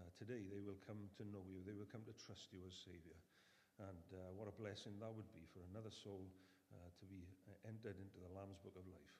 uh, 0.00 0.08
today 0.16 0.48
they 0.48 0.64
will 0.64 0.80
come 0.88 1.04
to 1.20 1.28
know 1.28 1.44
you, 1.44 1.60
they 1.60 1.76
will 1.76 1.88
come 1.92 2.08
to 2.08 2.16
trust 2.24 2.56
you 2.56 2.64
as 2.64 2.72
Saviour. 2.72 3.20
And 3.84 4.04
uh, 4.16 4.32
what 4.32 4.48
a 4.48 4.56
blessing 4.56 4.96
that 5.04 5.12
would 5.12 5.28
be 5.36 5.44
for 5.52 5.60
another 5.76 5.92
soul 5.92 6.24
uh, 6.72 6.88
to 6.88 7.04
be 7.04 7.20
uh, 7.52 7.68
entered 7.68 8.00
into 8.00 8.16
the 8.16 8.32
Lamb's 8.32 8.56
Book 8.64 8.80
of 8.80 8.88
Life. 8.88 9.12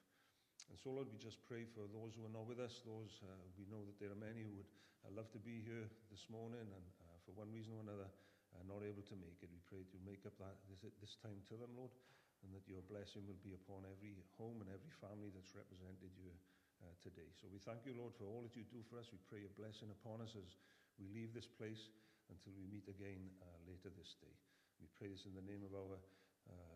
And 0.69 0.77
so, 0.81 0.91
Lord, 0.91 1.07
we 1.07 1.19
just 1.21 1.39
pray 1.45 1.63
for 1.63 1.85
those 1.91 2.17
who 2.17 2.25
are 2.25 2.33
not 2.33 2.49
with 2.49 2.59
us, 2.59 2.81
those 2.83 3.21
uh, 3.23 3.31
we 3.55 3.63
know 3.69 3.85
that 3.85 3.95
there 4.01 4.11
are 4.11 4.19
many 4.19 4.43
who 4.43 4.53
would 4.59 4.71
uh, 5.05 5.13
love 5.13 5.29
to 5.31 5.41
be 5.41 5.61
here 5.61 5.85
this 6.09 6.25
morning 6.27 6.65
and 6.65 6.85
uh, 7.05 7.17
for 7.23 7.37
one 7.37 7.53
reason 7.53 7.77
or 7.77 7.85
another 7.85 8.09
uh, 8.55 8.63
not 8.65 8.81
able 8.81 9.05
to 9.05 9.15
make 9.21 9.37
it. 9.45 9.51
We 9.53 9.61
pray 9.69 9.83
to 9.85 9.97
make 10.01 10.25
up 10.25 10.33
that 10.41 10.57
this, 10.67 10.81
this 10.99 11.15
time 11.21 11.37
to 11.51 11.55
them, 11.59 11.71
Lord, 11.77 11.93
and 12.41 12.49
that 12.57 12.65
your 12.65 12.81
blessing 12.89 13.23
will 13.29 13.39
be 13.45 13.53
upon 13.53 13.85
every 13.85 14.17
home 14.39 14.59
and 14.63 14.69
every 14.71 14.91
family 14.97 15.29
that's 15.29 15.53
represented 15.53 16.09
here 16.17 16.37
uh, 16.81 16.91
today. 16.99 17.29
So 17.37 17.45
we 17.51 17.61
thank 17.61 17.85
you, 17.85 17.93
Lord, 17.93 18.17
for 18.17 18.25
all 18.25 18.41
that 18.43 18.57
you 18.57 18.65
do 18.67 18.81
for 18.89 18.97
us. 18.97 19.11
We 19.13 19.21
pray 19.29 19.45
your 19.45 19.53
blessing 19.55 19.93
upon 20.01 20.25
us 20.25 20.33
as 20.33 20.49
we 20.97 21.07
leave 21.13 21.31
this 21.31 21.47
place 21.47 21.93
until 22.33 22.57
we 22.57 22.65
meet 22.67 22.89
again 22.89 23.21
uh, 23.43 23.47
later 23.69 23.93
this 23.93 24.17
day. 24.17 24.35
We 24.81 24.89
pray 24.97 25.13
this 25.13 25.29
in 25.29 25.37
the 25.37 25.45
name 25.45 25.61
of 25.61 25.77
our 25.77 26.01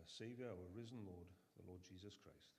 Saviour, 0.06 0.50
our 0.50 0.70
risen 0.74 1.06
Lord, 1.06 1.28
the 1.54 1.62
Lord 1.70 1.78
Jesus 1.86 2.18
Christ. 2.18 2.50